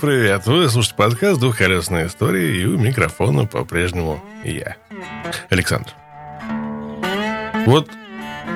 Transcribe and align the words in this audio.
Привет! 0.00 0.46
Вы 0.46 0.68
слушаете 0.68 0.96
подкаст 0.96 1.40
«Двухколесные 1.40 2.06
истории» 2.06 2.62
и 2.62 2.64
у 2.66 2.78
микрофона 2.78 3.44
по-прежнему 3.44 4.22
я, 4.42 4.76
Александр. 5.50 5.90
Вот 7.66 7.90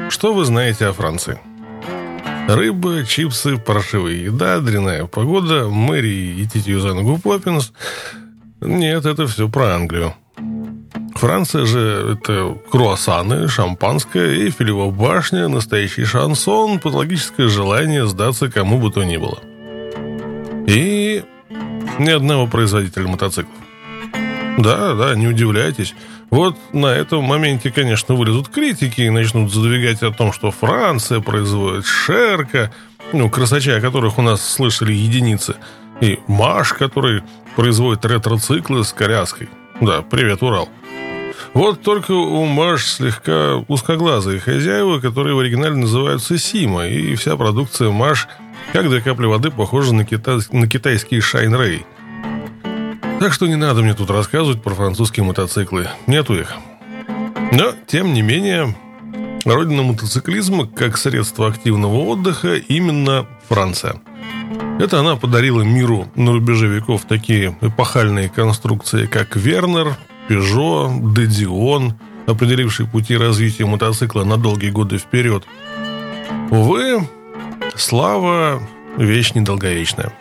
что 0.09 0.33
вы 0.33 0.45
знаете 0.45 0.87
о 0.87 0.92
Франции? 0.92 1.38
Рыба, 2.48 3.05
чипсы, 3.05 3.56
паршивая 3.59 4.12
еда, 4.12 4.59
дрянная 4.61 5.05
погода, 5.06 5.69
Мэри 5.69 6.41
и 6.41 6.47
тетю 6.47 6.80
за 6.80 6.95
ногу 6.95 7.19
Поппинс. 7.19 7.73
Нет, 8.61 9.05
это 9.05 9.27
все 9.27 9.48
про 9.48 9.75
Англию. 9.75 10.14
Франция 11.14 11.66
же 11.66 12.16
это 12.19 12.56
круассаны, 12.70 13.48
шампанское, 13.48 14.47
Эйфелева 14.47 14.91
башня, 14.91 15.48
настоящий 15.48 16.05
шансон, 16.05 16.78
патологическое 16.78 17.48
желание 17.48 18.06
сдаться 18.06 18.50
кому 18.50 18.78
бы 18.78 18.91
то 18.91 19.05
ни 19.05 19.17
было. 19.17 19.39
И 20.69 21.24
ни 21.98 22.11
одного 22.11 22.47
производителя 22.47 23.08
мотоциклов. 23.08 23.56
Да, 24.58 24.94
да, 24.94 25.14
не 25.14 25.27
удивляйтесь. 25.27 25.94
Вот 26.28 26.58
на 26.74 26.88
этом 26.88 27.24
моменте, 27.24 27.70
конечно, 27.70 28.14
вылезут 28.14 28.50
критики 28.50 29.00
и 29.00 29.08
начнут 29.08 29.50
задвигать 29.50 30.02
о 30.02 30.11
том, 30.11 30.30
что 30.30 30.50
Франция 30.50 31.20
производит 31.20 31.86
Шерка, 31.86 32.70
ну, 33.14 33.30
красача, 33.30 33.77
о 33.77 33.80
которых 33.80 34.19
у 34.19 34.22
нас 34.22 34.46
слышали 34.46 34.92
единицы, 34.92 35.56
и 36.02 36.19
Маш, 36.27 36.74
который 36.74 37.22
производит 37.56 38.05
ретроциклы 38.05 38.84
с 38.84 38.92
коляской. 38.92 39.48
Да, 39.80 40.02
привет, 40.02 40.42
Урал. 40.42 40.69
Вот 41.55 41.80
только 41.80 42.12
у 42.12 42.44
Маш 42.44 42.84
слегка 42.84 43.56
узкоглазые 43.69 44.39
хозяева, 44.39 45.00
которые 45.00 45.34
в 45.34 45.39
оригинале 45.39 45.77
называются 45.77 46.36
Сима, 46.36 46.86
и 46.89 47.14
вся 47.14 47.39
продукция 47.39 47.91
Маш, 47.91 48.28
как 48.72 48.88
две 48.88 49.00
капли 49.00 49.27
воды, 49.27 49.50
похожа 49.50 49.94
на, 49.94 50.05
кита... 50.05 50.38
на 50.52 50.69
китайский 50.69 51.20
Шайн 51.20 51.55
Рэй. 51.55 51.84
Так 53.20 53.33
что 53.33 53.47
не 53.47 53.56
надо 53.56 53.83
мне 53.83 53.94
тут 53.94 54.11
рассказывать 54.11 54.62
про 54.62 54.74
французские 54.74 55.24
мотоциклы. 55.24 55.88
Нету 56.06 56.34
их. 56.34 56.55
Но, 57.52 57.72
тем 57.86 58.12
не 58.12 58.22
менее, 58.22 58.77
родина 59.44 59.83
мотоциклизма 59.83 60.66
как 60.66 60.96
средство 60.96 61.48
активного 61.48 61.96
отдыха 62.05 62.55
именно 62.56 63.27
Франция. 63.48 64.00
Это 64.78 65.00
она 65.00 65.16
подарила 65.16 65.62
миру 65.62 66.06
на 66.14 66.33
рубеже 66.33 66.69
веков 66.69 67.05
такие 67.08 67.56
эпохальные 67.61 68.28
конструкции, 68.28 69.06
как 69.06 69.34
Вернер, 69.34 69.96
Пежо, 70.28 70.92
Дедион, 71.16 71.94
определивший 72.27 72.86
пути 72.86 73.16
развития 73.16 73.64
мотоцикла 73.64 74.22
на 74.22 74.36
долгие 74.36 74.70
годы 74.70 74.98
вперед. 74.98 75.44
Увы, 76.50 77.08
слава– 77.77 78.62
вещь 78.97 79.33
недолговечная. 79.34 80.12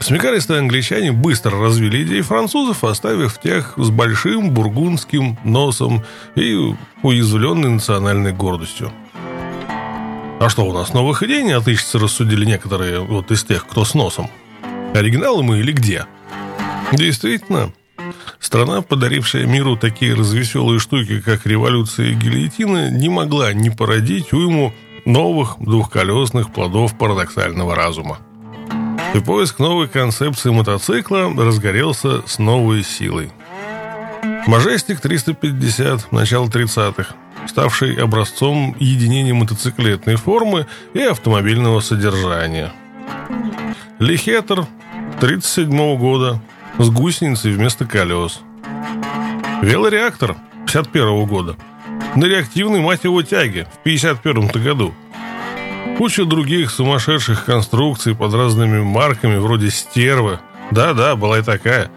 Смекалистые 0.00 0.60
англичане 0.60 1.12
быстро 1.12 1.60
развили 1.60 2.02
идеи 2.04 2.22
французов, 2.22 2.84
оставив 2.84 3.38
тех 3.38 3.74
с 3.76 3.90
большим 3.90 4.50
бургундским 4.50 5.38
носом 5.44 6.02
и 6.34 6.74
уязвленной 7.02 7.70
национальной 7.70 8.32
гордостью. 8.32 8.90
А 10.40 10.48
что, 10.48 10.64
у 10.64 10.72
нас 10.72 10.94
новых 10.94 11.22
идей 11.22 11.42
не 11.42 11.52
отыщется, 11.52 11.98
рассудили 11.98 12.46
некоторые 12.46 13.00
вот 13.00 13.30
из 13.30 13.44
тех, 13.44 13.66
кто 13.66 13.84
с 13.84 13.94
носом. 13.94 14.30
Оригиналы 14.94 15.42
мы 15.42 15.58
или 15.58 15.72
где? 15.72 16.06
Действительно, 16.92 17.72
Страна, 18.38 18.80
подарившая 18.80 19.46
миру 19.46 19.76
такие 19.76 20.14
развеселые 20.14 20.80
штуки, 20.80 21.20
как 21.20 21.46
революция 21.46 22.08
и 22.08 22.14
гильотина, 22.14 22.90
не 22.90 23.08
могла 23.08 23.52
не 23.52 23.70
породить 23.70 24.32
уйму 24.32 24.72
новых 25.04 25.56
двухколесных 25.58 26.52
плодов 26.52 26.96
парадоксального 26.96 27.74
разума. 27.74 28.18
И 29.14 29.18
поиск 29.18 29.58
новой 29.58 29.88
концепции 29.88 30.50
мотоцикла 30.50 31.32
разгорелся 31.36 32.22
с 32.26 32.38
новой 32.38 32.84
силой. 32.84 33.32
Мажестик 34.46 35.00
350 35.00 36.12
начала 36.12 36.46
30-х, 36.46 37.14
ставший 37.48 37.94
образцом 37.96 38.76
единения 38.78 39.34
мотоциклетной 39.34 40.16
формы 40.16 40.66
и 40.94 41.00
автомобильного 41.00 41.80
содержания. 41.80 42.72
Лихетер 43.98 44.66
37 45.20 45.96
года 45.98 46.40
с 46.78 46.88
гусеницей 46.88 47.52
вместо 47.52 47.84
колес. 47.84 48.40
Велореактор 49.62 50.36
51 50.66 51.26
года. 51.26 51.56
На 52.16 52.24
реактивной, 52.24 52.80
мать 52.80 53.04
его, 53.04 53.22
тяге 53.22 53.66
в 53.72 53.82
51 53.82 54.48
году. 54.48 54.94
Куча 55.98 56.24
других 56.24 56.70
сумасшедших 56.70 57.44
конструкций 57.44 58.14
под 58.14 58.34
разными 58.34 58.80
марками, 58.80 59.36
вроде 59.36 59.70
стервы. 59.70 60.40
Да-да, 60.70 61.16
была 61.16 61.38
и 61.38 61.42
такая. 61.42 61.90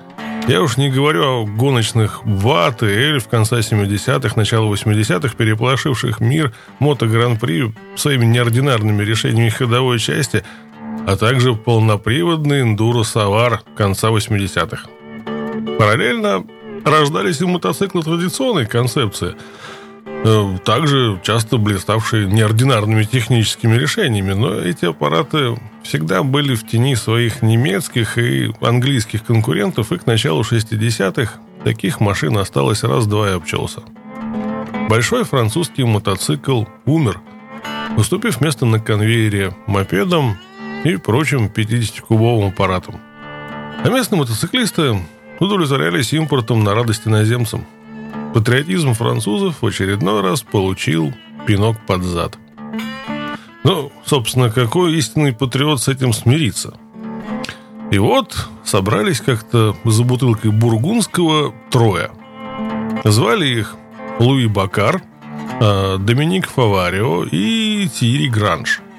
Я 0.48 0.62
уж 0.62 0.78
не 0.78 0.90
говорю 0.90 1.24
о 1.24 1.46
гоночных 1.46 2.26
ВАТ 2.26 2.84
и 2.84 2.88
Эльф 2.88 3.30
конца 3.30 3.60
70-х, 3.60 4.34
начала 4.36 4.66
80-х, 4.74 5.36
переполошивших 5.36 6.20
мир 6.20 6.54
мото-гран-при 6.80 7.74
своими 7.96 8.26
неординарными 8.26 9.04
решениями 9.04 9.50
ходовой 9.50 10.00
части– 10.00 10.44
а 11.06 11.18
также 11.18 11.54
полноприводный 11.54 12.62
эндуро 12.62 13.04
Савар 13.04 13.62
конца 13.76 14.10
80-х. 14.10 14.88
Параллельно 15.78 16.46
рождались 16.86 17.42
и 17.42 17.46
мотоциклы 17.46 18.04
традиционной 18.04 18.66
концепции, 18.66 19.36
также 20.64 21.20
часто 21.24 21.58
блиставшие 21.58 22.28
неординарными 22.28 23.04
техническими 23.04 23.76
решениями, 23.76 24.34
но 24.34 24.56
эти 24.56 24.86
аппараты 24.86 25.58
всегда 25.84 26.24
были 26.24 26.56
в 26.56 26.66
тени 26.66 26.96
своих 26.96 27.42
немецких 27.42 28.18
и 28.18 28.54
английских 28.62 29.26
конкурентов, 29.26 29.92
и 29.92 29.98
к 29.98 30.06
началу 30.06 30.42
60-х 30.42 31.40
таких 31.64 32.00
машин 32.00 32.38
осталось 32.38 32.84
раз-два 32.84 33.30
и 33.30 33.34
обчелся. 33.34 33.82
Большой 34.90 35.26
французский 35.26 35.84
мотоцикл 35.84 36.64
умер, 36.86 37.20
уступив 37.98 38.40
место 38.42 38.66
на 38.66 38.80
конвейере 38.80 39.56
мопедам 39.68 40.38
и 40.84 40.96
прочим 40.96 41.52
50-кубовым 41.54 42.50
аппаратом. 42.50 43.00
А 43.84 43.90
местные 43.90 44.20
мотоциклисты 44.20 44.98
удовлетворялись 45.40 46.14
импортом 46.14 46.64
на 46.64 46.74
радость 46.74 47.08
иноземцам. 47.08 47.66
Патриотизм 48.34 48.94
французов 48.94 49.62
в 49.62 49.66
очередной 49.66 50.22
раз 50.22 50.42
получил 50.42 51.14
пинок 51.46 51.78
под 51.86 52.04
зад. 52.04 52.38
Ну, 53.64 53.92
собственно, 54.06 54.50
какой 54.50 54.96
истинный 54.96 55.34
патриот 55.34 55.82
с 55.82 55.88
этим 55.88 56.14
смирится? 56.14 56.74
И 57.92 57.98
вот 57.98 58.50
собрались 58.64 59.22
как-то 59.22 59.76
за 59.86 60.04
бутылкой 60.04 60.52
бургундского 60.52 61.54
трое. 61.70 62.12
Звали 63.04 63.46
их 63.46 63.76
Луи 64.20 64.48
Бакар, 64.48 65.04
а, 65.62 65.98
Доминик 65.98 66.50
Фаварио 66.50 67.24
и 67.24 67.88
Тири 67.88 68.28
Гранж– 68.28 68.82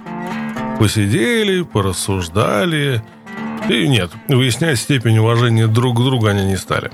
Посидели, 0.78 1.62
порассуждали. 1.62 3.02
И 3.68 3.88
нет, 3.88 4.10
выяснять 4.28 4.78
степень 4.78 5.18
уважения 5.18 5.66
друг 5.66 5.96
к 5.96 6.02
другу 6.02 6.26
они 6.26 6.44
не 6.44 6.56
стали. 6.56 6.90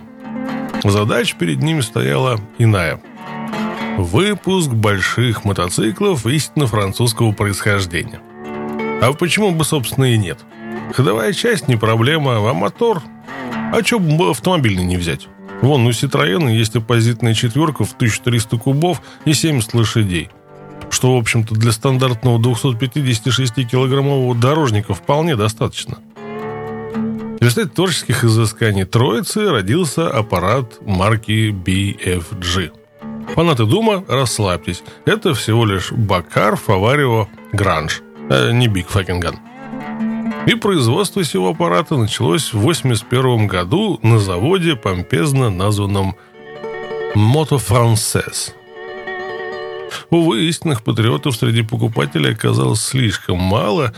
Задача 0.85 1.37
перед 1.37 1.63
ними 1.63 1.81
стояла 1.81 2.41
иная. 2.59 3.01
Выпуск 3.99 4.71
больших 4.71 5.45
мотоциклов 5.45 6.27
истинно 6.27 6.67
французского 6.67 7.33
происхождения. 7.33 8.21
А 9.03 9.13
почему 9.13 9.53
бы, 9.53 9.65
собственно, 9.65 10.13
и 10.13 10.19
нет? 10.19 10.39
Ходовая 10.95 11.33
часть 11.33 11.69
не 11.69 11.77
проблема, 11.77 12.49
а 12.49 12.55
мотор... 12.55 13.03
А 13.73 13.85
что 13.85 13.99
бы 13.99 14.31
автомобильный 14.31 14.85
не 14.85 14.97
взять? 14.97 15.29
Вон, 15.63 15.87
у 15.87 15.91
Citroёn 15.91 16.51
есть 16.51 16.75
оппозитная 16.75 17.35
четверка 17.35 17.85
в 17.85 17.95
1300 17.95 18.57
кубов 18.57 19.03
и 19.25 19.33
70 19.33 19.75
лошадей– 19.75 20.31
что, 20.91 21.15
в 21.15 21.19
общем-то, 21.19 21.55
для 21.55 21.73
стандартного 21.73 22.39
256-килограммового 22.39 24.39
дорожника 24.39 24.95
вполне 24.95 25.37
достаточно. 25.37 25.99
В 27.41 27.43
результате 27.43 27.71
творческих 27.71 28.23
изысканий 28.23 28.85
троицы 28.85 29.51
родился 29.51 30.11
аппарат 30.11 30.79
марки 30.83 31.51
BFG. 31.51 32.71
Фанаты 33.35 33.65
Дума, 33.65 34.05
расслабьтесь. 34.07 34.83
Это 35.07 35.33
всего 35.33 35.65
лишь 35.65 35.91
Бакар 35.91 36.57
Фаварио 36.57 37.29
Гранж, 37.53 38.03
а 38.29 38.53
не 38.53 38.67
Fucking 38.67 39.23
Gun. 39.23 39.37
И 40.47 40.55
производство 40.55 41.23
всего 41.23 41.49
аппарата 41.49 41.97
началось 41.97 42.53
в 42.53 42.61
1981 42.61 43.47
году 43.47 43.99
на 44.03 44.19
заводе, 44.19 44.77
помпезно 44.77 45.49
названном 45.49 46.17
Moto 47.15 47.57
Française 47.57 48.53
Увы, 50.11 50.45
истинных 50.45 50.83
патриотов 50.83 51.37
среди 51.37 51.63
покупателей 51.63 52.33
оказалось 52.33 52.83
слишком 52.83 53.39
мало. 53.39 53.95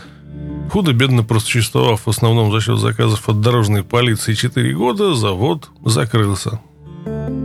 Худо-бедно 0.71 1.23
просуществовав 1.23 2.05
в 2.05 2.09
основном 2.09 2.51
за 2.51 2.61
счет 2.61 2.79
заказов 2.79 3.29
от 3.29 3.41
дорожной 3.41 3.83
полиции 3.83 4.33
4 4.33 4.73
года, 4.73 5.13
завод 5.13 5.69
закрылся. 5.85 6.59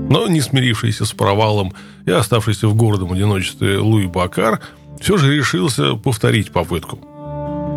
Но 0.08 0.26
не 0.28 0.40
смирившийся 0.40 1.04
с 1.04 1.12
провалом 1.12 1.74
и 2.06 2.10
оставшийся 2.10 2.68
в 2.68 2.74
гордом 2.74 3.12
одиночестве 3.12 3.78
Луи 3.78 4.06
Бакар 4.06 4.60
все 5.00 5.18
же 5.18 5.36
решился 5.36 5.94
повторить 5.94 6.50
попытку. 6.50 6.98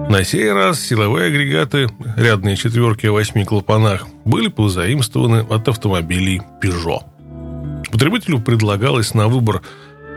На 0.10 0.24
сей 0.24 0.52
раз 0.52 0.82
силовые 0.82 1.28
агрегаты, 1.28 1.90
рядные 2.18 2.58
четверки 2.58 3.06
о 3.08 3.14
восьми 3.14 3.46
клапанах, 3.46 4.08
были 4.26 4.48
позаимствованы 4.48 5.46
от 5.50 5.68
автомобилей 5.68 6.42
Peugeot. 6.62 7.04
Потребителю 7.92 8.40
предлагалось 8.40 9.14
на 9.14 9.28
выбор 9.28 9.62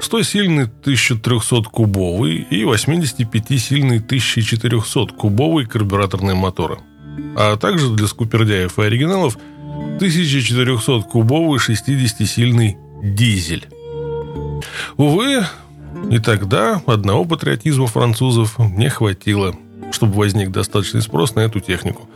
100-сильный 0.00 0.70
1300-кубовый 0.84 2.46
и 2.50 2.62
85-сильный 2.62 3.98
1400-кубовый 3.98 5.66
карбюраторные 5.66 6.34
моторы, 6.34 6.78
а 7.36 7.56
также 7.56 7.90
для 7.90 8.06
скупердяев 8.06 8.78
и 8.78 8.82
оригиналов 8.82 9.38
1400-кубовый 10.00 11.58
60-сильный 11.58 12.76
дизель. 13.02 13.66
Увы, 14.96 15.44
и 16.10 16.18
тогда 16.18 16.82
одного 16.86 17.24
патриотизма 17.24 17.86
французов 17.86 18.58
не 18.58 18.88
хватило, 18.88 19.54
чтобы 19.92 20.14
возник 20.14 20.50
достаточный 20.50 21.02
спрос 21.02 21.34
на 21.34 21.40
эту 21.40 21.60
технику. 21.60 22.08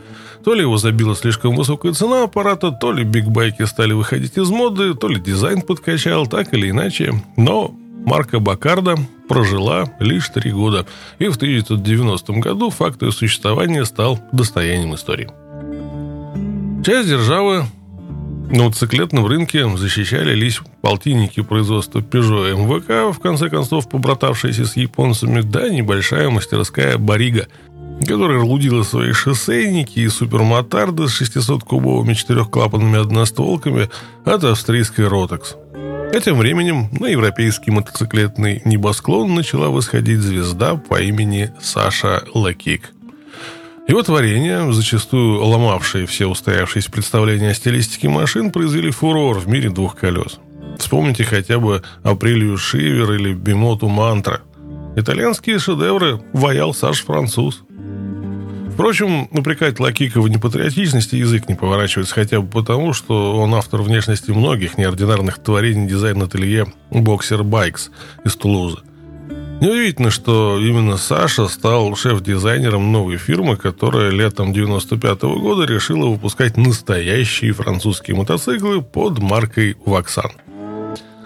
То 0.43 0.53
ли 0.53 0.61
его 0.61 0.77
забила 0.77 1.15
слишком 1.15 1.55
высокая 1.55 1.93
цена 1.93 2.23
аппарата, 2.23 2.71
то 2.71 2.91
ли 2.91 3.03
бигбайки 3.03 3.65
стали 3.65 3.93
выходить 3.93 4.37
из 4.37 4.49
моды, 4.49 4.93
то 4.93 5.07
ли 5.07 5.19
дизайн 5.19 5.61
подкачал, 5.61 6.27
так 6.27 6.53
или 6.53 6.69
иначе. 6.69 7.13
Но 7.35 7.75
марка 8.05 8.39
Бакарда 8.39 8.95
прожила 9.27 9.85
лишь 9.99 10.29
три 10.29 10.51
года, 10.51 10.85
и 11.19 11.27
в 11.27 11.35
1990 11.35 12.33
году 12.33 12.69
факт 12.69 13.01
ее 13.01 13.11
существования 13.11 13.85
стал 13.85 14.19
достоянием 14.31 14.95
истории. 14.95 15.29
Часть 16.83 17.09
державы 17.09 17.65
на 18.49 18.63
мотоциклетном 18.63 19.27
рынке 19.27 19.69
защищали 19.77 20.33
лишь 20.33 20.63
полтинники 20.81 21.41
производства 21.41 21.99
Peugeot 21.99 22.55
МВК, 22.55 23.15
в 23.15 23.21
конце 23.21 23.49
концов 23.49 23.87
побратавшиеся 23.89 24.65
с 24.65 24.75
японцами, 24.75 25.41
да 25.41 25.69
небольшая 25.69 26.29
мастерская 26.29 26.97
«Барига», 26.97 27.47
которая 28.05 28.41
лудила 28.41 28.83
свои 28.83 29.11
шоссейники 29.11 29.99
и 29.99 30.09
супермотарды 30.09 31.07
с 31.07 31.21
600-кубовыми 31.21 32.13
четырехклапанными 32.13 32.99
одностволками 32.99 33.89
от 34.25 34.43
австрийской 34.43 35.07
«Ротакс». 35.07 35.55
Этим 36.11 36.37
временем 36.37 36.89
на 36.99 37.05
европейский 37.07 37.71
мотоциклетный 37.71 38.61
небосклон 38.65 39.35
начала 39.35 39.69
восходить 39.69 40.19
звезда 40.19 40.75
по 40.75 41.01
имени 41.01 41.53
Саша 41.61 42.23
Лакик– 42.33 42.91
его 43.89 44.03
творения, 44.03 44.71
зачастую 44.71 45.43
ломавшие 45.43 46.05
все 46.05 46.27
устоявшиеся 46.27 46.91
представления 46.91 47.49
о 47.49 47.53
стилистике 47.55 48.07
машин, 48.07 48.51
произвели 48.51 48.91
фурор 48.91 49.39
в 49.39 49.47
мире 49.47 49.71
двух 49.71 49.95
колес. 49.95 50.37
Вспомните 50.77 51.23
хотя 51.23 51.57
бы 51.57 51.81
Априлию 52.03 52.55
Shiver 52.59 53.13
или 53.13 53.33
Бимоту 53.33 53.87
Mantra. 53.87 54.41
Итальянские 54.95 55.57
шедевры 55.57 56.21
ваял 56.33 56.75
Саша-француз. 56.75 57.63
Впрочем, 58.79 59.27
упрекать 59.31 59.77
Лакика 59.81 60.21
в 60.21 60.29
непатриотичности 60.29 61.17
язык 61.17 61.49
не 61.49 61.55
поворачивается 61.55 62.15
хотя 62.15 62.39
бы 62.39 62.47
потому, 62.47 62.93
что 62.93 63.35
он 63.37 63.53
автор 63.53 63.81
внешности 63.81 64.31
многих 64.31 64.77
неординарных 64.77 65.37
творений 65.39 65.85
дизайн-ателье 65.85 66.65
«Boxer 66.89 67.43
Bikes» 67.43 67.91
из 68.23 68.37
Тулузы. 68.37 68.77
Неудивительно, 69.59 70.11
что 70.11 70.57
именно 70.57 70.95
Саша 70.95 71.49
стал 71.49 71.93
шеф-дизайнером 71.93 72.93
новой 72.93 73.17
фирмы, 73.17 73.57
которая 73.57 74.11
летом 74.11 74.53
95 74.53 75.23
-го 75.23 75.39
года 75.41 75.65
решила 75.65 76.07
выпускать 76.07 76.55
настоящие 76.55 77.51
французские 77.51 78.15
мотоциклы 78.15 78.81
под 78.81 79.19
маркой 79.19 79.75
«Ваксан». 79.85 80.31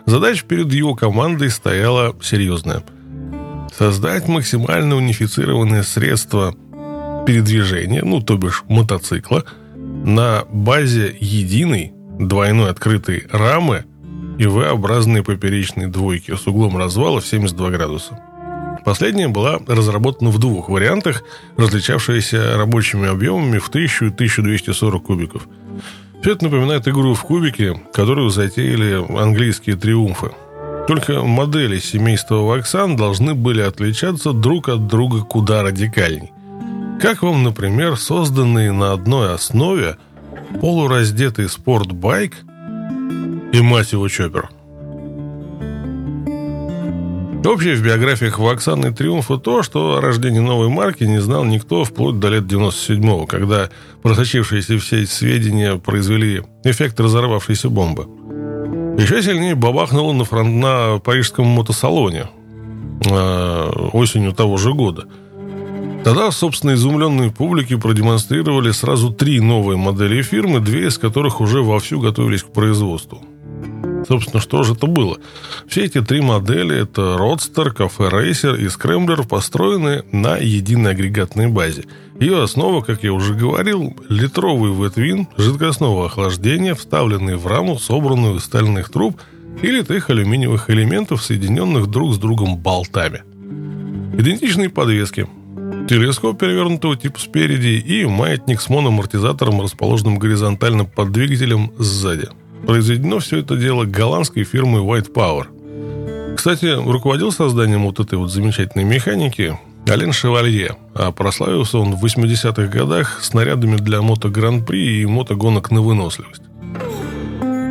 Задача 0.08 0.44
перед 0.44 0.74
его 0.74 0.96
командой 0.96 1.52
стояла 1.52 2.16
серьезная. 2.20 2.82
Создать 3.78 4.28
максимально 4.28 4.96
унифицированное 4.96 5.84
средство 5.84 6.56
передвижения, 7.26 8.04
ну, 8.04 8.22
то 8.22 8.38
бишь 8.38 8.64
мотоцикла, 8.68 9.44
на 9.76 10.44
базе 10.52 11.16
единой 11.20 11.94
двойной 12.20 12.70
открытой 12.70 13.24
рамы– 13.32 13.86
и 14.38 14.46
V-образные 14.46 15.24
поперечные 15.24 15.88
двойки 15.88 16.36
с 16.36 16.48
углом 16.48 16.78
развала 16.78 17.22
в 17.22 17.28
72 17.28 17.70
градуса. 17.72 18.20
Последняя 18.86 19.30
была 19.30 19.60
разработана 19.66 20.30
в 20.30 20.40
двух 20.40 20.70
вариантах, 20.70 21.24
различавшиеся 21.56 22.58
рабочими 22.58 23.08
объемами 23.08 23.60
в 23.60 23.70
1000 23.70 24.06
и 24.06 24.10
1240 24.10 25.04
кубиков. 25.04 25.48
Все 26.22 26.32
это 26.32 26.46
напоминает 26.46 26.88
игру 26.88 27.14
в 27.14 27.24
кубике, 27.24 27.80
которую 27.94 28.30
затеяли 28.30 29.06
английские 29.18 29.76
триумфы. 29.76 30.32
Только 30.88 31.22
модели 31.22 31.80
семейства 31.80 32.36
Ваксан 32.36 32.98
должны 32.98 33.36
были 33.36 33.62
отличаться 33.62 34.34
друг 34.34 34.68
от 34.68 34.88
друга 34.88 35.22
куда 35.22 35.64
радикальней. 35.64 36.33
Как 37.04 37.22
вам, 37.22 37.44
например, 37.44 37.98
созданные 37.98 38.72
на 38.72 38.94
одной 38.94 39.36
основе 39.36 39.98
полураздетый 40.60 41.48
спортбайк– 41.48 42.34
и 43.54 43.62
мать 43.62 43.92
его 43.92 44.10
Чоппер. 44.10 44.50
Общее 47.46 47.76
в 47.76 47.84
биографиях 47.84 48.40
Ваксаны 48.40 48.88
и 48.88 48.92
Триумфа 48.92 49.38
то, 49.38 49.64
что 49.64 49.98
о 49.98 50.02
рождении 50.02 50.40
новой 50.40 50.70
марки 50.70 51.04
не 51.04 51.20
знал 51.20 51.46
никто 51.46 51.84
вплоть 51.84 52.20
до 52.20 52.30
лет 52.30 52.46
97-го, 52.46 53.28
когда 53.28 53.70
просочившиеся 54.02 54.78
в 54.78 54.86
сеть 54.86 55.12
сведения 55.12 55.76
произвели 55.76 56.42
эффект 56.64 57.00
разорвавшейся 57.00 57.70
бомбы. 57.70 58.08
Еще 58.98 59.22
сильнее 59.22 59.56
бабахнуло 59.56 60.14
на, 60.14 60.24
фронт, 60.24 60.56
на 60.56 61.00
парижском 61.00 61.46
мотосалоне 61.46 62.28
э, 63.06 63.70
осенью 63.92 64.34
того 64.34 64.58
же 64.58 64.74
года. 64.74 65.06
Тогда, 66.04 66.32
собственно, 66.32 66.74
изумленные 66.74 67.32
публике 67.32 67.78
продемонстрировали 67.78 68.72
сразу 68.72 69.12
три 69.12 69.40
новые 69.40 69.78
модели 69.78 70.22
фирмы, 70.22 70.60
две 70.60 70.88
из 70.88 70.98
которых 70.98 71.42
уже 71.42 71.62
вовсю 71.62 72.00
готовились 72.00 72.44
к 72.44 72.52
производству– 72.52 73.22
Собственно, 74.08 74.42
что 74.42 74.64
же 74.64 74.74
это 74.74 74.88
было? 74.88 75.18
Все 75.68 75.86
эти 75.86 76.02
три 76.02 76.22
модели– 76.22 76.76
это 76.82 77.18
Roadster, 77.20 77.74
Cafe 77.76 78.12
Racer 78.12 78.60
и 78.60 78.66
Scrambler, 78.66 79.28
построены 79.28 80.04
на 80.12 80.38
единой 80.38 80.92
агрегатной 80.92 81.48
базе. 81.48 81.86
Ее 82.20 82.44
основа, 82.44 82.82
как 82.82 83.04
я 83.04 83.14
уже 83.14 83.34
говорил, 83.34 83.96
литровый 84.10 84.74
ветвин 84.74 85.28
жидкостного 85.38 86.06
охлаждения, 86.06 86.76
вставленный 86.76 87.38
в 87.38 87.48
раму, 87.48 87.80
собранную 87.80 88.38
из 88.38 88.44
стальных 88.44 88.90
труб 88.90 89.20
и 89.62 89.68
литых 89.68 90.10
алюминиевых 90.10 90.70
элементов, 90.70 91.24
соединенных 91.24 91.88
друг 91.88 92.14
с 92.14 92.18
другом 92.18 92.58
болтами. 92.58 93.24
Идентичные 94.18 94.70
подвески, 94.70 95.28
телескоп 95.88 96.40
перевернутого 96.40 96.96
типа 96.96 97.20
спереди 97.20 97.80
и 97.80 98.06
маятник 98.06 98.62
с 98.62 98.70
моноамортизатором, 98.70 99.62
расположенным 99.62 100.20
горизонтально 100.20 100.86
под 100.86 101.12
двигателем 101.12 101.72
сзади– 101.78 102.30
Произведено 102.66 103.20
все 103.20 103.40
это 103.40 103.58
дело 103.58 103.84
голландской 103.84 104.44
фирмой 104.46 104.82
White 104.82 105.12
Power. 105.14 106.36
Кстати, 106.36 106.66
руководил 106.66 107.32
созданием 107.32 107.84
вот 107.84 108.00
этой 108.00 108.18
вот 108.18 108.32
замечательной 108.32 108.86
механики 108.86 109.60
Ален 109.88 110.14
Шевалье, 110.14 110.78
а 110.96 111.12
прославился 111.12 111.78
он 111.78 111.96
в 111.96 112.04
80-х 112.04 112.68
годах 112.68 113.22
снарядами 113.22 113.76
для 113.76 114.02
мото-гран-при 114.02 115.02
и 115.02 115.06
мотогонок 115.06 115.72
на 115.72 115.82
выносливость. 115.82 116.44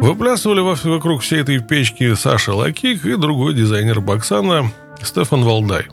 Выплясывали 0.02 0.60
вокруг 0.60 1.22
всей 1.22 1.40
этой 1.40 1.58
печки 1.60 2.14
Саша 2.14 2.52
Лакик 2.54 3.06
и 3.06 3.16
другой 3.16 3.54
дизайнер 3.54 4.00
Баксана 4.00 4.70
Стефан 5.02 5.42
Валдай. 5.42 5.86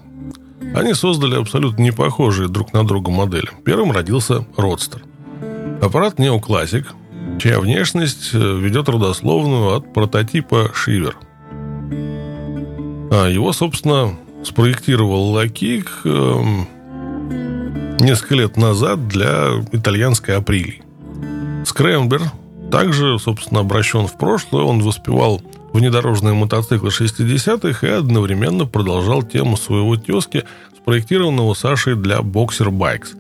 Они 0.76 0.94
создали 0.94 1.36
абсолютно 1.36 1.82
не 1.82 1.92
похожие 1.92 2.48
друг 2.48 2.74
на 2.74 2.86
друга 2.86 3.12
модели. 3.12 3.50
Первым 3.66 3.92
родился 3.92 4.46
Родстер. 4.56 5.04
Аппарат 5.82 6.20
Неоклассик, 6.20 6.94
чья 7.40 7.60
внешность 7.60 8.32
э, 8.34 8.38
ведет 8.38 8.90
родословную 8.90 9.76
от 9.76 9.94
прототипа 9.94 10.72
Shiver. 10.74 11.18
А 13.12 13.28
его, 13.28 13.54
собственно, 13.54 14.16
спроектировал 14.44 15.32
Лакик 15.32 15.90
э, 16.04 16.44
несколько 18.00 18.36
лет 18.36 18.58
назад 18.58 19.08
для 19.08 19.62
итальянской 19.72 20.36
Априлии. 20.38 20.82
Скрэмблер 21.66 22.22
также, 22.72 23.18
собственно, 23.20 23.62
обращен 23.62 24.08
в 24.08 24.18
прошлое. 24.18 24.64
Он 24.64 24.82
воспевал 24.82 25.42
внедорожные 25.74 26.34
мотоциклы 26.34 26.90
60-х 26.90 27.88
и 27.88 27.92
одновременно 27.92 28.66
продолжал 28.66 29.24
тему 29.24 29.58
своего 29.58 29.96
тезки, 29.96 30.44
спроектированного 30.78 31.54
Сашей 31.54 31.96
для 31.96 32.22
боксер 32.22 32.72
Байкс. 32.72 33.14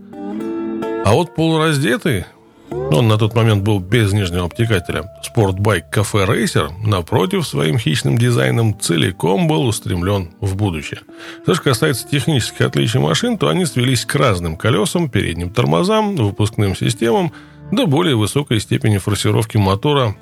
А 1.05 1.13
вот 1.13 1.35
полураздетый 1.35 2.25
он 2.71 3.07
на 3.07 3.17
тот 3.17 3.35
момент 3.35 3.63
был 3.63 3.79
без 3.79 4.13
нижнего 4.13 4.45
обтекателя. 4.45 5.11
Спортбайк 5.23 5.89
Кафе 5.89 6.25
Рейсер, 6.25 6.71
напротив, 6.83 7.47
своим 7.47 7.77
хищным 7.77 8.17
дизайном 8.17 8.79
целиком 8.79 9.47
был 9.47 9.65
устремлен 9.65 10.31
в 10.39 10.55
будущее. 10.55 11.01
Что 11.43 11.53
же 11.55 11.61
касается 11.61 12.07
технических 12.07 12.61
отличий 12.61 12.99
машин, 12.99 13.37
то 13.37 13.49
они 13.49 13.65
свелись 13.65 14.05
к 14.05 14.15
разным 14.15 14.55
колесам, 14.55 15.09
передним 15.09 15.49
тормозам, 15.49 16.15
выпускным 16.15 16.75
системам, 16.75 17.31
до 17.71 17.85
более 17.85 18.15
высокой 18.15 18.59
степени 18.59 18.97
форсировки 18.97 19.57
мотора 19.57 20.15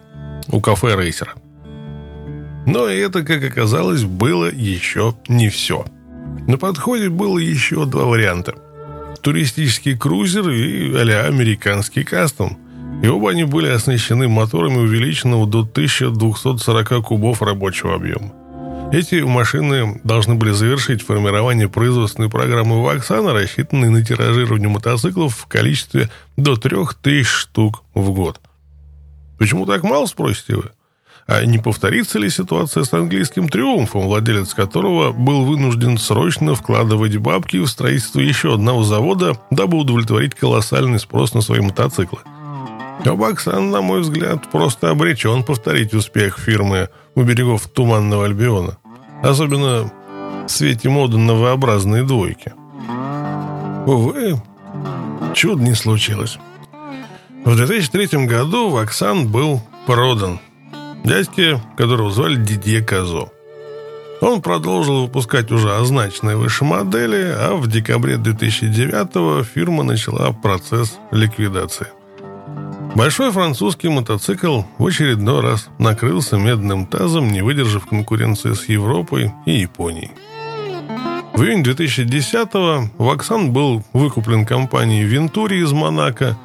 у 0.50 0.60
Кафе 0.60 0.96
Рейсера. 0.96 1.34
Но 2.68 2.86
это, 2.86 3.24
как 3.24 3.44
оказалось, 3.44 4.04
было 4.04 4.52
еще 4.52 5.16
не 5.30 5.48
все. 5.48 5.86
На 6.48 6.58
подходе 6.58 7.10
было 7.10 7.40
еще 7.40 7.86
два 7.86 8.04
варианта– 8.04 8.56
туристический 9.22 9.98
крузер 9.98 10.50
и 10.50 10.94
а 10.94 11.26
американский 11.28 12.04
кастом. 12.04 12.58
И 13.02 13.08
оба 13.08 13.32
они 13.32 13.46
были 13.46 13.68
оснащены 13.68 14.28
моторами 14.28 14.78
увеличенного 14.78 15.48
до 15.48 15.60
1240 15.60 17.06
кубов 17.06 17.42
рабочего 17.42 17.96
объема. 17.96 18.34
Эти 18.92 19.16
машины 19.16 20.02
должны 20.04 20.36
были 20.36 20.52
завершить 20.52 21.02
формирование 21.02 21.70
производственной 21.70 22.30
программы 22.30 22.84
Ваксана, 22.84 23.34
рассчитанной 23.34 23.90
на 23.90 24.04
тиражирование 24.04 24.70
мотоциклов 24.70 25.36
в 25.36 25.48
количестве 25.48 26.10
до 26.36 26.56
3000 26.56 27.24
штук 27.24 27.84
в 27.94 28.12
год. 28.12 28.42
Почему 29.38 29.66
так 29.66 29.84
мало, 29.84 30.06
спросите 30.06 30.56
вы? 30.56 30.72
А 31.28 31.44
не 31.44 31.58
повторится 31.58 32.20
ли 32.20 32.30
ситуация 32.30 32.86
с 32.86 32.94
английским 32.94 33.50
триумфом, 33.50 34.04
владелец 34.04 34.54
которого 34.54 35.12
был 35.12 35.44
вынужден 35.44 35.98
срочно 35.98 36.56
вкладывать 36.56 37.18
бабки 37.18 37.58
в 37.58 37.68
строительство 37.68 38.22
еще 38.22 38.54
одного 38.54 38.84
завода, 38.84 39.38
дабы 39.52 39.78
удовлетворить 39.78 40.36
колоссальный 40.36 41.00
спрос 41.00 41.34
на 41.34 41.42
свои 41.42 41.60
мотоциклы? 41.60 42.20
А 43.06 43.14
Баксан, 43.14 43.72
на 43.72 43.82
мой 43.82 44.02
взгляд, 44.02 44.50
просто 44.50 44.90
обречен 44.90 45.44
повторить 45.44 45.94
успех 45.94 46.40
фирмы 46.40 46.90
у 47.14 47.24
берегов 47.24 47.68
Туманного 47.68 48.26
Альбиона. 48.26 48.78
Особенно 49.22 49.92
в 50.48 50.50
свете 50.50 50.88
моды 50.88 51.18
на 51.18 51.34
V-образные 51.34 52.04
двойки. 52.04 52.54
Увы, 53.86 54.42
чудо 55.34 55.62
не 55.62 55.74
случилось. 55.74 56.38
В 57.44 57.56
2003 57.56 58.26
году 58.26 58.70
Ваксан 58.70 59.28
был 59.28 59.62
продан 59.86 60.40
дядьке, 61.04 61.62
которого 61.78 62.12
звали 62.12 62.36
Дидье 62.36 62.82
Казо. 62.82 63.30
Он 64.22 64.42
продолжил 64.42 65.04
выпускать 65.04 65.52
уже 65.52 65.76
означенные 65.76 66.38
выше 66.38 66.66
модели, 66.66 67.36
а 67.38 67.56
в 67.56 67.68
декабре 67.68 68.18
2009 68.18 69.46
фирма 69.46 69.84
начала 69.84 70.32
процесс 70.32 70.98
ликвидации. 71.12 71.88
Большой 72.96 73.32
французский 73.32 73.90
мотоцикл 73.90 74.64
в 74.80 74.88
очередной 74.88 75.42
раз 75.42 75.70
накрылся 75.78 76.38
медным 76.38 76.88
тазом, 76.88 77.28
не 77.32 77.44
выдержав 77.44 77.86
конкуренции 77.86 78.54
с 78.54 78.68
Европой 78.70 79.32
и 79.46 79.52
Японией. 79.52 80.12
В 81.36 81.44
июне 81.44 81.62
2010-го 81.62 82.90
Ваксан 82.98 83.54
был 83.54 83.84
выкуплен 83.94 84.48
компанией 84.48 85.04
Вентури 85.04 85.62
из 85.62 85.72
Монако. 85.72 86.36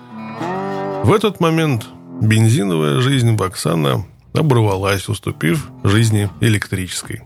В 1.04 1.14
этот 1.14 1.40
момент 1.40 1.86
бензиновая 2.20 3.00
жизнь 3.00 3.34
Ваксана 3.34 4.04
оборвалась, 4.34 5.08
уступив 5.08 5.68
жизни 5.84 6.30
электрической. 6.40 7.22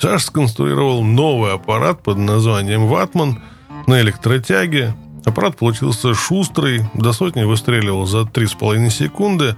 Саш 0.00 0.24
сконструировал 0.24 1.02
новый 1.02 1.52
аппарат 1.52 2.02
под 2.02 2.18
названием 2.18 2.86
«Ватман» 2.86 3.42
на 3.86 4.00
электротяге. 4.00 4.94
Аппарат 5.24 5.56
получился 5.56 6.14
шустрый, 6.14 6.88
до 6.94 7.12
сотни 7.12 7.42
выстреливал 7.42 8.06
за 8.06 8.20
3,5 8.20 8.90
секунды, 8.90 9.56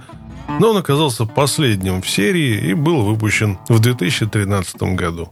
но 0.59 0.71
он 0.71 0.77
оказался 0.77 1.25
последним 1.25 2.01
в 2.01 2.09
серии 2.09 2.69
и 2.69 2.73
был 2.73 3.03
выпущен 3.03 3.57
в 3.69 3.79
2013 3.79 4.81
году. 4.95 5.31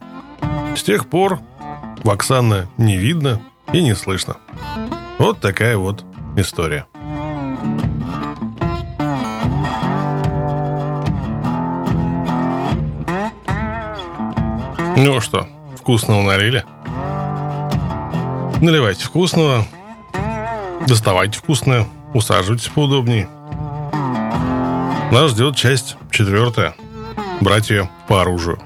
С 0.76 0.84
тех 0.84 1.08
пор 1.08 1.40
Ваксана 2.04 2.70
не 2.78 2.98
видно 2.98 3.42
и 3.74 3.82
не 3.82 3.96
слышно. 3.96 4.38
Вот 5.18 5.42
такая 5.42 5.78
вот 5.78 6.06
история. 6.38 6.86
Ну 15.02 15.22
что, 15.22 15.48
вкусного 15.78 16.24
налили? 16.24 16.66
Наливайте 18.62 19.06
вкусного, 19.06 19.66
доставайте 20.90 21.40
вкусное, 21.40 21.86
усаживайтесь 22.14 22.68
поудобнее. 22.68 23.30
Нас 25.14 25.32
ждет 25.32 25.56
часть 25.56 25.96
четвертая. 26.12 26.76
Братья 27.40 27.90
по 28.10 28.20
оружию. 28.20 28.60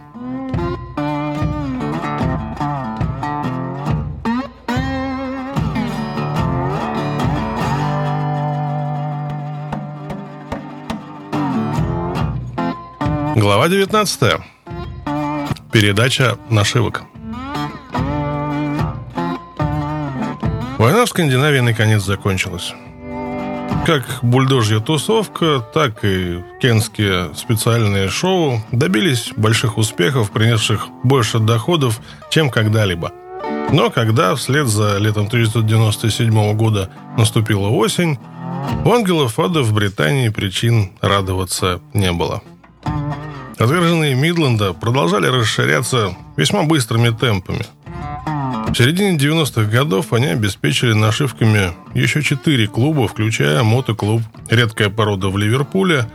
Глава 13.36 13.68
девятнадцатая. 13.70 14.44
Передача 15.74 16.38
нашивок. 16.51 17.01
Война 20.77 21.06
в 21.06 21.10
Скандинавии 21.10 21.62
наконец 21.62 22.03
закончилась. 22.03 22.75
Как 23.84 24.20
бульдожья 24.22 24.80
тусовка, 24.82 25.65
так 25.74 26.06
и 26.06 26.44
кенские 26.62 27.34
специальные 27.34 28.10
шоу 28.10 28.62
добились 28.72 29.32
больших 29.36 29.80
успехов, 29.80 30.30
принесших 30.30 30.89
больше 31.03 31.39
доходов, 31.39 32.00
чем 32.30 32.51
когда-либо. 32.51 33.12
Но 33.72 33.89
когда 33.89 34.36
вслед 34.36 34.68
за 34.68 35.00
летом 35.00 35.25
1997 35.25 36.56
года 36.56 36.92
наступила 37.18 37.70
осень, 37.70 38.20
у 38.86 38.92
ангелов 38.92 39.39
ада 39.39 39.63
в 39.63 39.74
Британии 39.74 40.30
причин 40.30 40.92
радоваться 41.01 41.82
не 41.94 42.12
было– 42.12 42.44
Отверженные 43.57 44.15
Мидленда 44.15 44.74
продолжали 44.74 45.27
расширяться 45.27 46.15
весьма 46.38 46.63
быстрыми 46.63 47.10
темпами. 47.10 47.65
В 48.74 48.75
середине 48.75 49.17
90-х 49.17 49.69
годов 49.69 50.13
они 50.13 50.27
обеспечили 50.27 50.93
нашивками 50.93 51.74
еще 51.93 52.24
четыре 52.24 52.67
клуба, 52.67 53.07
включая 53.07 53.62
мотоклуб 53.62 54.24
«Редкая 54.50 54.89
порода» 54.89 55.29
в 55.29 55.38
Ливерпуле, 55.38 56.07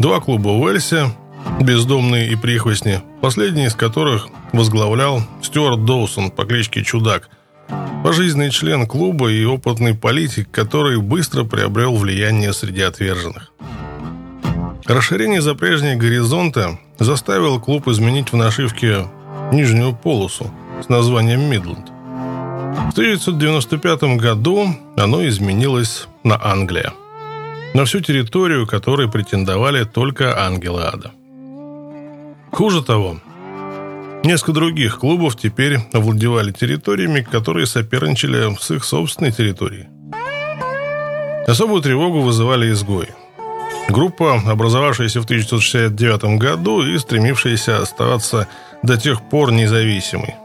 два 0.00 0.18
клуба 0.18 0.48
в 0.48 0.60
Уэльсе, 0.60 1.14
«Бездомные 1.60 2.28
и 2.32 2.36
прихвостни», 2.36 3.00
последний 3.20 3.66
из 3.66 3.74
которых 3.76 4.26
возглавлял 4.52 5.22
Стюарт 5.40 5.84
Доусон 5.84 6.32
по 6.32 6.44
кличке 6.44 6.82
Чудак, 6.82 7.30
пожизненный 8.02 8.50
член 8.50 8.88
клуба 8.88 9.30
и 9.30 9.44
опытный 9.44 9.94
политик, 9.94 10.50
который 10.50 10.98
быстро 11.00 11.44
приобрел 11.44 11.94
влияние 11.94 12.52
среди 12.52 12.82
отверженных. 12.82 13.52
Расширение 14.90 15.40
запрежней 15.40 15.94
горизонта 15.94 16.76
заставило 16.98 17.60
клуб 17.60 17.86
изменить 17.86 18.32
в 18.32 18.36
нашивке 18.36 19.06
нижнюю 19.52 19.94
полосу 19.94 20.50
с 20.84 20.88
названием 20.88 21.42
«Мидленд». 21.42 21.90
В 22.88 22.98
1995 22.98 24.18
году 24.18 24.74
оно 24.96 25.24
изменилось 25.28 26.08
на 26.24 26.44
Англия. 26.44 26.92
На 27.72 27.84
всю 27.84 28.00
территорию, 28.00 28.66
которой 28.66 29.08
претендовали 29.08 29.84
только 29.84 30.36
ангелы 30.36 30.82
ада. 30.82 31.12
Хуже 32.50 32.82
того, 32.82 33.20
несколько 34.24 34.54
других 34.54 34.98
клубов 34.98 35.36
теперь 35.36 35.78
овладевали 35.92 36.50
территориями, 36.50 37.20
которые 37.20 37.66
соперничали 37.66 38.56
с 38.60 38.72
их 38.72 38.84
собственной 38.84 39.30
территорией. 39.30 39.86
Особую 41.46 41.80
тревогу 41.80 42.22
вызывали 42.22 42.72
изгои– 42.72 43.10
Группа, 43.90 44.40
образовавшаяся 44.46 45.20
в 45.20 45.24
1969 45.24 46.38
году 46.38 46.82
и 46.82 46.96
стремившаяся 46.96 47.82
оставаться 47.82 48.46
до 48.84 48.96
тех 48.96 49.20
пор 49.20 49.50
независимой. 49.50 50.36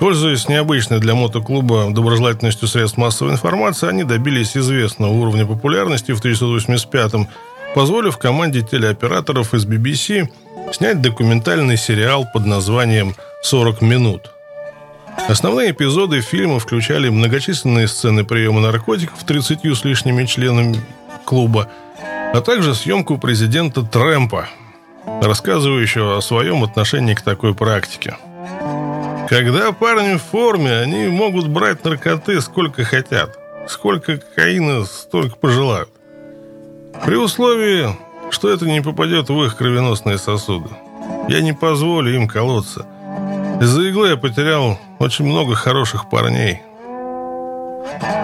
Пользуясь 0.00 0.48
необычной 0.48 0.98
для 0.98 1.14
мотоклуба 1.14 1.90
доброжелательностью 1.90 2.66
средств 2.66 2.98
массовой 2.98 3.32
информации, 3.32 3.88
они 3.88 4.02
добились 4.02 4.56
известного 4.56 5.12
уровня 5.12 5.46
популярности 5.46 6.10
в 6.10 6.24
1985-м, 6.24 7.28
позволив 7.76 8.18
команде 8.18 8.62
телеоператоров 8.62 9.54
из 9.54 9.64
BBC 9.64 10.28
снять 10.72 11.00
документальный 11.00 11.76
сериал 11.76 12.26
под 12.32 12.46
названием 12.46 13.14
«40 13.48 13.84
минут». 13.84 14.32
Основные 15.28 15.70
эпизоды 15.70 16.20
фильма 16.20 16.58
включали 16.58 17.08
многочисленные 17.08 17.86
сцены 17.86 18.24
приема 18.24 18.60
наркотиков 18.60 19.22
30 19.22 19.64
с 19.64 19.84
лишними 19.84 20.24
членами 20.24 20.80
клуба– 21.24 21.68
а 22.34 22.40
также 22.40 22.74
съемку 22.74 23.16
президента 23.16 23.82
Трэмпа, 23.82 24.48
рассказывающего 25.22 26.16
о 26.16 26.20
своем 26.20 26.64
отношении 26.64 27.14
к 27.14 27.22
такой 27.22 27.54
практике. 27.54 28.16
Когда 29.28 29.70
парни 29.70 30.16
в 30.16 30.22
форме, 30.22 30.72
они 30.78 31.06
могут 31.06 31.46
брать 31.46 31.84
наркоты 31.84 32.40
сколько 32.40 32.82
хотят. 32.82 33.38
Сколько 33.68 34.16
кокаина, 34.16 34.84
столько 34.84 35.36
пожелают. 35.36 35.90
При 37.04 37.14
условии, 37.14 37.96
что 38.30 38.50
это 38.50 38.66
не 38.66 38.80
попадет 38.80 39.28
в 39.28 39.44
их 39.44 39.56
кровеносные 39.56 40.18
сосуды. 40.18 40.70
Я 41.28 41.40
не 41.40 41.52
позволю 41.52 42.12
им 42.12 42.26
колоться. 42.26 42.84
Из-за 43.60 43.82
иглы 43.82 44.08
я 44.08 44.16
потерял 44.16 44.76
очень 44.98 45.24
много 45.24 45.54
хороших 45.54 46.10
парней– 46.10 46.62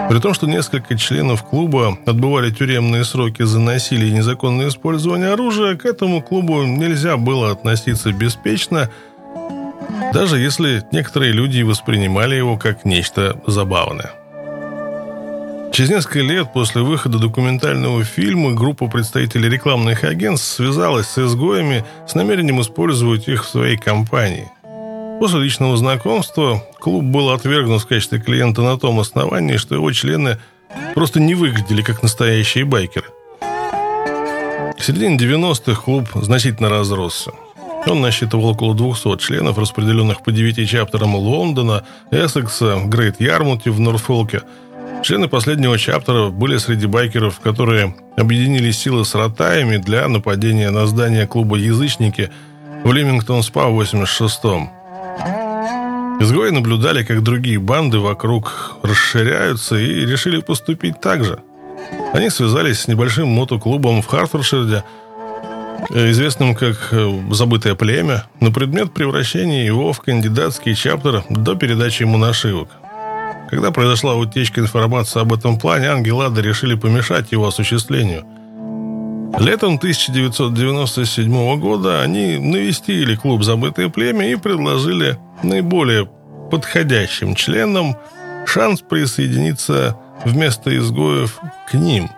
при 0.09 0.19
том, 0.19 0.33
что 0.33 0.47
несколько 0.47 0.97
членов 0.97 1.43
клуба 1.43 1.97
отбывали 2.05 2.51
тюремные 2.51 3.05
сроки 3.05 3.43
за 3.43 3.59
насилие 3.59 4.09
и 4.09 4.13
незаконное 4.13 4.67
использование 4.67 5.29
оружия, 5.29 5.75
к 5.75 5.85
этому 5.85 6.21
клубу 6.21 6.63
нельзя 6.63 7.17
было 7.17 7.51
относиться 7.51 8.11
беспечно, 8.11 8.89
даже 10.13 10.37
если 10.39 10.83
некоторые 10.91 11.31
люди 11.31 11.61
воспринимали 11.61 12.35
его 12.35 12.57
как 12.57 12.85
нечто 12.85 13.39
забавное. 13.47 14.11
Через 15.71 15.89
несколько 15.89 16.19
лет 16.19 16.51
после 16.51 16.81
выхода 16.81 17.17
документального 17.17 18.03
фильма 18.03 18.51
группа 18.51 18.87
представителей 18.87 19.47
рекламных 19.47 20.03
агентств 20.03 20.55
связалась 20.55 21.07
с 21.07 21.17
изгоями 21.17 21.85
с 22.05 22.13
намерением 22.13 22.59
использовать 22.59 23.29
их 23.29 23.45
в 23.45 23.47
своей 23.47 23.77
компании. 23.77 24.51
После 25.21 25.39
личного 25.39 25.77
знакомства 25.77 26.63
клуб 26.79 27.03
был 27.03 27.29
отвергнут 27.29 27.83
в 27.83 27.85
качестве 27.85 28.19
клиента 28.19 28.63
на 28.63 28.79
том 28.79 28.99
основании, 28.99 29.57
что 29.57 29.75
его 29.75 29.91
члены 29.91 30.39
просто 30.95 31.19
не 31.19 31.35
выглядели 31.35 31.83
как 31.83 32.01
настоящие 32.01 32.65
байкеры. 32.65 33.05
В 33.39 34.83
середине 34.83 35.17
90-х 35.17 35.79
клуб 35.79 36.07
значительно 36.15 36.69
разросся. 36.69 37.33
Он 37.85 38.01
насчитывал 38.01 38.47
около 38.47 38.73
200 38.73 39.19
членов, 39.19 39.59
распределенных 39.59 40.23
по 40.23 40.31
девяти 40.31 40.65
чаптерам 40.65 41.13
Лондона, 41.13 41.85
Эссекса, 42.09 42.81
Грейт 42.85 43.21
Ярмуте 43.21 43.69
в 43.69 43.79
Норфолке– 43.79 44.41
Члены 45.03 45.27
последнего 45.27 45.79
чаптера 45.79 46.29
были 46.29 46.57
среди 46.57 46.85
байкеров, 46.85 47.39
которые 47.39 47.95
объединили 48.17 48.69
силы 48.69 49.03
с 49.03 49.15
ротаями 49.15 49.77
для 49.77 50.07
нападения 50.07 50.69
на 50.69 50.85
здание 50.85 51.25
клуба 51.25 51.57
«Язычники» 51.57 52.29
в 52.83 52.93
Лимингтон-спа 52.93 53.67
в 53.67 53.81
86-м. 53.81 54.80
Изгои 56.21 56.51
наблюдали, 56.51 57.03
как 57.03 57.23
другие 57.23 57.59
банды 57.59 57.99
вокруг 57.99 58.77
расширяются 58.83 59.75
и 59.75 60.05
решили 60.05 60.39
поступить 60.39 61.01
так 61.01 61.23
же. 61.23 61.39
Они 62.13 62.29
связались 62.29 62.81
с 62.81 62.87
небольшим 62.87 63.27
мотоклубом 63.27 64.01
в 64.01 64.07
Хартфордшире, 64.07 64.83
известным 65.89 66.55
как 66.55 66.89
э, 66.91 67.21
«Забытое 67.31 67.75
племя», 67.75 68.25
на 68.39 68.51
предмет 68.51 68.93
превращения 68.93 69.65
его 69.65 69.93
в 69.93 70.01
кандидатский 70.01 70.75
чаптер 70.75 71.23
до 71.29 71.55
передачи 71.55 72.03
ему 72.03 72.17
нашивок. 72.17 72.69
Когда 73.49 73.71
произошла 73.71 74.15
утечка 74.15 74.61
информации 74.61 75.19
об 75.19 75.33
этом 75.33 75.59
плане, 75.59 75.87
ангелады 75.89 76.41
решили 76.41 76.75
помешать 76.75 77.31
его 77.31 77.47
осуществлению. 77.47 78.25
Летом 79.39 79.75
1997 79.75 81.59
года 81.59 82.01
они 82.01 82.37
навестили 82.37 83.15
клуб 83.15 83.43
«Забытое 83.43 83.89
племя» 83.89 84.31
и 84.31 84.35
предложили 84.35 85.17
наиболее 85.43 86.09
подходящим 86.51 87.35
членам 87.35 87.95
шанс 88.45 88.81
присоединиться 88.81 89.97
вместо 90.25 90.75
изгоев 90.77 91.39
к 91.69 91.73
ним. 91.73 92.09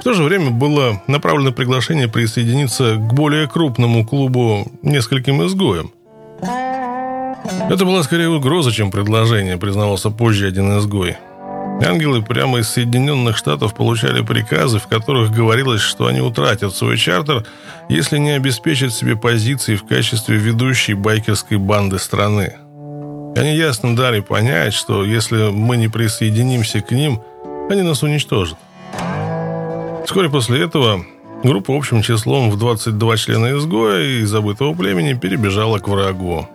В 0.00 0.04
то 0.04 0.12
же 0.12 0.22
время 0.22 0.50
было 0.50 1.02
направлено 1.06 1.52
приглашение 1.52 2.08
присоединиться 2.08 2.96
к 2.96 3.14
более 3.14 3.48
крупному 3.48 4.06
клубу 4.06 4.66
нескольким 4.82 5.44
изгоям– 5.46 5.92
это 7.68 7.84
была 7.84 8.02
скорее 8.02 8.28
угроза, 8.28 8.72
чем 8.72 8.90
предложение, 8.90 9.56
признавался 9.56 10.10
позже 10.10 10.46
один 10.46 10.78
изгой. 10.78 11.16
Ангелы 11.82 12.22
прямо 12.22 12.58
из 12.58 12.68
Соединенных 12.68 13.36
Штатов 13.36 13.74
получали 13.74 14.22
приказы, 14.22 14.78
в 14.78 14.86
которых 14.86 15.32
говорилось, 15.32 15.80
что 15.80 16.06
они 16.06 16.20
утратят 16.20 16.74
свой 16.74 16.96
чартер, 16.96 17.44
если 17.88 18.18
не 18.18 18.30
обеспечат 18.30 18.92
себе 18.92 19.16
позиции 19.16 19.76
в 19.76 19.84
качестве 19.84 20.36
ведущей 20.36 20.94
байкерской 20.94 21.58
банды 21.58 21.98
страны. 21.98 22.54
Они 23.36 23.56
ясно 23.56 23.96
дали 23.96 24.20
понять, 24.20 24.72
что 24.74 25.04
если 25.04 25.50
мы 25.50 25.76
не 25.76 25.88
присоединимся 25.88 26.80
к 26.80 26.92
ним, 26.92 27.20
они 27.68 27.82
нас 27.82 28.02
уничтожат. 28.02 28.56
Вскоре 30.04 30.30
после 30.30 30.62
этого 30.62 31.04
группа 31.42 31.76
общим 31.76 32.02
числом 32.02 32.50
в 32.50 32.58
22 32.58 33.16
члена 33.16 33.58
изгоя 33.58 34.02
и 34.02 34.24
забытого 34.24 34.74
племени 34.74 35.14
перебежала 35.14 35.78
к 35.78 35.88
врагу. 35.88 36.48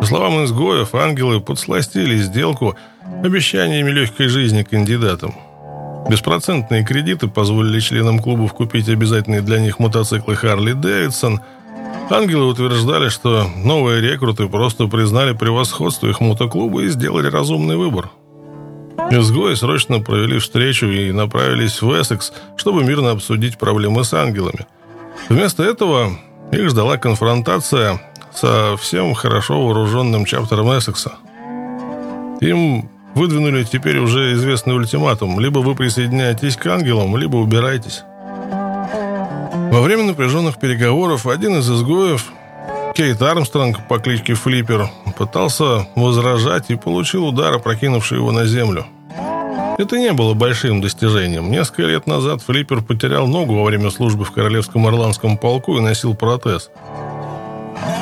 По 0.00 0.06
словам 0.06 0.44
изгоев, 0.44 0.94
ангелы 0.94 1.40
подсластили 1.40 2.16
сделку 2.16 2.76
обещаниями 3.22 3.90
легкой 3.90 4.28
жизни 4.28 4.62
кандидатам. 4.62 5.34
Беспроцентные 6.08 6.84
кредиты 6.84 7.28
позволили 7.28 7.80
членам 7.80 8.18
клубов 8.18 8.52
купить 8.52 8.88
обязательные 8.88 9.40
для 9.40 9.60
них 9.60 9.78
мотоциклы 9.78 10.34
Харли 10.34 10.72
Дэвидсон. 10.72 11.40
Ангелы 12.10 12.46
утверждали, 12.46 13.08
что 13.08 13.48
новые 13.56 14.00
рекруты 14.00 14.48
просто 14.48 14.88
признали 14.88 15.32
превосходство 15.32 16.08
их 16.08 16.20
мотоклуба 16.20 16.82
и 16.82 16.88
сделали 16.88 17.28
разумный 17.28 17.76
выбор. 17.76 18.10
Изгои 19.10 19.54
срочно 19.54 20.00
провели 20.00 20.38
встречу 20.38 20.86
и 20.86 21.12
направились 21.12 21.80
в 21.80 21.92
Эссекс, 21.92 22.32
чтобы 22.56 22.84
мирно 22.84 23.12
обсудить 23.12 23.58
проблемы 23.58 24.04
с 24.04 24.12
ангелами. 24.12 24.66
Вместо 25.28 25.62
этого 25.62 26.10
их 26.50 26.68
ждала 26.68 26.98
конфронтация 26.98 28.00
со 28.34 28.76
всем 28.76 29.14
хорошо 29.14 29.64
вооруженным 29.64 30.24
чаптером 30.24 30.70
Эссекса. 30.76 31.12
Им 32.40 32.90
выдвинули 33.14 33.64
теперь 33.64 33.98
уже 33.98 34.34
известный 34.34 34.74
ультиматум. 34.74 35.40
Либо 35.40 35.58
вы 35.58 35.74
присоединяетесь 35.74 36.56
к 36.56 36.66
ангелам, 36.66 37.16
либо 37.16 37.36
убирайтесь. 37.36 38.02
Во 39.70 39.80
время 39.80 40.04
напряженных 40.04 40.58
переговоров 40.58 41.26
один 41.26 41.58
из 41.58 41.70
изгоев, 41.70 42.32
Кейт 42.94 43.22
Армстронг 43.22 43.88
по 43.88 43.98
кличке 43.98 44.34
Флиппер, 44.34 44.88
пытался 45.16 45.88
возражать 45.96 46.70
и 46.70 46.76
получил 46.76 47.26
удар, 47.26 47.54
опрокинувший 47.54 48.18
его 48.18 48.32
на 48.32 48.44
землю. 48.44 48.86
Это 49.78 49.98
не 49.98 50.12
было 50.12 50.34
большим 50.34 50.82
достижением. 50.82 51.50
Несколько 51.50 51.82
лет 51.82 52.06
назад 52.06 52.42
Флиппер 52.42 52.82
потерял 52.82 53.26
ногу 53.26 53.54
во 53.54 53.64
время 53.64 53.90
службы 53.90 54.24
в 54.24 54.30
Королевском 54.30 54.86
Ирландском 54.86 55.38
полку 55.38 55.78
и 55.78 55.80
носил 55.80 56.14
протез– 56.14 56.70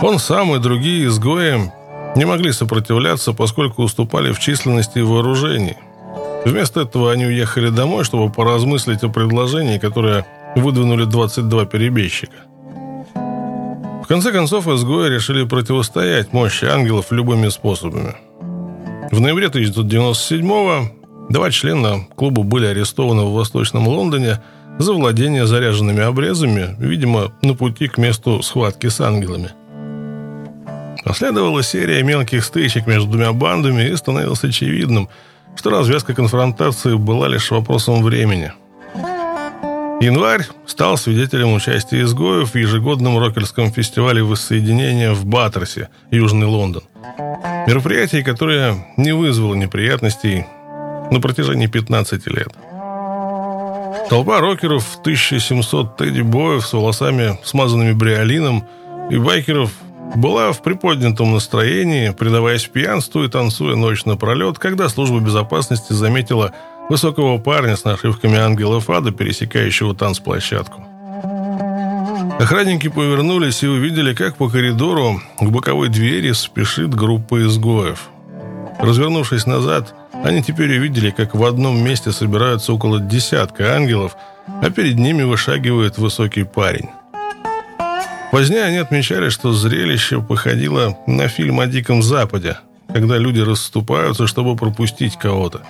он 0.02 0.18
сам 0.18 0.54
и 0.54 0.58
другие 0.58 1.06
изгои 1.06 1.70
не 2.16 2.24
могли 2.24 2.52
сопротивляться, 2.52 3.32
поскольку 3.32 3.82
уступали 3.82 4.32
в 4.32 4.38
численности 4.38 4.98
и 4.98 5.02
вооружении. 5.02 5.76
Вместо 6.44 6.80
этого 6.80 7.12
они 7.12 7.26
уехали 7.26 7.68
домой, 7.68 8.04
чтобы 8.04 8.32
поразмыслить 8.32 9.02
о 9.02 9.08
предложении, 9.08 9.78
которое 9.78 10.26
выдвинули 10.56 11.04
22 11.04 11.66
перебежчика. 11.66 12.36
В 13.14 14.06
конце 14.08 14.32
концов, 14.32 14.66
изгои 14.66 15.08
решили 15.08 15.44
противостоять 15.44 16.32
мощи 16.32 16.64
ангелов 16.64 17.12
любыми 17.12 17.48
способами. 17.48 18.16
В 19.12 19.20
ноябре 19.20 19.48
1997-го 19.48 21.28
два 21.30 21.50
члена 21.50 22.06
клуба 22.16 22.42
были 22.42 22.66
арестованы 22.66 23.22
в 23.22 23.32
Восточном 23.32 23.86
Лондоне 23.86 24.40
за 24.78 24.94
владение 24.94 25.46
заряженными 25.46 26.02
обрезами, 26.02 26.74
видимо, 26.78 27.32
на 27.42 27.54
пути 27.54 27.86
к 27.86 27.98
месту 27.98 28.42
схватки 28.42 28.88
с 28.88 29.00
ангелами. 29.00 29.50
Последовала 31.04 31.62
серия 31.62 32.02
мелких 32.02 32.44
стычек 32.44 32.86
между 32.86 33.10
двумя 33.10 33.32
бандами 33.32 33.88
и 33.88 33.96
становилось 33.96 34.44
очевидным, 34.44 35.08
что 35.56 35.70
развязка 35.70 36.14
конфронтации 36.14 36.94
была 36.94 37.28
лишь 37.28 37.50
вопросом 37.50 38.02
времени. 38.02 38.52
Январь 40.00 40.46
стал 40.66 40.96
свидетелем 40.96 41.52
участия 41.52 42.02
изгоев 42.02 42.52
в 42.52 42.56
ежегодном 42.56 43.18
рокерском 43.18 43.70
фестивале 43.70 44.22
воссоединения 44.22 45.12
в 45.12 45.26
Баттерсе, 45.26 45.90
Южный 46.10 46.46
Лондон. 46.46 46.84
Мероприятие, 47.66 48.24
которое 48.24 48.86
не 48.96 49.12
вызвало 49.12 49.54
неприятностей 49.54 50.46
на 51.10 51.20
протяжении 51.20 51.66
15 51.66 52.26
лет. 52.28 52.48
Толпа 54.08 54.40
рокеров, 54.40 54.98
1700 55.00 55.96
тедди-боев 55.96 56.66
с 56.66 56.72
волосами, 56.72 57.38
смазанными 57.44 57.92
бриолином, 57.92 58.64
и 59.10 59.18
байкеров 59.18 59.70
была 60.16 60.52
в 60.52 60.62
приподнятом 60.62 61.32
настроении, 61.32 62.10
предаваясь 62.10 62.66
пьянству 62.66 63.24
и 63.24 63.28
танцуя 63.28 63.76
ночь 63.76 64.04
напролет, 64.04 64.58
когда 64.58 64.88
служба 64.88 65.20
безопасности 65.20 65.92
заметила 65.92 66.52
высокого 66.88 67.38
парня 67.38 67.76
с 67.76 67.84
нашивками 67.84 68.36
ангелов 68.36 68.90
ада, 68.90 69.12
пересекающего 69.12 69.94
танцплощадку. 69.94 70.84
Охранники 72.38 72.88
повернулись 72.88 73.62
и 73.62 73.68
увидели, 73.68 74.14
как 74.14 74.36
по 74.36 74.48
коридору 74.48 75.20
к 75.38 75.44
боковой 75.50 75.88
двери 75.88 76.32
спешит 76.32 76.94
группа 76.94 77.46
изгоев. 77.46 78.08
Развернувшись 78.78 79.46
назад, 79.46 79.94
они 80.24 80.42
теперь 80.42 80.78
увидели, 80.78 81.10
как 81.10 81.34
в 81.34 81.44
одном 81.44 81.82
месте 81.84 82.12
собираются 82.12 82.72
около 82.72 82.98
десятка 82.98 83.74
ангелов, 83.74 84.16
а 84.46 84.70
перед 84.70 84.96
ними 84.96 85.22
вышагивает 85.22 85.98
высокий 85.98 86.44
парень. 86.44 86.88
Позднее 88.30 88.62
они 88.62 88.76
отмечали, 88.76 89.28
что 89.28 89.52
зрелище 89.52 90.20
походило 90.20 90.96
на 91.06 91.26
фильм 91.26 91.58
о 91.58 91.66
Диком 91.66 92.00
Западе, 92.00 92.58
когда 92.92 93.18
люди 93.18 93.40
расступаются, 93.40 94.28
чтобы 94.28 94.54
пропустить 94.54 95.18
кого-то. 95.18 95.62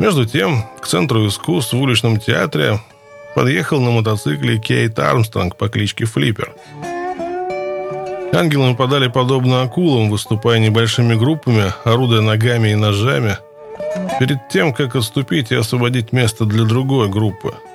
Между 0.00 0.24
тем, 0.24 0.64
к 0.80 0.86
Центру 0.86 1.26
искусств 1.26 1.74
в 1.74 1.80
уличном 1.80 2.18
театре 2.18 2.80
подъехал 3.34 3.80
на 3.80 3.90
мотоцикле 3.90 4.58
Кейт 4.58 4.98
Армстронг 4.98 5.56
по 5.56 5.68
кличке 5.68 6.06
Флиппер. 6.06 6.54
Ангелы 8.32 8.68
нападали 8.68 9.08
подобно 9.08 9.62
акулам, 9.62 10.10
выступая 10.10 10.60
небольшими 10.60 11.14
группами, 11.14 11.72
орудуя 11.84 12.22
ногами 12.22 12.68
и 12.68 12.76
ножами, 12.76 13.36
перед 14.18 14.48
тем, 14.48 14.72
как 14.72 14.96
отступить 14.96 15.50
и 15.50 15.56
освободить 15.56 16.12
место 16.12 16.46
для 16.46 16.64
другой 16.64 17.10
группы– 17.10 17.54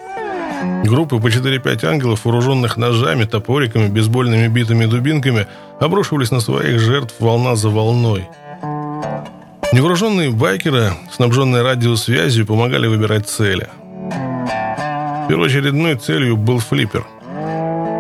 Группы 0.84 1.20
по 1.20 1.28
4-5 1.28 1.86
ангелов, 1.86 2.26
вооруженных 2.26 2.78
ножами, 2.78 3.24
топориками, 3.26 3.88
бейсбольными 3.88 4.48
битыми 4.48 4.86
дубинками, 4.86 5.48
обрушивались 5.80 6.32
на 6.32 6.40
своих 6.40 6.80
жертв 6.80 7.16
волна 7.20 7.56
за 7.56 7.70
волной. 7.70 8.28
Невооруженные 9.72 10.30
байкеры, 10.30 10.92
снабженные 11.12 11.64
радиосвязью, 11.64 12.46
помогали 12.46 12.88
выбирать 12.88 13.28
цели. 13.28 13.68
Первоочередной 15.30 15.96
целью 15.96 16.36
был 16.38 16.60
флиппер. 16.60 17.08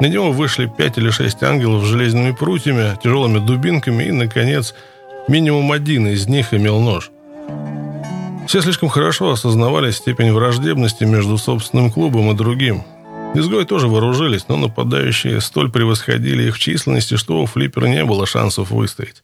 На 0.02 0.08
него 0.08 0.32
вышли 0.32 0.65
пять 0.65 0.97
или 0.97 1.10
шесть 1.10 1.41
ангелов 1.41 1.86
с 1.86 1.88
железными 1.88 2.32
прутьями, 2.32 2.97
тяжелыми 3.02 3.39
дубинками 3.39 4.04
и, 4.04 4.12
наконец, 4.12 4.76
минимум 5.30 5.71
один 5.71 6.08
из 6.08 6.28
них 6.28 6.54
имел 6.54 6.82
нож. 6.82 7.12
Все 8.47 8.62
слишком 8.62 8.89
хорошо 8.89 9.32
осознавали 9.32 9.91
степень 9.91 10.32
враждебности 10.32 11.06
между 11.06 11.38
собственным 11.38 11.91
клубом 11.91 12.32
и 12.32 12.36
другим. 12.36 12.84
Изгои 13.36 13.63
тоже 13.63 13.88
вооружились, 13.88 14.47
но 14.47 14.58
нападающие 14.58 15.41
столь 15.41 15.71
превосходили 15.71 16.43
их 16.43 16.56
в 16.56 16.60
численности, 16.60 17.15
что 17.15 17.41
у 17.41 17.45
флиппера 17.45 17.88
не 17.88 18.06
было 18.06 18.27
шансов 18.27 18.69
выстоять. 18.69 19.23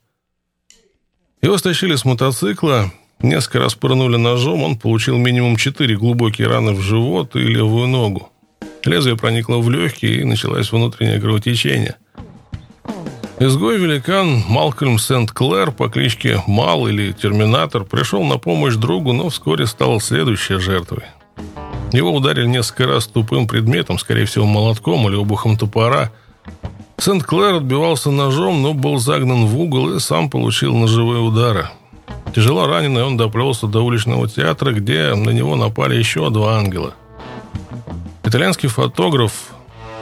Его 1.42 1.58
стащили 1.58 1.96
с 1.96 2.06
мотоцикла, 2.06 2.92
несколько 3.22 3.60
раз 3.60 3.76
пырнули 3.76 4.18
ножом, 4.18 4.64
он 4.64 4.78
получил 4.78 5.18
минимум 5.18 5.58
четыре 5.58 5.96
глубокие 5.96 6.48
раны 6.48 6.74
в 6.74 6.82
живот 6.82 7.36
и 7.36 7.40
левую 7.40 7.88
ногу. 7.88 8.32
Лезвие 8.84 9.18
проникло 9.18 9.58
в 9.58 9.70
легкие, 9.70 10.22
и 10.22 10.24
началось 10.24 10.72
внутреннее 10.72 11.20
кровотечение. 11.20 11.98
Изгой-великан 13.40 14.44
Малкольм 14.48 15.00
Сент-Клэр 15.00 15.72
по 15.72 15.90
кличке 15.90 16.44
Мал 16.46 16.88
или 16.88 17.14
Терминатор 17.14 17.84
пришел 17.86 18.24
на 18.24 18.38
помощь 18.38 18.76
другу, 18.76 19.14
но 19.14 19.30
вскоре 19.30 19.66
стал 19.66 20.00
следующей 20.02 20.60
жертвой. 20.60 21.04
Его 21.92 22.14
ударили 22.14 22.48
несколько 22.48 22.86
раз 22.86 23.08
тупым 23.08 23.48
предметом, 23.48 23.98
скорее 23.98 24.26
всего, 24.26 24.46
молотком 24.46 25.08
или 25.08 25.16
обухом 25.16 25.58
топора– 25.58 26.12
Сент-Клэр 27.00 27.56
отбивался 27.56 28.12
ножом, 28.12 28.62
но 28.62 28.74
был 28.74 29.00
загнан 29.00 29.46
в 29.46 29.58
угол 29.58 29.96
и 29.96 30.00
сам 30.00 30.30
получил 30.30 30.76
ножевые 30.76 31.22
удары. 31.22 31.70
Тяжело 32.36 32.68
раненый 32.68 33.04
он 33.04 33.16
доплелся 33.16 33.68
до 33.68 33.82
уличного 33.82 34.28
театра, 34.28 34.74
где 34.74 35.16
на 35.16 35.30
него 35.30 35.56
напали 35.56 35.96
еще 35.96 36.30
два 36.30 36.58
ангела. 36.58 36.94
Итальянский 38.26 38.68
фотограф 38.68 39.32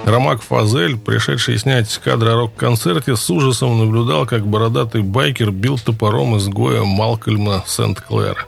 Ромак 0.08 0.42
Фазель, 0.42 0.98
пришедший 0.98 1.58
снять 1.58 1.96
кадры 2.02 2.32
о 2.32 2.36
рок-концерте, 2.36 3.18
с 3.18 3.30
ужасом 3.30 3.78
наблюдал, 3.78 4.26
как 4.26 4.48
бородатый 4.48 5.02
байкер 5.02 5.52
бил 5.52 5.78
топором 5.78 6.38
изгоя 6.38 6.84
Малкольма 6.84 7.66
Сент-Клэра. 7.68 8.46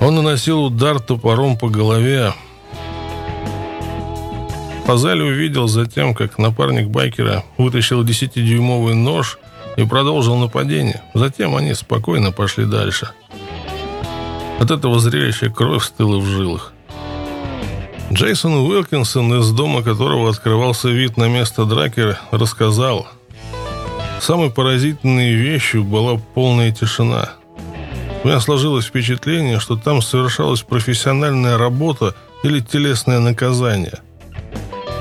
Он 0.00 0.14
наносил 0.14 0.64
удар 0.64 0.98
топором 1.00 1.58
по 1.58 1.68
голове, 1.68 2.32
Фазали 4.86 5.20
увидел 5.20 5.68
затем, 5.68 6.14
как 6.14 6.38
напарник 6.38 6.88
байкера 6.88 7.44
вытащил 7.58 8.02
10-дюймовый 8.02 8.94
нож 8.94 9.38
и 9.76 9.84
продолжил 9.84 10.36
нападение. 10.36 11.02
Затем 11.12 11.54
они 11.54 11.74
спокойно 11.74 12.32
пошли 12.32 12.64
дальше. 12.64 13.10
От 14.58 14.70
этого 14.70 14.98
зрелища 14.98 15.50
кровь 15.50 15.84
стыла 15.84 16.16
в 16.16 16.24
жилах. 16.24 16.72
Джейсон 18.12 18.54
Уилкинсон, 18.54 19.40
из 19.40 19.50
дома 19.52 19.82
которого 19.82 20.30
открывался 20.30 20.88
вид 20.88 21.16
на 21.16 21.28
место 21.28 21.64
драки, 21.64 22.16
рассказал. 22.30 23.06
Самой 24.20 24.50
поразительной 24.50 25.34
вещью 25.34 25.84
была 25.84 26.20
полная 26.34 26.72
тишина. 26.72 27.30
У 28.24 28.28
меня 28.28 28.40
сложилось 28.40 28.86
впечатление, 28.86 29.60
что 29.60 29.76
там 29.76 30.02
совершалась 30.02 30.62
профессиональная 30.62 31.56
работа 31.56 32.14
или 32.42 32.60
телесное 32.60 33.20
наказание– 33.20 34.00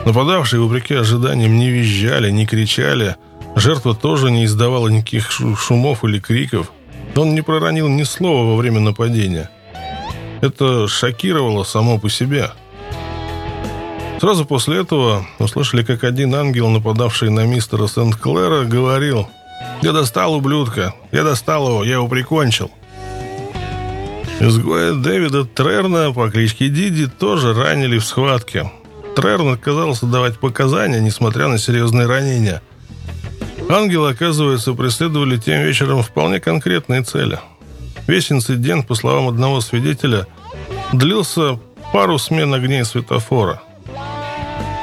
Нападавшие, 0.07 0.61
вопреки 0.61 0.93
ожиданиям, 0.93 1.57
не 1.57 1.69
визжали, 1.69 2.31
не 2.31 2.45
кричали. 2.45 3.17
Жертва 3.57 3.93
тоже 3.93 4.31
не 4.31 4.45
издавала 4.45 4.87
никаких 4.87 5.29
шумов 5.29 6.05
или 6.05 6.17
криков. 6.17 6.71
Он 7.17 7.35
не 7.35 7.41
проронил 7.41 7.89
ни 7.89 8.03
слова 8.03 8.49
во 8.49 8.55
время 8.55 8.79
нападения. 8.79 9.49
Это 10.39 10.87
шокировало 10.87 11.65
само 11.65 11.99
по 11.99 12.09
себе. 12.09 12.51
Сразу 14.19 14.45
после 14.45 14.81
этого 14.81 15.27
услышали, 15.37 15.83
как 15.83 16.03
один 16.03 16.33
ангел, 16.33 16.69
нападавший 16.69 17.29
на 17.29 17.45
мистера 17.45 17.85
Сент-Клэра, 17.87 18.63
говорил 18.65 19.27
«Я 19.83 19.91
достал 19.91 20.33
ублюдка! 20.33 20.95
Я 21.11 21.23
достал 21.23 21.67
его! 21.69 21.83
Я 21.83 21.93
его 21.93 22.07
прикончил!» 22.07 22.71
Изгоя 24.39 24.93
Дэвида 24.93 25.45
Трерна 25.45 26.11
по 26.13 26.29
кличке 26.29 26.69
Диди 26.69 27.07
тоже 27.07 27.53
ранили 27.53 27.97
в 27.99 28.05
схватке. 28.05 28.71
Трерн 29.15 29.53
отказался 29.53 30.05
давать 30.05 30.39
показания, 30.39 30.99
несмотря 30.99 31.47
на 31.47 31.57
серьезные 31.57 32.07
ранения. 32.07 32.61
Ангелы, 33.69 34.11
оказывается, 34.11 34.73
преследовали 34.73 35.37
тем 35.37 35.61
вечером 35.63 36.01
вполне 36.01 36.39
конкретные 36.39 37.03
цели. 37.03 37.39
Весь 38.07 38.31
инцидент, 38.31 38.87
по 38.87 38.95
словам 38.95 39.27
одного 39.27 39.59
свидетеля, 39.59 40.27
длился 40.93 41.59
пару 41.91 42.17
смен 42.17 42.53
огней 42.53 42.85
светофора. 42.85 43.61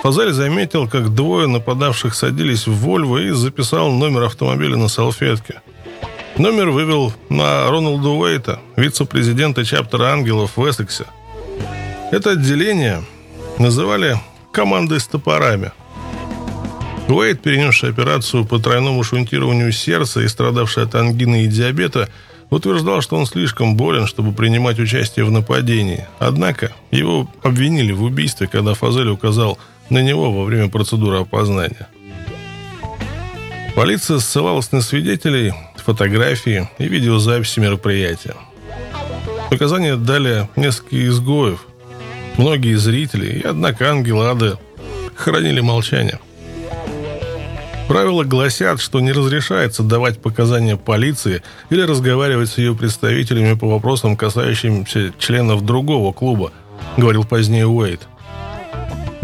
Фазель 0.04 0.32
заметил, 0.32 0.86
как 0.86 1.14
двое 1.14 1.46
нападавших 1.46 2.14
садились 2.14 2.66
в 2.66 2.74
«Вольво» 2.74 3.16
и 3.16 3.30
записал 3.30 3.90
номер 3.90 4.24
автомобиля 4.24 4.76
на 4.76 4.88
салфетке. 4.88 5.62
Номер 6.36 6.68
вывел 6.68 7.14
на 7.30 7.70
Роналду 7.70 8.10
Уэйта, 8.10 8.60
вице-президента 8.76 9.64
чаптера 9.64 10.12
ангелов 10.12 10.58
в 10.58 10.68
Эссексе. 10.68 11.06
Это 12.12 12.32
отделение 12.32 13.02
называли 13.58 14.20
командой 14.52 15.00
с 15.00 15.06
топорами. 15.06 15.72
Уэйд, 17.08 17.40
перенесший 17.40 17.88
операцию 17.88 18.44
по 18.44 18.58
тройному 18.58 19.02
шунтированию 19.04 19.72
сердца 19.72 20.20
и 20.20 20.28
страдавший 20.28 20.82
от 20.82 20.94
ангины 20.96 21.44
и 21.44 21.48
диабета, 21.48 22.10
утверждал, 22.50 23.00
что 23.00 23.16
он 23.16 23.24
слишком 23.24 23.74
болен, 23.74 24.06
чтобы 24.06 24.32
принимать 24.32 24.78
участие 24.78 25.24
в 25.24 25.30
нападении. 25.30 26.06
Однако 26.18 26.72
его 26.90 27.26
обвинили 27.42 27.92
в 27.92 28.02
убийстве, 28.02 28.48
когда 28.48 28.74
Фазель 28.74 29.08
указал 29.08 29.58
на 29.90 30.02
него 30.02 30.32
во 30.32 30.44
время 30.44 30.68
процедуры 30.68 31.18
опознания. 31.20 31.88
Полиция 33.74 34.18
ссылалась 34.18 34.72
на 34.72 34.80
свидетелей, 34.80 35.52
фотографии 35.76 36.68
и 36.78 36.88
видеозаписи 36.88 37.60
мероприятия. 37.60 38.34
Показания 39.50 39.96
дали 39.96 40.48
несколько 40.56 41.06
изгоев– 41.08 41.66
Многие 42.36 42.74
зрители 42.74 43.38
и, 43.38 43.42
однако, 43.42 43.90
ангелы 43.90 44.26
ада 44.26 44.58
хранили 45.14 45.60
молчание. 45.60 46.18
Правила 47.86 48.24
гласят, 48.24 48.80
что 48.80 48.98
не 49.00 49.12
разрешается 49.12 49.82
давать 49.82 50.20
показания 50.20 50.76
полиции 50.76 51.42
или 51.70 51.82
разговаривать 51.82 52.50
с 52.50 52.58
ее 52.58 52.74
представителями 52.74 53.54
по 53.54 53.68
вопросам, 53.68 54.16
касающимся 54.16 55.12
членов 55.18 55.64
другого 55.64 56.12
клуба, 56.12 56.50
говорил 56.96 57.24
позднее 57.24 57.68
Уэйт. 57.68 58.00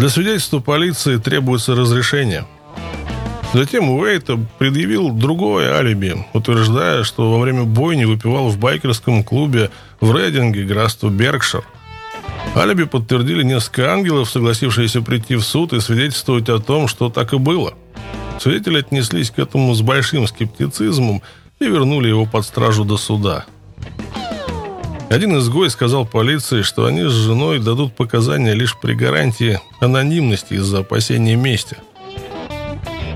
Для 0.00 0.08
свидетельства 0.08 0.60
полиции 0.60 1.18
требуется 1.18 1.74
разрешение. 1.74 2.46
Затем 3.52 3.90
Уэйт 3.90 4.30
предъявил 4.58 5.10
другое 5.10 5.74
алиби, 5.74 6.26
утверждая, 6.32 7.04
что 7.04 7.30
во 7.30 7.38
время 7.38 7.64
бойни 7.64 8.06
выпивал 8.06 8.48
в 8.48 8.58
байкерском 8.58 9.22
клубе 9.22 9.70
в 10.00 10.16
Рейдинге, 10.16 10.64
графство 10.64 11.10
Беркшир– 11.10 11.64
Алиби 12.56 12.84
подтвердили 12.84 13.42
несколько 13.42 13.92
ангелов, 13.92 14.30
согласившиеся 14.30 15.02
прийти 15.02 15.36
в 15.36 15.42
суд 15.42 15.74
и 15.74 15.80
свидетельствовать 15.80 16.48
о 16.48 16.58
том, 16.58 16.88
что 16.88 17.10
так 17.10 17.34
и 17.34 17.38
было. 17.38 17.74
Свидетели 18.40 18.78
отнеслись 18.78 19.30
к 19.30 19.38
этому 19.38 19.74
с 19.74 19.82
большим 19.82 20.26
скептицизмом 20.26 21.22
и 21.60 21.66
вернули 21.66 22.08
его 22.08 22.24
под 22.24 22.44
стражу 22.44 22.84
до 22.84 22.96
суда. 22.96 23.44
Один 25.11 25.37
изгой 25.38 25.70
сказал 25.70 26.07
полиции, 26.07 26.62
что 26.62 26.87
они 26.87 27.03
с 27.03 27.12
женой 27.12 27.59
дадут 27.59 27.96
показания 27.96 28.55
лишь 28.55 28.79
при 28.79 28.94
гарантии 28.94 29.59
анонимности 29.81 30.55
из-за 30.55 30.79
опасения 30.79 31.35
мести. 31.35 31.77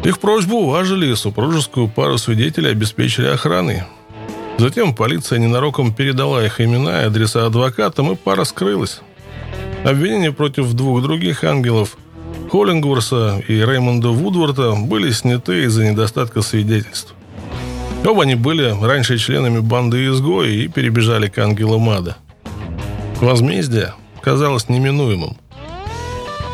Их 0.02 0.18
просьбу 0.18 0.56
уважили, 0.56 1.12
и 1.12 1.14
супружескую 1.14 1.86
пару 1.86 2.18
свидетелей 2.18 2.72
обеспечили 2.72 3.28
охраной. 3.28 3.84
Затем 4.58 4.92
полиция 4.92 5.38
ненароком 5.38 5.94
передала 5.94 6.44
их 6.44 6.60
имена 6.60 7.02
и 7.02 7.06
адреса 7.06 7.46
адвокатам, 7.46 8.10
и 8.10 8.16
пара 8.16 8.42
скрылась. 8.42 9.00
Обвинения 9.84 10.32
против 10.32 10.72
двух 10.72 11.00
других 11.00 11.44
ангелов, 11.44 11.96
Холлингворса 12.50 13.40
и 13.46 13.54
Реймонда 13.54 14.08
Вудворта, 14.08 14.72
были 14.72 15.12
сняты 15.12 15.62
из-за 15.64 15.88
недостатка 15.88 16.42
свидетельств. 16.42 17.14
Оба 18.04 18.24
они 18.24 18.34
были 18.34 18.76
раньше 18.84 19.16
членами 19.16 19.60
банды 19.60 20.06
изгои 20.06 20.64
и 20.64 20.68
перебежали 20.68 21.28
к 21.28 21.38
ангелам 21.38 21.88
ада. 21.88 22.16
Возмездие 23.20 23.94
казалось 24.20 24.68
неминуемым. 24.68 25.38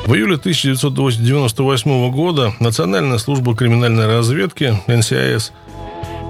В 0.06 0.14
июле 0.14 0.36
1998 0.36 2.10
года 2.12 2.54
Национальная 2.60 3.18
служба 3.18 3.56
криминальной 3.56 4.06
разведки, 4.06 4.74
НСИС, 4.86 5.52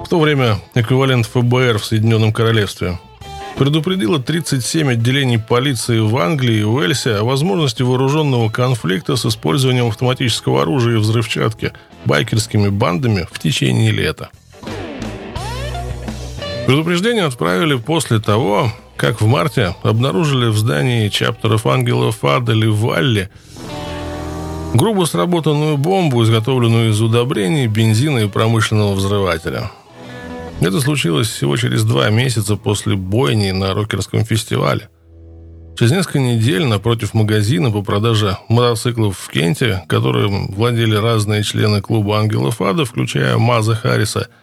в 0.03 0.09
то 0.09 0.19
время 0.19 0.57
эквивалент 0.73 1.27
ФБР 1.27 1.77
в 1.77 1.85
Соединенном 1.85 2.33
Королевстве, 2.33 2.99
предупредила 3.57 4.19
37 4.19 4.93
отделений 4.93 5.37
полиции 5.37 5.99
в 5.99 6.17
Англии 6.17 6.59
и 6.59 6.63
Уэльсе 6.63 7.17
о 7.17 7.23
возможности 7.23 7.83
вооруженного 7.83 8.49
конфликта 8.49 9.15
с 9.15 9.25
использованием 9.25 9.87
автоматического 9.87 10.63
оружия 10.63 10.95
и 10.95 10.99
взрывчатки 10.99 11.73
байкерскими 12.05 12.69
бандами 12.69 13.27
в 13.31 13.37
течение 13.39 13.91
лета. 13.91 14.31
Предупреждение 16.67 17.25
отправили 17.25 17.75
после 17.75 18.19
того, 18.19 18.71
как 18.97 19.21
в 19.21 19.27
марте 19.27 19.75
обнаружили 19.83 20.47
в 20.47 20.57
здании 20.57 21.09
чаптеров 21.09 21.65
ангелов 21.65 22.23
Адели 22.23 22.67
в 22.67 22.77
Валле 22.77 23.29
грубо 24.73 25.05
сработанную 25.05 25.77
бомбу, 25.77 26.23
изготовленную 26.23 26.91
из 26.91 27.01
удобрений, 27.01 27.67
бензина 27.67 28.19
и 28.19 28.27
промышленного 28.27 28.93
взрывателя. 28.93 29.71
Это 30.61 30.79
случилось 30.79 31.27
всего 31.27 31.57
через 31.57 31.83
два 31.83 32.09
месяца 32.09 32.55
после 32.55 32.95
бойни 32.95 33.51
на 33.51 33.73
рокерском 33.73 34.23
фестивале. 34.23 34.89
Через 35.77 35.91
несколько 35.93 36.19
недель 36.19 36.65
напротив 36.65 37.13
магазина 37.13 37.71
по 37.71 37.81
продаже 37.81 38.37
мотоциклов 38.49 39.17
в 39.17 39.29
Кенте, 39.29 39.83
которым 39.87 40.51
владели 40.51 40.95
разные 40.95 41.43
члены 41.43 41.81
клуба 41.81 42.19
ангелов 42.19 42.61
ада, 42.61 42.85
включая 42.85 43.37
Маза 43.37 43.75
Харриса– 43.75 44.29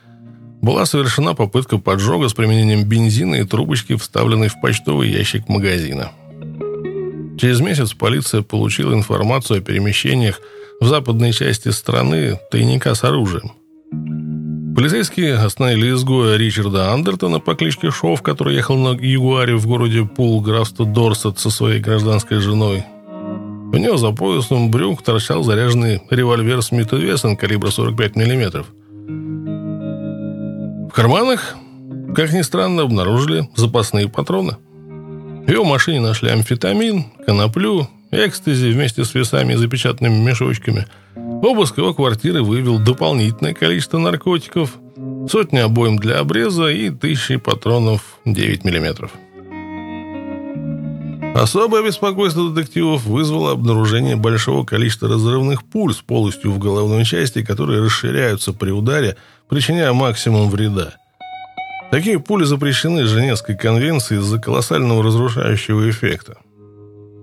была 0.62 0.86
совершена 0.86 1.34
попытка 1.34 1.78
поджога 1.78 2.28
с 2.28 2.34
применением 2.34 2.84
бензина 2.84 3.36
и 3.36 3.44
трубочки, 3.44 3.96
вставленной 3.96 4.48
в 4.48 4.60
почтовый 4.60 5.10
ящик 5.10 5.48
магазина. 5.48 6.12
Через 7.38 7.60
месяц 7.60 7.92
полиция 7.92 8.42
получила 8.42 8.92
информацию 8.92 9.58
о 9.58 9.60
перемещениях 9.60 10.40
в 10.80 10.86
западной 10.86 11.32
части 11.32 11.68
страны 11.68 12.38
тайника 12.50 12.94
с 12.94 13.04
оружием. 13.04 13.52
Полицейские 14.74 15.34
остановили 15.34 15.92
изгоя 15.92 16.36
Ричарда 16.36 16.92
Андертона 16.92 17.40
по 17.40 17.54
кличке 17.54 17.90
Шов, 17.90 18.22
который 18.22 18.54
ехал 18.54 18.76
на 18.76 18.96
Ягуаре 18.96 19.56
в 19.56 19.66
городе 19.66 20.04
Пул, 20.04 20.40
графства 20.40 20.86
Дорсет 20.86 21.38
со 21.38 21.50
своей 21.50 21.80
гражданской 21.80 22.38
женой. 22.38 22.84
У 23.72 23.76
него 23.76 23.96
за 23.96 24.12
поясом 24.12 24.70
брюк 24.70 25.02
торчал 25.02 25.42
заряженный 25.42 26.02
револьвер 26.10 26.62
Смит 26.62 26.92
Вессон 26.92 27.36
калибра 27.36 27.70
45 27.70 28.16
миллиметров– 28.16 28.66
в 29.08 29.47
карманах, 30.98 31.54
как 32.16 32.32
ни 32.32 32.42
странно, 32.42 32.82
обнаружили 32.82 33.48
запасные 33.54 34.08
патроны. 34.08 34.56
В 35.46 35.48
его 35.48 35.64
машине 35.64 36.00
нашли 36.00 36.28
амфетамин, 36.28 37.04
коноплю, 37.24 37.86
экстази 38.10 38.72
вместе 38.72 39.04
с 39.04 39.14
весами 39.14 39.52
и 39.52 39.56
запечатанными 39.56 40.16
мешочками. 40.16 40.88
Обыск 41.14 41.78
его 41.78 41.94
квартиры 41.94 42.42
выявил 42.42 42.80
дополнительное 42.80 43.54
количество 43.54 43.98
наркотиков, 43.98 44.76
сотни 45.30 45.58
обоим 45.58 45.98
для 45.98 46.18
обреза 46.18 46.66
и 46.66 46.90
тысячи 46.90 47.36
патронов 47.36 48.18
9 48.24 48.64
миллиметров. 48.64 49.12
Особое 51.36 51.84
беспокойство 51.84 52.50
детективов 52.50 53.04
вызвало 53.04 53.52
обнаружение 53.52 54.16
большого 54.16 54.64
количества 54.64 55.08
разрывных 55.08 55.62
пуль 55.62 55.94
с 55.94 55.98
полостью 55.98 56.50
в 56.50 56.58
головной 56.58 57.04
части, 57.04 57.44
которые 57.44 57.84
расширяются 57.84 58.52
при 58.52 58.72
ударе, 58.72 59.16
причиняя 59.48 59.92
максимум 59.92 60.50
вреда. 60.50 60.94
Такие 61.90 62.18
пули 62.18 62.44
запрещены 62.44 63.04
Женевской 63.04 63.56
конвенцией 63.56 64.20
из-за 64.20 64.38
колоссального 64.38 65.02
разрушающего 65.02 65.88
эффекта. 65.88 66.36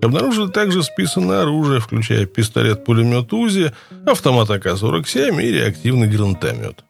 Обнаружили 0.02 0.50
также 0.50 0.82
списанное 0.82 1.42
оружие, 1.42 1.80
включая 1.80 2.26
пистолет-пулемет 2.26 3.32
УЗИ, 3.32 3.72
автомат 4.06 4.50
АК-47 4.50 5.42
и 5.42 5.52
реактивный 5.52 6.08
гранатомет. 6.08 6.84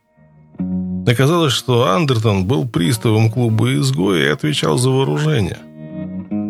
Оказалось, 1.06 1.52
что 1.52 1.88
Андертон 1.88 2.46
был 2.46 2.66
приставом 2.66 3.30
клуба 3.30 3.74
изгоя 3.74 4.24
и 4.24 4.32
отвечал 4.32 4.78
за 4.78 4.90
вооружение– 4.90 5.58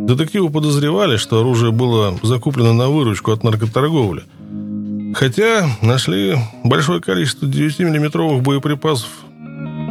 Детективы 0.07 0.51
подозревали, 0.51 1.17
что 1.17 1.41
оружие 1.41 1.73
было 1.73 2.17
закуплено 2.23 2.73
на 2.73 2.89
выручку 2.89 3.33
от 3.33 3.43
наркоторговли. 3.43 4.23
Хотя 5.15 5.69
нашли 5.83 6.37
большое 6.65 7.01
количество 7.01 7.47
9-миллиметровых 7.47 8.43
боеприпасов. 8.43 9.09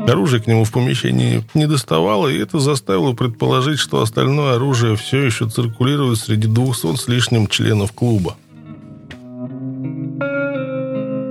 Оружие 0.07 0.41
к 0.41 0.47
нему 0.47 0.65
в 0.65 0.71
помещении 0.71 1.43
не 1.55 1.65
доставало, 1.65 2.27
и 2.27 2.37
это 2.37 2.59
заставило 2.59 3.13
предположить, 3.13 3.79
что 3.79 4.01
остальное 4.01 4.55
оружие 4.55 4.95
все 4.95 5.23
еще 5.23 5.49
циркулирует 5.49 6.19
среди 6.19 6.47
200 6.47 6.95
с 6.95 7.07
лишним 7.07 7.47
членов 7.47 7.91
клуба. 7.91 8.35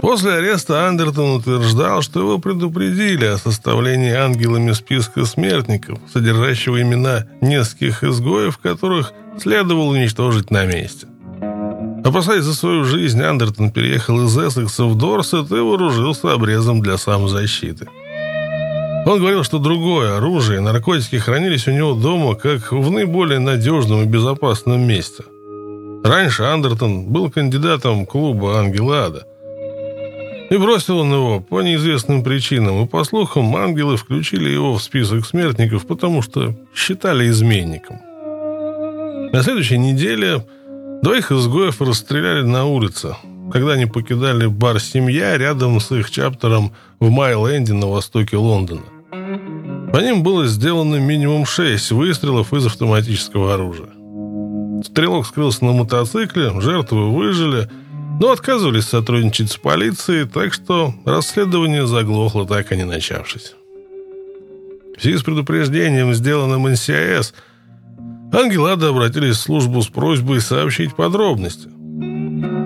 После 0.03 0.33
ареста 0.33 0.87
Андертон 0.87 1.37
утверждал, 1.37 2.03
что 2.03 2.21
его 2.21 2.39
предупредили 2.39 3.25
о 3.25 3.39
составлении 3.39 4.13
ангелами 4.13 4.73
списка 4.73 5.25
смертников, 5.25 5.99
содержащего 6.13 6.83
имена 6.83 7.27
нескольких 7.41 8.05
изгоев, 8.05 8.59
которых 8.59 9.13
следовало 9.41 9.93
уничтожить 9.93 10.51
на 10.51 10.67
месте. 10.67 11.07
Опасаясь 12.05 12.45
за 12.45 12.55
свою 12.55 12.85
жизнь, 12.85 13.23
Андертон 13.23 13.71
переехал 13.71 14.23
из 14.27 14.37
Эссекса 14.37 14.85
в 14.85 14.97
Дорсет 14.97 15.51
и 15.51 15.55
вооружился 15.55 16.33
обрезом 16.33 16.83
для 16.83 16.99
самозащиты. 16.99 17.89
Он 19.07 19.19
говорил, 19.19 19.43
что 19.43 19.59
другое 19.59 20.19
оружие 20.19 20.59
и 20.59 20.63
наркотики 20.63 21.17
хранились 21.17 21.67
у 21.67 21.71
него 21.71 21.95
дома 21.95 22.35
как 22.35 22.73
в 22.73 22.91
наиболее 22.91 23.39
надежном 23.39 24.03
и 24.03 24.07
безопасном 24.07 24.87
месте. 24.87 25.25
Раньше 26.05 26.43
Андертон 26.43 27.07
был 27.07 27.31
кандидатом 27.31 28.05
клуба 28.05 28.59
«Ангела 28.59 29.07
Ада», 29.07 29.27
и 30.51 30.57
бросил 30.59 30.99
он 30.99 31.13
его 31.13 31.41
по 31.41 31.63
неизвестным 31.63 32.23
причинам, 32.23 32.85
и, 32.85 32.87
по 32.87 33.03
слухам, 33.05 33.57
ангелы 33.57 33.97
включили 33.97 34.51
его 34.51 34.75
в 34.75 34.83
список 34.83 35.25
смертников, 35.25 35.87
потому 35.87 36.21
что 36.21 36.55
считали 36.75 37.31
изменником. 37.31 37.97
На 39.33 39.43
следующей 39.43 39.79
неделе 39.79 40.45
двоих 41.05 41.31
изгоев 41.31 41.81
расстреляли 41.81 42.43
на 42.43 42.65
улице, 42.65 43.15
когда 43.53 43.73
они 43.73 43.87
покидали 43.87 44.47
бар 44.47 44.81
«Семья» 44.81 45.39
рядом 45.39 45.79
с 45.79 45.93
их 45.93 46.11
чаптером 46.11 46.73
в 46.99 47.11
Майленде 47.11 47.75
на 47.75 47.87
востоке 47.87 48.37
Лондона. 48.37 48.83
По 49.93 49.99
ним 49.99 50.25
было 50.25 50.47
сделано 50.47 50.97
минимум 50.97 51.47
шесть 51.47 51.93
выстрелов 51.93 52.53
из 52.53 52.67
автоматического 52.67 53.55
оружия. 53.55 53.91
Стрелок 54.83 55.27
скрылся 55.27 55.65
на 55.65 55.73
мотоцикле, 55.73 56.61
жертвы 56.61 57.13
выжили– 57.13 57.71
но 58.21 58.31
отказывались 58.31 58.85
сотрудничать 58.85 59.51
с 59.51 59.57
полицией, 59.57 60.27
так 60.27 60.53
что 60.53 60.95
расследование 61.05 61.87
заглохло, 61.87 62.47
так 62.47 62.71
и 62.73 62.77
не 62.77 62.85
начавшись. 62.85 63.55
В 64.97 65.03
связи 65.03 65.19
с 65.19 65.23
предупреждением, 65.23 66.15
сделанным 66.15 66.73
НСИС, 68.35 68.43
Ангелады 68.43 68.87
обратились 68.87 69.37
в 69.37 69.41
службу 69.41 69.81
с 69.83 69.89
просьбой 69.89 70.41
сообщить 70.41 70.95
подробности. 70.97 71.69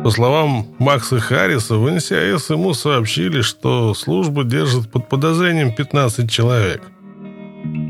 По 0.02 0.10
словам 0.10 0.66
Макса 0.78 1.20
Харриса, 1.20 1.76
в 1.76 1.90
НСИС 1.90 2.50
ему 2.50 2.72
сообщили, 2.72 3.42
что 3.42 3.94
служба 3.94 4.44
держит 4.44 4.90
под 4.90 5.08
подозрением 5.08 5.74
15 5.74 6.30
человек. 6.30 6.82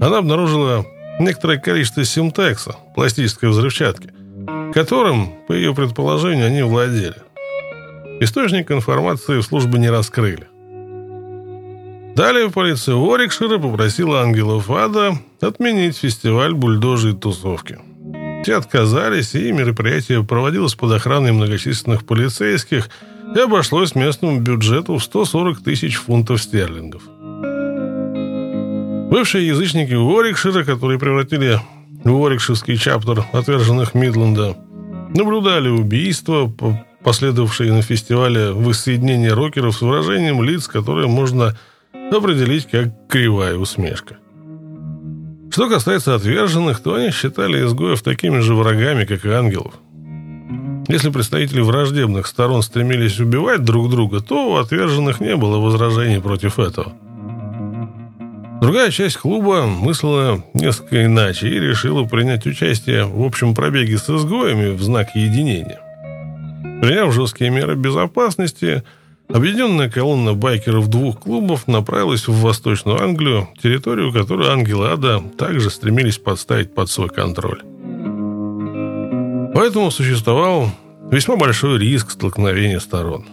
Она 0.01 0.19
обнаружила 0.19 0.85
некоторое 1.21 1.59
количество 1.59 2.05
симтекса, 2.05 2.77
пластической 2.95 3.51
взрывчатки, 3.51 4.11
которым, 4.75 5.35
по 5.47 5.53
ее 5.53 5.75
предположению, 5.75 6.47
они 6.47 6.63
владели. 6.63 7.17
Источник 8.21 8.73
информации 8.73 9.41
службы 9.41 9.79
не 9.79 9.91
раскрыли. 9.91 10.49
Далее 12.19 12.51
полиция 12.51 12.97
Уорикшира 12.97 13.59
попросила 13.59 14.23
ангелов 14.23 14.69
ада 14.73 15.17
отменить 15.41 15.99
фестиваль 15.99 16.53
бульдожей 16.53 17.15
тусовки. 17.15 17.79
Те 18.45 18.57
отказались, 18.57 19.37
и 19.37 19.53
мероприятие 19.53 20.25
проводилось 20.25 20.75
под 20.75 20.91
охраной 20.91 21.31
многочисленных 21.31 22.05
полицейских 22.05 22.89
и 23.37 23.39
обошлось 23.39 23.95
местному 23.95 24.41
бюджету 24.41 24.97
в 24.97 25.05
140 25.05 25.63
тысяч 25.63 25.95
фунтов 25.95 26.43
стерлингов. 26.43 27.03
Бывшие 29.13 29.47
язычники 29.47 29.95
Уорикшира, 29.95 30.65
которые 30.65 30.99
превратили 30.99 31.61
в 32.03 32.13
Уорикширский 32.13 32.79
чаптер 32.79 33.27
отверженных 33.33 33.95
Мидленда, 33.95 34.57
наблюдали 35.15 35.69
убийства, 35.69 36.53
последовавшие 37.05 37.73
на 37.73 37.83
фестивале 37.83 38.51
воссоединение 38.51 39.35
рокеров 39.35 39.77
с 39.77 39.83
выражением 39.83 40.43
лиц, 40.43 40.67
которое 40.67 41.07
можно 41.07 41.57
определить 41.93 42.67
как 42.67 43.09
кривая 43.09 43.57
усмешка. 43.57 44.17
Что 45.51 45.69
касается 45.69 46.15
отверженных, 46.15 46.81
то 46.81 46.95
они 46.95 47.11
считали 47.11 47.65
изгоев 47.65 48.03
такими 48.03 48.41
же 48.41 48.55
врагами, 48.55 49.05
как 49.05 49.25
и 49.25 49.31
ангелов. 49.31 49.75
Если 50.89 51.11
представители 51.11 51.61
враждебных 51.61 52.27
сторон 52.27 52.63
стремились 52.63 53.21
убивать 53.21 53.63
друг 53.63 53.91
друга, 53.91 54.21
то 54.21 54.53
у 54.53 54.57
отверженных 54.57 55.21
не 55.21 55.37
было 55.37 55.59
возражений 55.59 56.21
против 56.21 56.59
этого. 56.59 56.95
Другая 58.61 58.91
часть 58.91 59.19
клуба 59.19 59.67
мыслила 59.67 60.45
несколько 60.55 61.05
иначе 61.05 61.49
и 61.49 61.61
решила 61.61 62.05
принять 62.05 62.47
участие 62.47 63.05
в 63.05 63.23
общем 63.23 63.55
пробеге 63.55 63.99
с 63.99 64.11
изгоями 64.11 64.71
в 64.71 64.83
знак 64.83 65.15
единения. 65.15 65.81
Приняв 66.81 67.13
жесткие 67.13 67.51
меры 67.51 67.77
безопасности, 67.77 68.83
объединенная 69.29 69.91
колонна 69.91 70.35
байкеров 70.35 70.89
двух 70.89 71.21
клубов 71.21 71.67
направилась 71.67 72.29
в 72.29 72.41
Восточную 72.41 73.03
Англию, 73.03 73.49
территорию, 73.63 74.13
которую 74.13 74.51
ангелы 74.51 74.89
ада 74.89 75.23
также 75.37 75.71
стремились 75.71 76.19
подставить 76.19 76.75
под 76.75 76.91
свой 76.91 77.09
контроль. 77.09 77.63
Поэтому 79.55 79.91
существовал 79.91 80.71
весьма 81.11 81.37
большой 81.37 81.79
риск 81.79 82.11
столкновения 82.11 82.79
сторон. 82.79 83.27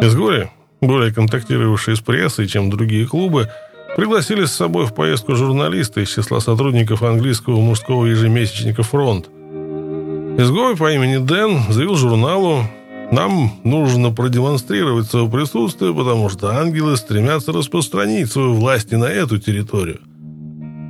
Изгои, 0.00 0.50
более 0.80 1.12
контактировавшие 1.12 1.96
с 1.96 2.00
прессой, 2.00 2.46
чем 2.46 2.70
другие 2.70 3.06
клубы, 3.06 3.48
Пригласили 3.96 4.44
с 4.44 4.52
собой 4.52 4.84
в 4.84 4.92
поездку 4.92 5.34
журналиста 5.36 6.02
из 6.02 6.10
числа 6.10 6.40
сотрудников 6.40 7.02
английского 7.02 7.58
мужского 7.62 8.04
ежемесячника 8.04 8.82
«Фронт». 8.82 9.30
Изгой 10.38 10.76
по 10.76 10.92
имени 10.92 11.16
Дэн 11.16 11.72
заявил 11.72 11.96
журналу, 11.96 12.64
нам 13.12 13.52
нужно 13.64 14.10
продемонстрировать 14.10 15.08
свое 15.08 15.28
присутствие, 15.28 15.94
потому 15.94 16.28
что 16.28 16.48
ангелы 16.48 16.96
стремятся 16.96 17.52
распространить 17.52 18.30
свою 18.30 18.54
власть 18.54 18.92
и 18.92 18.96
на 18.96 19.06
эту 19.06 19.38
территорию. 19.38 20.00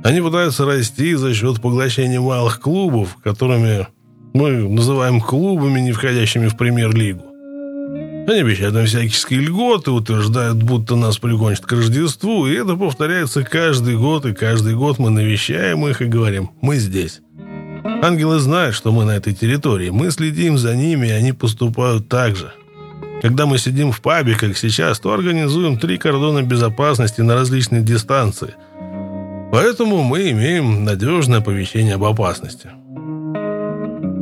Они 0.03 0.21
пытаются 0.21 0.65
расти 0.65 1.15
за 1.15 1.33
счет 1.33 1.61
поглощения 1.61 2.19
малых 2.19 2.59
клубов, 2.59 3.17
которыми 3.23 3.87
мы 4.33 4.69
называем 4.69 5.19
клубами, 5.19 5.79
не 5.79 5.91
входящими 5.91 6.47
в 6.47 6.57
премьер-лигу. 6.57 7.23
Они 8.27 8.41
обещают 8.41 8.75
нам 8.75 8.85
всяческие 8.85 9.39
льготы, 9.39 9.91
утверждают, 9.91 10.61
будто 10.61 10.95
нас 10.95 11.17
пригонят 11.17 11.61
к 11.61 11.71
Рождеству, 11.71 12.45
и 12.45 12.55
это 12.55 12.75
повторяется 12.75 13.43
каждый 13.43 13.95
год, 13.95 14.25
и 14.25 14.33
каждый 14.33 14.75
год 14.75 14.99
мы 14.99 15.09
навещаем 15.09 15.87
их 15.87 16.01
и 16.01 16.05
говорим 16.05 16.51
«мы 16.61 16.75
здесь». 16.77 17.21
Ангелы 17.83 18.39
знают, 18.39 18.75
что 18.75 18.91
мы 18.91 19.05
на 19.05 19.11
этой 19.11 19.33
территории. 19.33 19.89
Мы 19.89 20.11
следим 20.11 20.57
за 20.57 20.75
ними, 20.75 21.07
и 21.07 21.11
они 21.11 21.33
поступают 21.33 22.07
так 22.07 22.35
же. 22.35 22.51
Когда 23.21 23.45
мы 23.45 23.57
сидим 23.57 23.91
в 23.91 24.01
пабе, 24.01 24.35
как 24.35 24.55
сейчас, 24.57 24.99
то 24.99 25.11
организуем 25.11 25.77
три 25.79 25.97
кордона 25.97 26.43
безопасности 26.43 27.21
на 27.21 27.33
различные 27.33 27.81
дистанции. 27.81 28.53
Поэтому 29.51 30.03
мы 30.03 30.29
имеем 30.31 30.83
надежное 30.83 31.39
оповещение 31.39 31.95
об 31.95 32.03
опасности. 32.03 32.69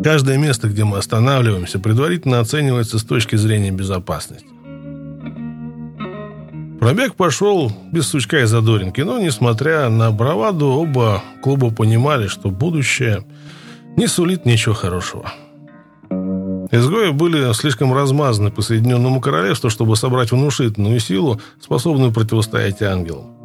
Каждое 0.04 0.38
место, 0.38 0.70
где 0.70 0.84
мы 0.84 1.00
останавливаемся, 1.00 1.80
предварительно 1.80 2.40
оценивается 2.40 3.00
с 3.00 3.04
точки 3.04 3.36
зрения 3.36 3.72
безопасности. 3.72 4.48
Пробег 6.80 7.16
пошел 7.16 7.72
без 7.92 8.08
сучка 8.08 8.42
и 8.42 8.46
задоринки, 8.46 9.02
но, 9.02 9.20
несмотря 9.20 9.90
на 9.90 10.12
браваду, 10.12 10.68
оба 10.68 11.24
клуба 11.42 11.72
понимали, 11.72 12.28
что 12.28 12.52
будущее 12.52 13.24
не 13.98 14.08
сулит 14.08 14.46
ничего 14.46 14.76
хорошего. 14.76 15.32
Изгои 16.72 17.12
были 17.12 17.54
слишком 17.54 17.94
размазаны 17.94 18.52
по 18.52 18.62
Соединенному 18.62 19.22
Королевству, 19.22 19.70
чтобы 19.70 19.96
собрать 19.96 20.32
внушительную 20.32 21.00
силу, 21.00 21.40
способную 21.62 22.12
противостоять 22.12 22.82
ангелам. 22.82 23.36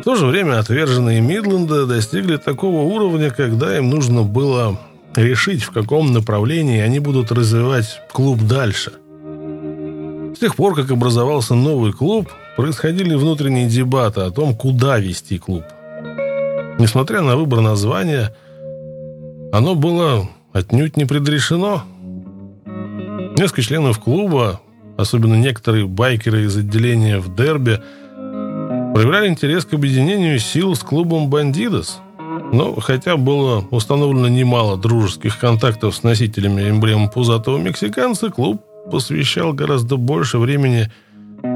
В 0.00 0.04
то 0.04 0.14
же 0.14 0.26
время 0.26 0.58
отверженные 0.58 1.20
Мидленда 1.20 1.86
достигли 1.86 2.36
такого 2.36 2.82
уровня, 2.82 3.30
когда 3.30 3.76
им 3.76 3.90
нужно 3.90 4.22
было 4.22 4.78
решить, 5.14 5.62
в 5.62 5.70
каком 5.70 6.12
направлении 6.12 6.80
они 6.80 6.98
будут 6.98 7.32
развивать 7.32 8.00
клуб 8.12 8.40
дальше. 8.42 8.92
С 10.34 10.38
тех 10.38 10.54
пор, 10.54 10.74
как 10.74 10.90
образовался 10.90 11.54
новый 11.54 11.92
клуб, 11.92 12.28
происходили 12.56 13.14
внутренние 13.14 13.68
дебаты 13.68 14.20
о 14.20 14.30
том, 14.30 14.54
куда 14.54 14.98
вести 14.98 15.38
клуб. 15.38 15.64
Несмотря 16.78 17.22
на 17.22 17.36
выбор 17.36 17.60
названия, 17.60 18.34
оно 19.52 19.74
было 19.74 20.28
отнюдь 20.52 20.96
не 20.96 21.04
предрешено. 21.04 21.82
Несколько 23.38 23.62
членов 23.62 23.98
клуба, 23.98 24.60
особенно 24.96 25.34
некоторые 25.34 25.86
байкеры 25.86 26.44
из 26.44 26.56
отделения 26.56 27.18
в 27.18 27.34
Дерби, 27.34 27.80
проявляли 28.94 29.28
интерес 29.28 29.64
к 29.64 29.74
объединению 29.74 30.38
сил 30.38 30.74
с 30.74 30.80
клубом 30.80 31.28
«Бандидос». 31.28 32.00
Но 32.52 32.74
хотя 32.80 33.16
было 33.16 33.64
установлено 33.70 34.28
немало 34.28 34.76
дружеских 34.76 35.38
контактов 35.38 35.96
с 35.96 36.02
носителями 36.02 36.70
эмблем 36.70 37.08
пузатого 37.08 37.58
мексиканца, 37.58 38.30
клуб 38.30 38.62
посвящал 38.90 39.52
гораздо 39.52 39.96
больше 39.96 40.38
времени 40.38 40.90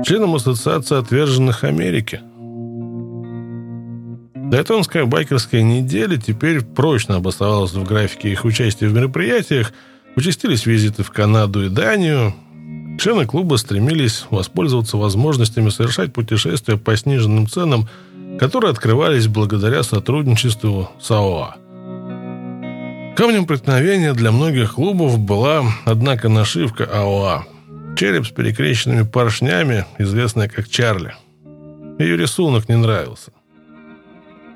членам 0.04 0.34
Ассоциации 0.34 0.98
отверженных 0.98 1.64
Америки– 1.64 2.20
Дайтонская 4.50 5.04
байкерская 5.04 5.62
неделя 5.62 6.16
теперь 6.16 6.62
прочно 6.62 7.16
обосновалась 7.16 7.72
в 7.72 7.84
графике 7.84 8.32
их 8.32 8.44
участия 8.44 8.88
в 8.88 8.92
мероприятиях, 8.92 9.72
участились 10.16 10.66
визиты 10.66 11.04
в 11.04 11.12
Канаду 11.12 11.64
и 11.64 11.68
Данию. 11.68 12.34
Члены 12.98 13.26
клуба 13.26 13.54
стремились 13.56 14.24
воспользоваться 14.30 14.96
возможностями 14.96 15.68
совершать 15.68 16.12
путешествия 16.12 16.76
по 16.76 16.96
сниженным 16.96 17.46
ценам, 17.46 17.88
которые 18.40 18.72
открывались 18.72 19.28
благодаря 19.28 19.84
сотрудничеству 19.84 20.90
с 21.00 21.08
АОА. 21.12 21.54
Камнем 23.16 23.46
преткновения 23.46 24.14
для 24.14 24.32
многих 24.32 24.74
клубов 24.74 25.16
была, 25.20 25.62
однако, 25.84 26.28
нашивка 26.28 26.88
АОА. 26.92 27.44
Череп 27.96 28.26
с 28.26 28.30
перекрещенными 28.30 29.02
поршнями, 29.02 29.84
известная 29.98 30.48
как 30.48 30.68
Чарли. 30.68 31.14
Ее 32.00 32.16
рисунок 32.16 32.68
не 32.68 32.74
нравился. 32.74 33.30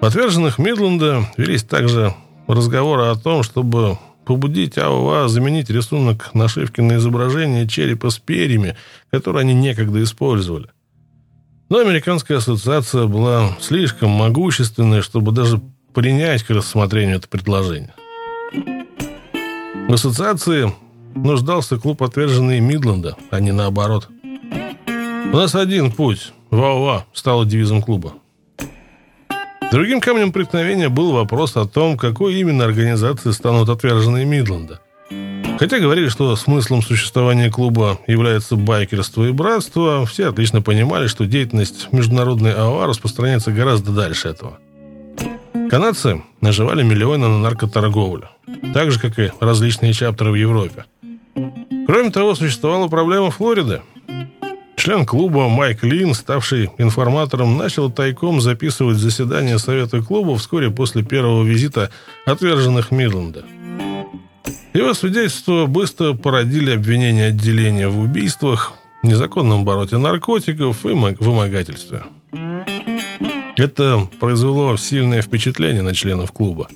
Отверженных 0.04 0.58
Мидленда 0.58 1.30
велись 1.38 1.62
также 1.62 2.14
разговоры 2.46 3.04
о 3.04 3.14
том, 3.14 3.42
чтобы 3.42 3.96
побудить 4.26 4.76
АОА 4.76 5.28
заменить 5.28 5.70
рисунок 5.70 6.34
нашивки 6.34 6.82
на 6.82 6.96
изображение 6.96 7.66
черепа 7.66 8.10
с 8.10 8.18
перьями, 8.18 8.76
который 9.10 9.40
они 9.40 9.54
некогда 9.54 10.02
использовали. 10.02 10.68
Но 11.70 11.78
Американская 11.78 12.36
ассоциация 12.36 13.06
была 13.06 13.56
слишком 13.60 14.10
могущественной, 14.10 15.00
чтобы 15.00 15.32
даже 15.32 15.62
принять 15.94 16.42
к 16.42 16.50
рассмотрению 16.50 17.16
это 17.16 17.28
предложение. 17.28 17.94
В 19.88 19.92
ассоциации 19.94 20.70
нуждался 21.14 21.78
клуб 21.78 22.02
отверженный 22.02 22.60
Мидленда, 22.60 23.16
а 23.30 23.40
не 23.40 23.52
наоборот. 23.52 24.10
«У 25.32 25.36
нас 25.36 25.54
один 25.54 25.90
путь. 25.90 26.34
ВАОА» 26.50 27.06
стало 27.14 27.46
девизом 27.46 27.80
клуба. 27.80 28.12
Другим 29.74 30.00
камнем 30.00 30.30
преткновения 30.30 30.88
был 30.88 31.10
вопрос 31.10 31.56
о 31.56 31.66
том, 31.66 31.96
какой 31.96 32.36
именно 32.36 32.64
организации 32.64 33.32
станут 33.32 33.68
отверженные 33.68 34.24
Мидленда. 34.24 34.78
Хотя 35.58 35.80
говорили, 35.80 36.08
что 36.08 36.36
смыслом 36.36 36.80
существования 36.80 37.50
клуба 37.50 37.98
является 38.06 38.54
байкерство 38.54 39.24
и 39.24 39.32
братство, 39.32 40.06
все 40.06 40.28
отлично 40.28 40.62
понимали, 40.62 41.08
что 41.08 41.26
деятельность 41.26 41.88
международной 41.90 42.54
АОА 42.54 42.86
распространяется 42.86 43.50
гораздо 43.50 43.90
дальше 43.90 44.28
этого. 44.28 44.58
Канадцы 45.68 46.22
наживали 46.40 46.84
миллионы 46.84 47.26
на 47.26 47.40
наркоторговлю, 47.40 48.28
так 48.74 48.92
же, 48.92 49.00
как 49.00 49.18
и 49.18 49.32
различные 49.40 49.92
чаптеры 49.92 50.30
в 50.30 50.36
Европе. 50.36 50.84
Кроме 51.88 52.10
того, 52.10 52.36
существовала 52.36 52.86
проблема 52.86 53.32
Флориды– 53.32 53.82
Член 54.84 55.06
клуба 55.06 55.48
Майк 55.48 55.82
Лин, 55.82 56.12
ставший 56.12 56.68
информатором, 56.76 57.56
начал 57.56 57.90
тайком 57.90 58.42
записывать 58.42 58.98
заседания 58.98 59.58
Совета 59.58 60.02
клуба 60.02 60.36
вскоре 60.36 60.70
после 60.70 61.02
первого 61.02 61.42
визита 61.42 61.90
отверженных 62.26 62.90
Мидленда. 62.90 63.46
Его 64.74 64.92
свидетельства 64.92 65.64
быстро 65.64 66.12
породили 66.12 66.70
обвинения 66.70 67.28
отделения 67.28 67.88
в 67.88 67.98
убийствах, 67.98 68.74
незаконном 69.02 69.62
обороте 69.62 69.96
наркотиков 69.96 70.84
и 70.84 70.90
вымогательстве. 70.90 72.02
Это 73.56 74.06
произвело 74.20 74.76
сильное 74.76 75.22
впечатление 75.22 75.80
на 75.80 75.94
членов 75.94 76.30
клуба. 76.30 76.68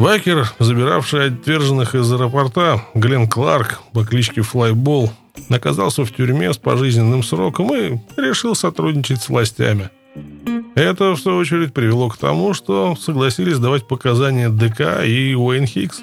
Вайкер, 0.00 0.50
забиравший 0.58 1.26
отверженных 1.26 1.94
из 1.94 2.10
аэропорта, 2.10 2.82
Глен 2.94 3.28
Кларк 3.28 3.82
по 3.92 4.06
кличке 4.06 4.40
Флайбол, 4.40 5.12
оказался 5.48 6.04
в 6.04 6.12
тюрьме 6.12 6.52
с 6.52 6.58
пожизненным 6.58 7.22
сроком 7.22 7.74
и 7.74 7.98
решил 8.16 8.54
сотрудничать 8.54 9.22
с 9.22 9.28
властями. 9.28 9.90
Это, 10.74 11.12
в 11.12 11.18
свою 11.18 11.38
очередь, 11.38 11.74
привело 11.74 12.08
к 12.08 12.16
тому, 12.16 12.54
что 12.54 12.96
согласились 12.96 13.58
давать 13.58 13.86
показания 13.86 14.48
ДК 14.48 15.04
и 15.04 15.34
Уэйн 15.34 15.66
Хикс. 15.66 16.00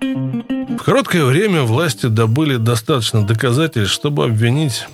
В 0.00 0.82
короткое 0.84 1.24
время 1.24 1.62
власти 1.62 2.06
добыли 2.06 2.56
достаточно 2.56 3.26
доказательств, 3.26 3.94
чтобы 3.94 4.24
обвинить 4.24 4.86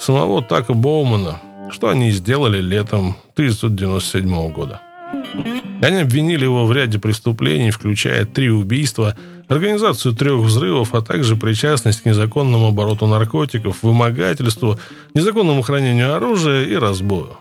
самого 0.00 0.42
Така 0.42 0.74
Боумана, 0.74 1.40
что 1.70 1.88
они 1.88 2.10
сделали 2.10 2.60
летом 2.60 3.16
1997 3.34 4.52
года. 4.52 4.80
Они 5.82 5.98
обвинили 5.98 6.44
его 6.44 6.66
в 6.66 6.72
ряде 6.72 6.98
преступлений, 6.98 7.70
включая 7.70 8.24
три 8.24 8.50
убийства, 8.50 9.16
организацию 9.48 10.14
трех 10.14 10.40
взрывов, 10.40 10.94
а 10.94 11.02
также 11.02 11.36
причастность 11.36 12.02
к 12.02 12.04
незаконному 12.04 12.68
обороту 12.68 13.06
наркотиков, 13.06 13.82
вымогательству, 13.82 14.78
незаконному 15.14 15.62
хранению 15.62 16.14
оружия 16.14 16.64
и 16.64 16.74
разбою. 16.74 17.36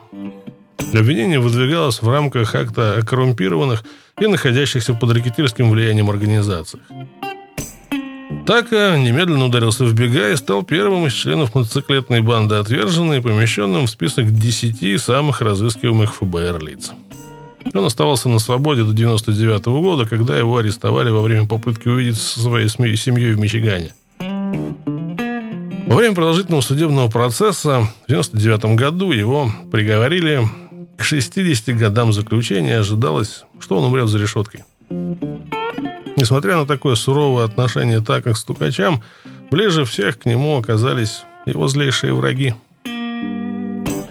Обвинение 0.93 1.39
выдвигалось 1.39 2.01
в 2.01 2.09
рамках 2.09 2.55
акта 2.55 2.95
о 2.97 3.01
коррумпированных 3.01 3.83
и 4.19 4.27
находящихся 4.27 4.93
под 4.93 5.11
ракетирским 5.11 5.69
влиянием 5.69 6.09
организациях. 6.09 6.83
Така 8.45 8.95
немедленно 8.97 9.45
ударился 9.45 9.85
в 9.85 9.93
бега 9.93 10.29
и 10.29 10.35
стал 10.35 10.63
первым 10.63 11.07
из 11.07 11.13
членов 11.13 11.55
мотоциклетной 11.55 12.21
банды 12.21 12.55
«Отверженные», 12.55 13.21
помещенным 13.21 13.87
в 13.87 13.89
список 13.89 14.31
10 14.31 15.01
самых 15.01 15.41
разыскиваемых 15.41 16.13
ФБР 16.13 16.63
лиц. 16.63 16.91
Он 17.73 17.85
оставался 17.85 18.29
на 18.29 18.39
свободе 18.39 18.83
до 18.83 18.93
99 18.93 19.65
года, 19.65 20.05
когда 20.05 20.37
его 20.37 20.57
арестовали 20.57 21.09
во 21.09 21.21
время 21.21 21.47
попытки 21.47 21.87
увидеться 21.87 22.23
со 22.23 22.39
своей 22.41 22.67
семьей 22.69 23.33
в 23.33 23.39
Мичигане. 23.39 23.93
Во 25.87 25.95
время 25.95 26.15
продолжительного 26.15 26.61
судебного 26.61 27.09
процесса 27.09 27.87
в 28.07 28.11
1999 28.11 28.75
году 28.75 29.11
его 29.11 29.51
приговорили 29.71 30.41
к 30.97 31.03
60 31.03 31.75
годам 31.77 32.11
заключения 32.11 32.79
ожидалось, 32.79 33.43
что 33.59 33.77
он 33.77 33.85
умрет 33.85 34.07
за 34.07 34.17
решеткой. 34.17 34.63
Несмотря 36.17 36.57
на 36.57 36.65
такое 36.65 36.95
суровое 36.95 37.45
отношение 37.45 38.01
так 38.01 38.23
к 38.23 38.35
стукачам, 38.35 39.03
ближе 39.51 39.85
всех 39.85 40.19
к 40.19 40.25
нему 40.25 40.57
оказались 40.57 41.23
его 41.45 41.67
злейшие 41.67 42.13
враги. 42.13 42.55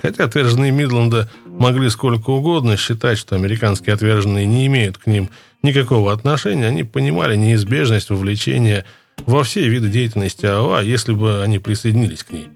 Хотя 0.03 0.25
отверженные 0.25 0.71
Мидленда 0.71 1.31
могли 1.59 1.89
сколько 1.91 2.31
угодно 2.31 2.77
считать, 2.77 3.19
что 3.19 3.37
американские 3.37 3.95
отверженные 3.95 4.47
не 4.47 4.67
имеют 4.67 4.99
к 4.99 5.07
ним 5.07 5.31
никакого 5.63 6.13
отношения, 6.13 6.67
они 6.67 6.85
понимали 6.85 7.37
неизбежность 7.37 8.11
вовлечения 8.11 8.85
во 9.27 9.43
все 9.45 9.69
виды 9.69 9.89
деятельности 9.89 10.47
АОА, 10.47 10.83
если 10.83 11.13
бы 11.13 11.43
они 11.43 11.59
присоединились 11.59 12.25
к 12.25 12.33
ней. 12.33 12.49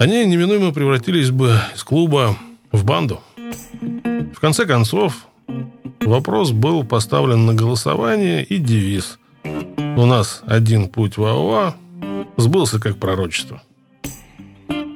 Они 0.00 0.24
неминуемо 0.26 0.72
превратились 0.72 1.30
бы 1.30 1.56
из 1.74 1.84
клуба 1.84 2.36
в 2.72 2.84
банду. 2.84 3.20
В 4.34 4.40
конце 4.40 4.66
концов, 4.66 5.26
вопрос 6.00 6.50
был 6.50 6.84
поставлен 6.84 7.46
на 7.46 7.54
голосование 7.54 8.44
и 8.44 8.58
девиз 8.58 9.18
«У 9.44 10.06
нас 10.06 10.42
один 10.46 10.88
путь 10.88 11.16
в 11.16 11.24
АОА» 11.24 11.76
сбылся 12.36 12.80
как 12.80 12.96
пророчество. 12.96 13.62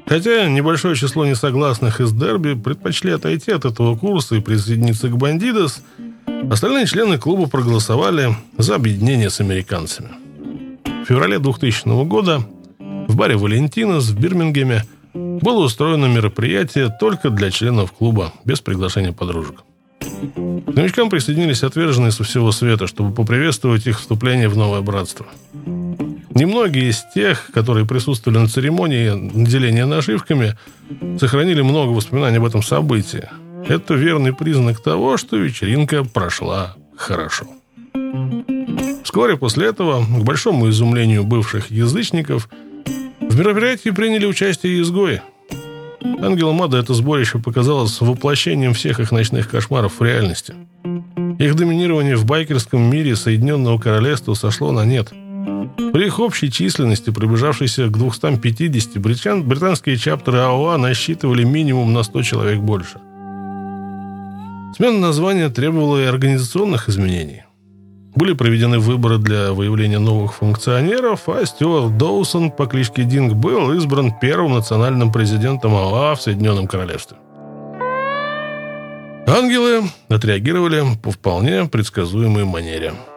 Хотя 0.07 0.49
небольшое 0.49 0.95
число 0.95 1.27
несогласных 1.27 2.01
из 2.01 2.13
Дерби 2.13 2.55
предпочли 2.55 3.11
отойти 3.13 3.51
от 3.51 3.65
этого 3.65 3.97
курса 3.97 4.37
и 4.37 4.41
присоединиться 4.41 5.09
к 5.09 5.17
«Бандидос», 5.17 5.83
остальные 6.49 6.87
члены 6.87 7.19
клуба 7.19 7.49
проголосовали 7.49 8.37
за 8.57 8.77
объединение 8.77 9.31
с 9.31 9.41
американцами. 9.41 10.11
В 10.85 11.07
феврале 11.07 11.39
2000 11.39 12.05
года 12.05 12.47
в 12.79 13.17
баре 13.17 13.37
«Валентинос» 13.37 14.11
в 14.11 14.21
Бирмингеме 14.21 14.85
было 15.13 15.65
устроено 15.65 16.07
мероприятие 16.07 16.95
только 17.01 17.31
для 17.31 17.51
членов 17.51 17.91
клуба, 17.93 18.33
без 18.45 18.61
приглашения 18.61 19.13
подружек. 19.13 19.65
К 19.99 20.75
новичкам 20.75 21.11
присоединились 21.11 21.63
отверженные 21.63 22.13
со 22.13 22.23
всего 22.23 22.53
света, 22.53 22.87
чтобы 22.87 23.13
поприветствовать 23.13 23.87
их 23.87 23.99
вступление 23.99 24.49
в 24.49 24.57
новое 24.57 24.83
братство. 24.83 25.27
Немногие 26.37 26.91
из 26.91 27.03
тех, 27.15 27.51
которые 27.55 27.87
присутствовали 27.87 28.41
на 28.41 28.47
церемонии 28.47 29.09
наделения 29.09 29.87
нашивками, 29.87 30.55
сохранили 31.19 31.63
много 31.63 31.93
воспоминаний 31.93 32.37
об 32.37 32.45
этом 32.45 32.63
событии. 32.63 33.27
Это 33.67 33.95
верный 33.95 34.35
признак 34.35 34.83
того, 34.83 35.17
что 35.17 35.39
вечеринка 35.39 36.05
прошла 36.05 36.77
хорошо. 36.95 37.47
Вскоре 39.03 39.39
после 39.39 39.69
этого, 39.69 40.05
к 40.05 40.25
большому 40.25 40.69
изумлению 40.69 41.25
бывших 41.25 41.71
язычников, 41.71 42.51
в 43.19 43.39
мероприятии 43.39 43.89
приняли 43.89 44.27
участие 44.27 44.83
изгои. 44.83 45.23
Ангела 46.21 46.53
Мада 46.53 46.77
это 46.77 46.93
сборище 46.93 47.39
показалось 47.39 47.99
воплощением 48.03 48.75
всех 48.75 49.01
их 49.01 49.11
ночных 49.11 49.49
кошмаров 49.49 50.01
в 50.01 50.05
реальности. 50.05 50.55
Их 51.39 51.55
доминирование 51.55 52.17
в 52.17 52.27
байкерском 52.27 52.83
мире 52.83 53.17
Соединенного 53.17 53.79
Королевства 53.79 54.35
сошло 54.35 54.71
на 54.71 54.85
нет– 54.85 55.15
при 55.77 56.07
их 56.07 56.21
общей 56.21 56.51
численности, 56.51 57.11
приближавшейся 57.11 57.87
к 57.87 57.93
250, 57.93 58.99
британ, 58.99 59.43
британские 59.43 59.97
чаптеры 59.97 60.39
АОА 60.39 60.79
насчитывали 60.79 61.45
минимум 61.45 61.93
на 61.93 62.03
100 62.03 62.23
человек 62.23 62.61
больше. 62.61 62.99
Смена 64.77 64.99
названия 64.99 65.49
требовала 65.49 66.03
и 66.03 66.07
организационных 66.07 66.89
изменений. 66.89 67.45
Были 68.15 68.33
проведены 68.33 68.79
выборы 68.79 69.19
для 69.19 69.53
выявления 69.53 69.99
новых 69.99 70.35
функционеров, 70.35 71.29
а 71.29 71.45
Стюарт 71.45 71.99
Доусон 71.99 72.51
по 72.51 72.67
кличке 72.67 73.05
Динг 73.05 73.35
был 73.35 73.73
избран 73.75 74.13
первым 74.19 74.55
национальным 74.55 75.13
президентом 75.13 75.75
АОА 75.75 76.15
в 76.15 76.23
Соединенном 76.23 76.67
Королевстве. 76.67 77.19
Ангелы 79.27 79.83
отреагировали 80.09 80.85
по 81.03 81.11
вполне 81.11 81.67
предсказуемой 81.67 82.45
манере– 82.45 82.95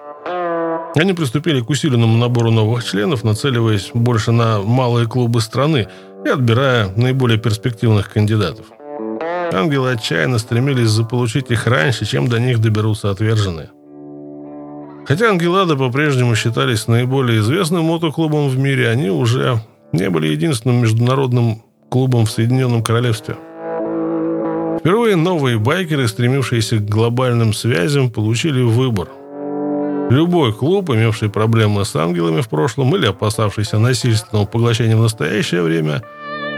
они 0.95 1.13
приступили 1.13 1.61
к 1.61 1.69
усиленному 1.69 2.17
набору 2.17 2.51
новых 2.51 2.83
членов, 2.83 3.23
нацеливаясь 3.23 3.91
больше 3.93 4.31
на 4.31 4.59
малые 4.61 5.07
клубы 5.07 5.41
страны 5.41 5.87
и 6.25 6.29
отбирая 6.29 6.89
наиболее 6.95 7.37
перспективных 7.37 8.11
кандидатов. 8.11 8.65
Ангелы 9.53 9.91
отчаянно 9.91 10.39
стремились 10.39 10.89
заполучить 10.89 11.51
их 11.51 11.67
раньше, 11.67 12.05
чем 12.05 12.27
до 12.27 12.39
них 12.39 12.59
доберутся 12.59 13.11
отверженные. 13.11 13.69
Хотя 15.05 15.29
Ангелады 15.29 15.75
по-прежнему 15.75 16.35
считались 16.35 16.87
наиболее 16.87 17.39
известным 17.39 17.85
мотоклубом 17.85 18.49
в 18.49 18.57
мире, 18.57 18.89
они 18.89 19.09
уже 19.09 19.61
не 19.91 20.09
были 20.09 20.27
единственным 20.27 20.81
международным 20.81 21.63
клубом 21.89 22.25
в 22.25 22.31
Соединенном 22.31 22.83
Королевстве. 22.83 23.35
Впервые 24.79 25.15
новые 25.15 25.57
байкеры, 25.57 26.07
стремившиеся 26.07 26.77
к 26.77 26.85
глобальным 26.85 27.53
связям, 27.53 28.11
получили 28.11 28.61
выбор– 28.61 29.09
Любой 30.09 30.53
клуб, 30.53 30.89
имевший 30.89 31.29
проблемы 31.29 31.85
с 31.85 31.95
ангелами 31.95 32.41
в 32.41 32.49
прошлом 32.49 32.95
или 32.95 33.05
опасавшийся 33.05 33.77
насильственного 33.77 34.45
поглощения 34.45 34.97
в 34.97 35.01
настоящее 35.01 35.61
время, 35.61 36.01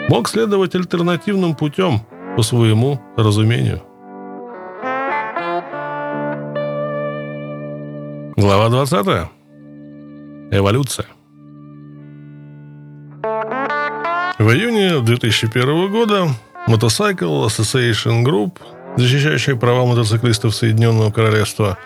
мог 0.07 0.29
следовать 0.29 0.73
альтернативным 0.73 1.53
путем 1.55 1.99
по 2.37 2.43
своему 2.43 3.01
разумению. 3.17 3.81
Глава 8.37 8.69
20. 8.69 9.29
Эволюция. 10.51 11.07
В 14.39 14.49
июне 14.49 15.01
2001 15.01 15.91
года 15.91 16.29
Motorcycle 16.69 17.45
Association 17.47 18.23
Group, 18.23 18.59
защищающая 18.95 19.57
права 19.57 19.85
мотоциклистов 19.85 20.55
Соединенного 20.55 21.11
Королевства, 21.11 21.77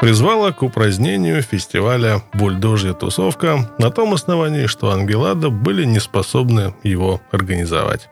призвала 0.00 0.52
к 0.52 0.62
упразднению 0.62 1.42
фестиваля 1.42 2.22
«Бульдожья 2.34 2.92
тусовка» 2.92 3.70
на 3.78 3.90
том 3.90 4.14
основании, 4.14 4.66
что 4.66 4.90
Ангелада 4.90 5.50
были 5.50 5.84
не 5.84 6.00
способны 6.00 6.74
его 6.82 7.20
организовать. 7.30 8.08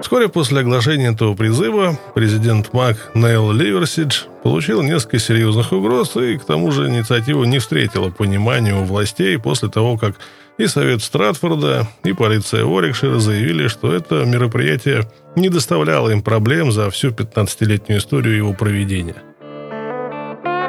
Вскоре 0.00 0.28
после 0.28 0.60
оглашения 0.60 1.12
этого 1.12 1.34
призыва 1.34 1.96
президент 2.14 2.72
МАК 2.72 3.12
Нейл 3.14 3.52
Ливерсидж 3.52 4.22
получил 4.42 4.82
несколько 4.82 5.20
серьезных 5.20 5.70
угроз, 5.70 6.16
и 6.16 6.38
к 6.38 6.44
тому 6.44 6.72
же 6.72 6.88
инициатива 6.88 7.44
не 7.44 7.60
встретила 7.60 8.10
понимания 8.10 8.74
у 8.74 8.82
властей 8.82 9.38
после 9.38 9.68
того, 9.68 9.96
как 9.96 10.16
и 10.58 10.66
Совет 10.66 11.02
Стратфорда, 11.02 11.86
и 12.02 12.12
полиция 12.14 12.64
Орикшира 12.64 13.20
заявили, 13.20 13.68
что 13.68 13.92
это 13.92 14.24
мероприятие 14.24 15.08
не 15.36 15.48
доставляло 15.48 16.10
им 16.10 16.20
проблем 16.20 16.72
за 16.72 16.90
всю 16.90 17.10
15-летнюю 17.10 18.00
историю 18.00 18.36
его 18.36 18.54
проведения– 18.54 19.16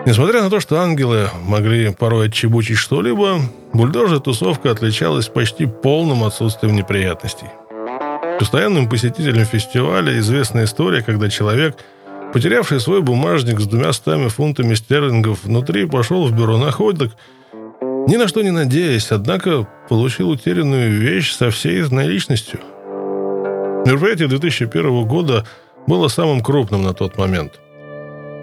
Несмотря 0.06 0.44
на 0.44 0.50
то, 0.50 0.60
что 0.60 0.82
ангелы 0.82 1.30
могли 1.46 1.94
порой 1.94 2.28
отчебучить 2.28 2.78
что-либо, 2.78 3.40
бульдожья 3.72 4.20
тусовка 4.20 4.72
отличалась 4.72 5.28
почти 5.28 5.66
полным 5.66 6.26
отсутствием 6.26 6.76
неприятностей. 6.76 7.48
Постоянным 8.38 8.90
посетителем 8.90 9.46
фестиваля 9.46 10.20
известна 10.20 10.66
история, 10.66 11.04
когда 11.04 11.30
человек, 11.30 11.78
потерявший 12.34 12.82
свой 12.82 13.02
бумажник 13.02 13.62
с 13.62 13.66
двумя 13.66 13.94
стами 13.94 14.28
фунтами 14.28 14.74
стерлингов 14.74 15.46
внутри, 15.46 15.86
пошел 15.86 16.26
в 16.26 16.34
бюро 16.34 16.58
находок, 16.58 17.14
ни 17.82 18.18
на 18.18 18.28
что 18.28 18.42
не 18.42 18.52
надеясь, 18.52 19.10
однако 19.12 19.66
получил 19.88 20.30
утерянную 20.32 20.92
вещь 21.00 21.32
со 21.32 21.50
всей 21.50 21.82
наличностью. 21.90 22.60
Мероприятие 23.86 24.28
2001 24.28 25.08
года 25.08 25.46
было 25.88 26.10
самым 26.10 26.42
крупным 26.42 26.84
на 26.84 26.94
тот 26.94 27.18
момент. 27.18 27.63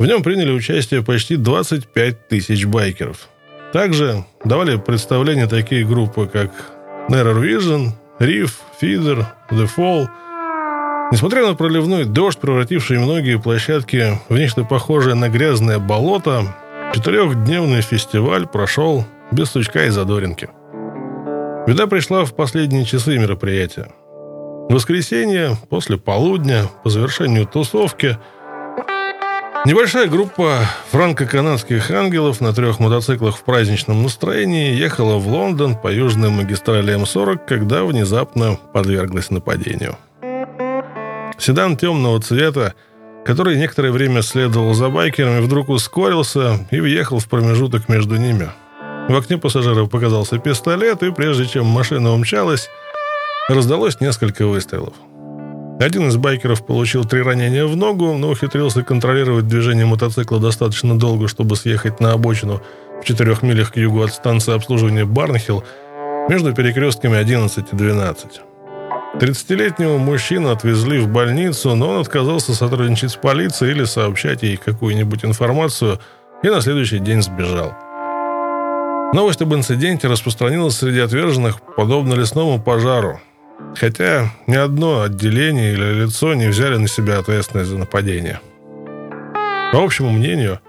В 0.00 0.06
нем 0.06 0.22
приняли 0.22 0.50
участие 0.50 1.02
почти 1.02 1.36
25 1.36 2.28
тысяч 2.28 2.64
байкеров. 2.64 3.28
Также 3.70 4.24
давали 4.46 4.76
представления 4.78 5.46
такие 5.46 5.84
группы, 5.84 6.26
как 6.26 6.50
Nerror 7.10 7.38
Vision, 7.38 7.90
Reef, 8.18 8.50
Feeder, 8.80 9.26
The 9.50 9.68
Fall. 9.76 10.08
Несмотря 11.12 11.46
на 11.46 11.54
проливной 11.54 12.06
дождь, 12.06 12.38
превративший 12.38 12.98
многие 12.98 13.38
площадки 13.38 14.18
в 14.30 14.38
нечто 14.38 14.64
похожее 14.64 15.16
на 15.16 15.28
грязное 15.28 15.78
болото, 15.78 16.44
четырехдневный 16.94 17.82
фестиваль 17.82 18.46
прошел 18.46 19.04
без 19.32 19.50
сучка 19.50 19.84
и 19.84 19.90
задоринки. 19.90 20.48
Беда 21.66 21.86
пришла 21.86 22.24
в 22.24 22.34
последние 22.34 22.86
часы 22.86 23.18
мероприятия. 23.18 23.92
В 24.70 24.72
воскресенье, 24.72 25.58
после 25.68 25.98
полудня, 25.98 26.70
по 26.84 26.88
завершению 26.88 27.44
тусовки– 27.44 28.16
Небольшая 29.66 30.08
группа 30.08 30.66
франко-канадских 30.90 31.90
ангелов 31.90 32.40
на 32.40 32.54
трех 32.54 32.80
мотоциклах 32.80 33.36
в 33.36 33.42
праздничном 33.42 34.02
настроении 34.02 34.74
ехала 34.74 35.16
в 35.16 35.28
Лондон 35.28 35.76
по 35.76 35.92
южной 35.92 36.30
магистрали 36.30 36.98
М40, 36.98 37.40
когда 37.46 37.84
внезапно 37.84 38.58
подверглась 38.72 39.28
нападению. 39.28 39.98
Седан 41.38 41.76
темного 41.76 42.22
цвета, 42.22 42.72
который 43.26 43.58
некоторое 43.58 43.92
время 43.92 44.22
следовал 44.22 44.72
за 44.72 44.88
байкерами, 44.88 45.40
вдруг 45.40 45.68
ускорился 45.68 46.66
и 46.70 46.80
въехал 46.80 47.18
в 47.18 47.28
промежуток 47.28 47.90
между 47.90 48.16
ними. 48.16 48.48
В 49.08 49.14
окне 49.14 49.36
пассажиров 49.36 49.90
показался 49.90 50.38
пистолет, 50.38 51.02
и 51.02 51.12
прежде 51.12 51.46
чем 51.46 51.66
машина 51.66 52.12
умчалась, 52.12 52.70
раздалось 53.48 54.00
несколько 54.00 54.46
выстрелов. 54.46 54.94
Один 55.80 56.08
из 56.08 56.18
байкеров 56.18 56.66
получил 56.66 57.06
три 57.06 57.22
ранения 57.22 57.64
в 57.64 57.74
ногу, 57.74 58.12
но 58.12 58.28
ухитрился 58.28 58.82
контролировать 58.82 59.48
движение 59.48 59.86
мотоцикла 59.86 60.38
достаточно 60.38 60.98
долго, 60.98 61.26
чтобы 61.26 61.56
съехать 61.56 62.00
на 62.00 62.12
обочину 62.12 62.60
в 63.00 63.04
четырех 63.06 63.42
милях 63.42 63.72
к 63.72 63.78
югу 63.78 64.02
от 64.02 64.12
станции 64.12 64.54
обслуживания 64.54 65.06
Барнхилл 65.06 65.64
между 66.28 66.52
перекрестками 66.52 67.16
11 67.16 67.72
и 67.72 67.76
12. 67.76 68.42
30-летнего 69.14 69.96
мужчину 69.96 70.50
отвезли 70.50 70.98
в 70.98 71.08
больницу, 71.08 71.74
но 71.74 71.88
он 71.88 72.00
отказался 72.02 72.54
сотрудничать 72.54 73.12
с 73.12 73.16
полицией 73.16 73.72
или 73.72 73.84
сообщать 73.84 74.42
ей 74.42 74.58
какую-нибудь 74.58 75.24
информацию 75.24 75.98
и 76.42 76.50
на 76.50 76.60
следующий 76.60 76.98
день 76.98 77.22
сбежал. 77.22 77.72
Новость 79.14 79.40
об 79.40 79.54
инциденте 79.54 80.08
распространилась 80.08 80.76
среди 80.76 81.00
отверженных 81.00 81.62
подобно 81.74 82.12
лесному 82.12 82.60
пожару, 82.60 83.18
хотя 83.76 84.32
ни 84.46 84.56
одно 84.56 85.02
отделение 85.02 85.72
или 85.72 86.02
лицо 86.04 86.34
не 86.34 86.48
взяли 86.48 86.76
на 86.76 86.88
себя 86.88 87.18
ответственность 87.18 87.70
за 87.70 87.78
нападение. 87.78 88.40
По 89.72 89.84
общему 89.84 90.10
мнению, 90.10 90.60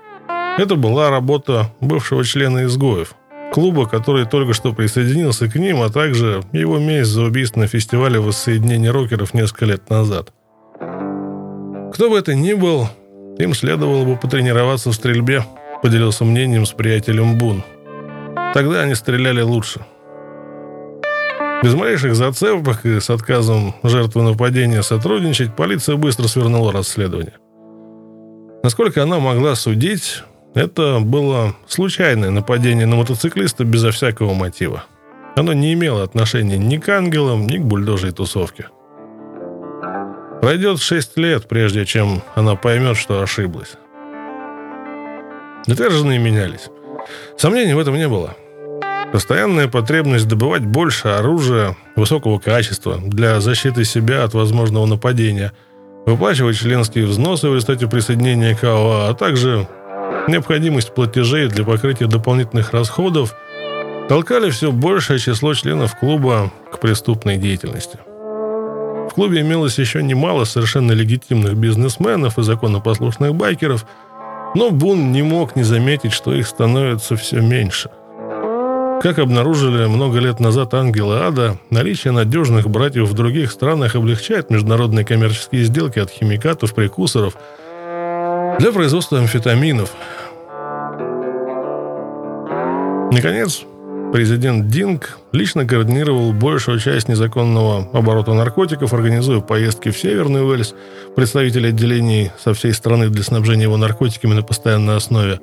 это 0.58 0.76
была 0.76 1.10
работа 1.10 1.72
бывшего 1.80 2.24
члена 2.24 2.66
изгоев– 2.66 3.16
клуба, 3.52 3.86
который 3.86 4.26
только 4.26 4.54
что 4.54 4.74
присоединился 4.74 5.48
к 5.50 5.56
ним, 5.56 5.82
а 5.82 5.90
также 5.90 6.42
его 6.52 6.80
месть 6.80 7.12
за 7.12 7.24
убийство 7.24 7.60
на 7.60 7.68
фестивале 7.68 8.20
воссоединения 8.20 8.92
рокеров 8.92 9.34
несколько 9.34 9.66
лет 9.66 9.90
назад. 9.90 10.34
Кто 11.94 12.10
бы 12.10 12.18
это 12.18 12.34
ни 12.34 12.54
был, 12.54 12.88
им 13.38 13.54
следовало 13.54 14.06
бы 14.06 14.16
потренироваться 14.16 14.90
в 14.90 14.94
стрельбе, 14.94 15.44
поделился 15.84 16.24
мнением 16.24 16.66
с 16.66 16.72
приятелем 16.72 17.38
Бун. 17.38 17.64
Тогда 18.54 18.82
они 18.82 18.96
стреляли 18.96 19.42
лучше. 19.42 19.86
Без 21.64 21.76
малейших 21.76 22.16
зацепок 22.16 22.86
и 22.86 23.00
с 23.00 23.10
отказом 23.12 23.76
жертвы 23.84 24.24
нападения 24.24 24.82
сотрудничать, 24.82 25.56
полиция 25.56 25.96
быстро 25.96 26.28
свернула 26.28 26.72
расследование. 26.72 27.34
Насколько 28.64 29.04
она 29.04 29.20
могла 29.20 29.54
судить, 29.56 30.24
это 30.56 31.00
было 31.00 31.56
случайное 31.68 32.32
нападение 32.32 32.88
на 32.88 32.96
мотоциклиста 32.96 33.64
безо 33.64 33.92
всякого 33.92 34.34
мотива. 34.34 34.86
Оно 35.36 35.54
не 35.54 35.74
имело 35.74 36.04
отношения 36.04 36.58
ни 36.58 36.78
к 36.78 36.90
ангелам, 36.90 37.46
ни 37.46 37.58
к 37.58 37.62
бульдожей 37.62 38.12
тусовке. 38.12 38.68
Пройдет 40.42 40.80
шесть 40.80 41.16
лет, 41.18 41.48
прежде 41.48 41.86
чем 41.86 42.24
она 42.34 42.56
поймет, 42.56 42.98
что 42.98 43.22
ошиблась. 43.22 43.76
Отверженные 45.68 46.18
менялись. 46.18 46.70
Сомнений 47.38 47.76
в 47.76 47.80
этом 47.80 47.96
не 47.96 48.08
было. 48.08 48.36
Постоянная 49.12 49.68
потребность 49.68 50.28
добывать 50.28 50.66
больше 50.66 51.10
оружия 51.10 51.76
высокого 51.98 52.40
качества 52.40 52.98
для 52.98 53.42
защиты 53.42 53.84
себя 53.84 54.24
от 54.24 54.34
возможного 54.34 54.86
нападения, 54.86 55.52
выплачивать 56.06 56.58
членские 56.58 57.06
взносы 57.06 57.50
в 57.50 57.54
результате 57.54 57.88
присоединения 57.88 58.56
к 58.56 58.64
АОА, 58.64 59.10
а 59.10 59.14
также 59.14 59.68
необходимость 60.30 60.96
платежей 60.96 61.50
для 61.50 61.66
покрытия 61.66 62.08
дополнительных 62.08 62.72
расходов 62.72 63.36
толкали 64.08 64.50
все 64.50 64.72
большее 64.72 65.20
число 65.20 65.54
членов 65.56 66.00
клуба 66.00 66.50
к 66.72 66.80
преступной 66.80 67.38
деятельности. 67.38 68.00
В 69.10 69.14
клубе 69.14 69.42
имелось 69.42 69.78
еще 69.78 70.02
немало 70.02 70.46
совершенно 70.46 70.94
легитимных 70.94 71.56
бизнесменов 71.56 72.40
и 72.40 72.44
законопослушных 72.44 73.36
байкеров, 73.36 73.86
но 74.56 74.72
Бун 74.72 75.12
не 75.12 75.22
мог 75.22 75.58
не 75.58 75.64
заметить, 75.64 76.14
что 76.14 76.34
их 76.34 76.48
становится 76.48 77.18
все 77.18 77.42
меньше. 77.42 77.90
Как 79.02 79.20
обнаружили 79.20 79.86
много 79.88 80.20
лет 80.20 80.40
назад 80.40 80.74
ангелы 80.74 81.18
ада, 81.18 81.58
наличие 81.70 82.14
надежных 82.14 82.70
братьев 82.70 83.10
в 83.10 83.14
других 83.14 83.52
странах 83.52 83.96
облегчает 83.96 84.50
международные 84.50 85.06
коммерческие 85.06 85.64
сделки 85.64 86.00
от 86.00 86.10
химикатов, 86.10 86.74
прекурсоров– 86.74 87.36
для 88.60 88.72
производства 88.72 89.18
амфетаминов. 89.18 89.92
Наконец, 93.12 93.64
президент 94.14 94.68
Динг 94.68 95.18
лично 95.32 95.66
координировал 95.66 96.32
большую 96.34 96.80
часть 96.80 97.08
незаконного 97.08 97.90
оборота 97.94 98.34
наркотиков, 98.34 98.94
организуя 98.94 99.40
поездки 99.40 99.90
в 99.90 99.98
Северный 99.98 100.46
Уэльс, 100.46 100.76
представители 101.16 101.70
отделений 101.70 102.32
со 102.44 102.54
всей 102.54 102.74
страны 102.74 103.10
для 103.10 103.24
снабжения 103.24 103.64
его 103.64 103.78
наркотиками 103.78 104.34
на 104.34 104.44
постоянной 104.44 104.98
основе. 104.98 105.40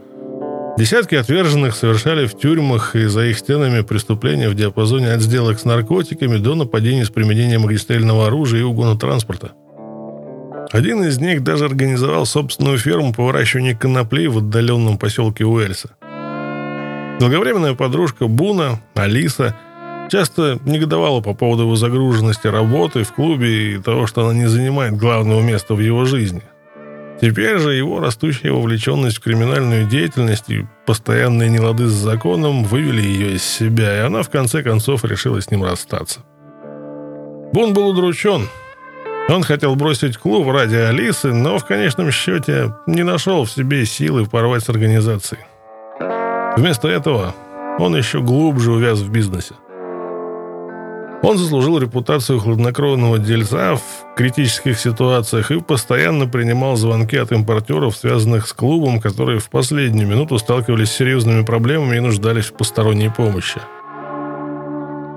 Десятки 0.79 1.17
отверженных 1.17 1.75
совершали 1.75 2.29
в 2.29 2.39
тюрьмах 2.39 2.95
и 2.95 3.07
за 3.07 3.25
их 3.25 3.39
стенами 3.39 3.81
преступления 3.81 4.49
в 4.49 4.55
диапазоне 4.55 5.11
от 5.11 5.21
сделок 5.21 5.59
с 5.59 5.65
наркотиками 5.65 6.37
до 6.37 6.55
нападений 6.55 7.03
с 7.03 7.11
применением 7.11 7.65
огнестрельного 7.65 8.29
оружия 8.29 8.61
и 8.61 8.63
угона 8.63 8.97
транспорта. 8.97 9.55
Один 10.71 11.03
из 11.03 11.19
них 11.19 11.43
даже 11.43 11.65
организовал 11.65 12.27
собственную 12.27 12.79
ферму 12.79 13.13
по 13.13 13.25
выращиванию 13.25 13.77
конопли 13.77 14.29
в 14.29 14.39
отдаленном 14.39 14.99
поселке 14.99 15.45
Уэльса. 15.45 15.97
Долговременная 17.19 17.75
подружка 17.75 18.29
Буна, 18.29 18.81
Алиса, 18.95 19.57
часто 20.13 20.61
негодовала 20.65 21.21
по 21.21 21.35
поводу 21.35 21.65
его 21.65 21.75
загруженности 21.75 22.47
работы 22.47 23.03
в 23.03 23.13
клубе 23.13 23.75
и 23.75 23.79
того, 23.79 24.07
что 24.07 24.25
она 24.25 24.39
не 24.39 24.47
занимает 24.47 24.97
главного 24.97 25.41
места 25.41 25.75
в 25.75 25.81
его 25.81 26.05
жизни. 26.05 26.43
Теперь 27.21 27.59
же 27.59 27.75
его 27.75 28.01
растущая 28.01 28.53
вовлеченность 28.53 29.19
в 29.19 29.21
криминальную 29.21 29.87
деятельность 29.87 30.49
и 30.51 30.67
постоянные 30.87 31.51
нелады 31.51 31.87
с 31.87 31.93
законом 31.93 32.65
вывели 32.65 33.03
ее 33.03 33.35
из 33.35 33.43
себя, 33.43 33.97
и 33.97 34.07
она 34.07 34.23
в 34.23 34.31
конце 34.31 34.63
концов 34.63 35.05
решила 35.05 35.41
с 35.41 35.51
ним 35.51 35.65
расстаться. 35.65 36.21
Бун 37.53 37.73
был 37.75 37.89
удручен– 37.89 38.49
он 39.29 39.43
хотел 39.43 39.77
бросить 39.77 40.17
клуб 40.17 40.49
ради 40.49 40.77
Алисы, 40.77 41.35
но 41.35 41.59
в 41.59 41.67
конечном 41.67 42.11
счете 42.11 42.75
не 42.87 43.03
нашел 43.03 43.45
в 43.45 43.51
себе 43.51 43.85
силы 43.85 44.25
порвать 44.25 44.65
с 44.65 44.71
организацией. 44.71 45.43
Вместо 46.57 46.89
этого 46.89 47.35
он 47.79 47.95
еще 47.95 48.23
глубже 48.23 48.73
увяз 48.73 49.01
в 49.01 49.11
бизнесе. 49.11 49.55
Он 51.23 51.37
заслужил 51.37 51.79
репутацию 51.79 52.39
хладнокровного 52.39 53.19
дельца 53.19 53.75
в 53.75 54.15
критических 54.17 54.79
ситуациях 54.79 55.51
и 55.51 55.61
постоянно 55.61 56.27
принимал 56.27 56.77
звонки 56.77 57.17
от 57.17 57.33
импортеров, 57.33 57.97
связанных 57.97 58.47
с 58.47 58.53
клубом, 58.53 59.01
которые 59.01 59.41
в 59.41 59.51
последнюю 59.51 60.09
минуту 60.09 60.39
сталкивались 60.39 60.91
с 60.91 60.97
серьезными 60.97 61.45
проблемами 61.45 61.97
и 61.97 62.01
нуждались 62.01 62.47
в 62.47 62.53
посторонней 62.53 63.11
помощи. 63.11 63.61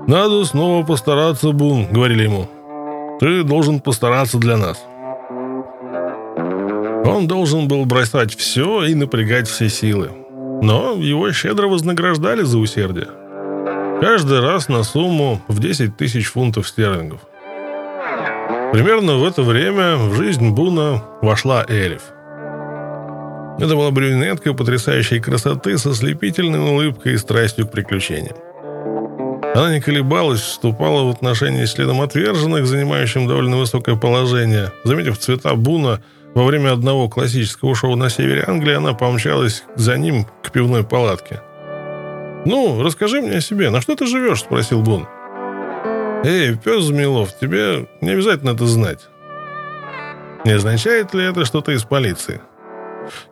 «Надо 0.08 0.44
снова 0.44 0.84
постараться, 0.84 1.52
Бун»,— 1.52 1.86
говорили 1.92 2.24
ему. 2.24 2.48
Ты 3.22 3.44
должен 3.44 3.78
постараться 3.78 4.36
для 4.36 4.56
нас. 4.56 4.84
Он 7.04 7.28
должен 7.28 7.68
был 7.68 7.84
бросать 7.84 8.34
все 8.34 8.82
и 8.82 8.96
напрягать 8.96 9.46
все 9.46 9.68
силы. 9.68 10.10
Но 10.60 10.94
его 10.94 11.30
щедро 11.30 11.68
вознаграждали 11.68 12.42
за 12.42 12.58
усердие. 12.58 13.06
Каждый 14.02 14.40
раз 14.40 14.66
на 14.66 14.82
сумму 14.82 15.40
в 15.46 15.60
10 15.60 15.96
тысяч 15.96 16.26
фунтов 16.26 16.66
стерлингов. 16.66 17.20
Примерно 18.72 19.14
в 19.14 19.24
это 19.24 19.42
время 19.42 19.94
в 19.94 20.16
жизнь 20.16 20.50
Буна 20.50 21.04
вошла 21.22 21.64
Элиф. 21.68 22.02
Это 23.60 23.76
была 23.76 23.92
брюнетка 23.92 24.54
потрясающей 24.54 25.20
красоты 25.20 25.78
со 25.78 25.94
слепительной 25.94 26.58
улыбкой 26.58 27.12
и 27.12 27.16
страстью 27.16 27.68
к 27.68 27.70
приключениям. 27.70 28.34
Она 29.54 29.72
не 29.72 29.80
колебалась, 29.80 30.40
вступала 30.40 31.04
в 31.04 31.10
отношения 31.10 31.64
с 31.64 31.72
членом 31.72 32.00
отверженных, 32.00 32.66
занимающим 32.66 33.28
довольно 33.28 33.56
высокое 33.56 33.94
положение. 33.94 34.72
Заметив 34.82 35.16
цвета 35.16 35.54
Буна 35.54 36.02
во 36.34 36.42
время 36.42 36.72
одного 36.72 37.08
классического 37.08 37.76
шоу 37.76 37.94
на 37.94 38.10
севере 38.10 38.42
Англии, 38.48 38.74
она 38.74 38.94
помчалась 38.94 39.62
за 39.76 39.96
ним 39.96 40.26
к 40.42 40.50
пивной 40.50 40.82
палатке. 40.82 41.40
«Ну, 42.44 42.82
расскажи 42.82 43.20
мне 43.20 43.36
о 43.36 43.40
себе. 43.40 43.70
На 43.70 43.80
что 43.80 43.94
ты 43.94 44.06
живешь?»– 44.06 44.40
спросил 44.40 44.82
Бун. 44.82 45.06
«Эй, 46.24 46.56
пес 46.56 46.84
Змеилов, 46.84 47.36
тебе 47.38 47.88
не 48.00 48.10
обязательно 48.10 48.50
это 48.50 48.66
знать. 48.66 49.08
Не 50.44 50.52
означает 50.52 51.14
ли 51.14 51.24
это, 51.24 51.44
что 51.44 51.60
ты 51.60 51.74
из 51.74 51.84
полиции?» 51.84 52.40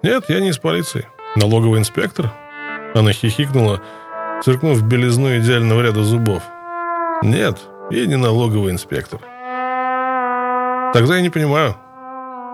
«Нет, 0.03 0.25
я 0.29 0.41
не 0.41 0.51
из 0.51 0.59
полиции. 0.59 1.07
Налоговый 1.37 1.81
инспектор?» 1.81 2.33
Она 2.95 3.13
хихикнула, 3.13 3.81
циркнув 4.45 4.83
белизну 4.83 5.39
идеального 5.39 5.83
ряда 5.83 6.03
зубов. 6.03 6.43
«Нет, 7.23 7.59
я 7.91 8.07
не 8.07 8.17
налоговый 8.17 8.73
инспектор». 8.73 9.21
«Тогда 10.93 11.17
я 11.17 11.23
не 11.23 11.31
понимаю. 11.31 11.77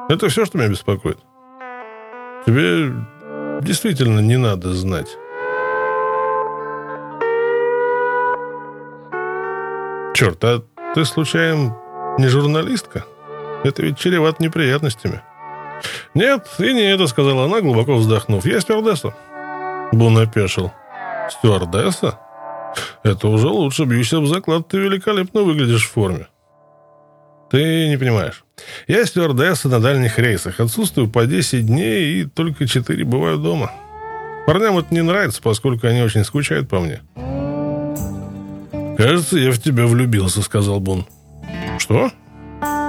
Это 0.09 0.29
все, 0.29 0.45
что 0.45 0.59
меня 0.59 0.69
беспокоит. 0.69 1.19
Тебе 2.47 2.93
действительно 3.61 4.21
не 4.21 4.37
надо 4.37 4.73
знать». 4.73 5.17
«Черт, 10.17 10.43
а 10.45 10.62
ты, 10.95 11.05
случайно, 11.05 11.77
не 12.19 12.29
журналистка? 12.29 13.05
Это 13.64 13.83
ведь 13.83 13.99
чреват 13.99 14.41
неприятностями». 14.41 15.21
«Нет, 16.14 16.49
и 16.59 16.73
не 16.73 16.91
это»,— 16.91 17.07
сказала 17.09 17.45
она, 17.45 17.61
глубоко 17.61 17.97
вздохнув. 17.97 18.47
«Я 18.47 18.62
стюардесса». 18.62 19.14
Бун 19.93 20.17
опешил. 20.17 20.73
«Стюардесса? 21.31 22.19
Это 23.03 23.29
уже 23.29 23.49
лучше. 23.49 23.85
Бьюсь 23.85 24.14
об 24.14 24.25
заклад, 24.25 24.69
ты 24.69 24.79
великолепно 24.79 25.43
выглядишь 25.43 25.87
в 25.87 25.93
форме». 25.93 26.29
Ты 27.51 27.91
не 27.91 27.99
понимаешь. 27.99 28.43
Я 28.89 29.05
стюардесса 29.05 29.69
на 29.69 29.81
дальних 29.81 30.19
рейсах. 30.19 30.61
Отсутствую 30.61 31.11
по 31.11 31.27
10 31.27 31.67
дней, 31.67 32.23
и 32.23 32.25
только 32.25 32.67
4 32.67 33.05
бываю 33.05 33.37
дома. 33.37 33.71
Парням 34.47 34.79
это 34.79 34.95
не 34.95 35.03
нравится, 35.03 35.43
поскольку 35.43 35.87
они 35.87 36.01
очень 36.01 36.25
скучают 36.25 36.71
по 36.71 36.81
мне. 36.81 37.03
«Кажется, 38.97 39.38
я 39.38 39.53
в 39.53 39.59
тебя 39.59 39.86
влюбился»,— 39.86 40.42
сказал 40.42 40.80
Бун. 40.80 41.07
«Что?» 41.78 42.11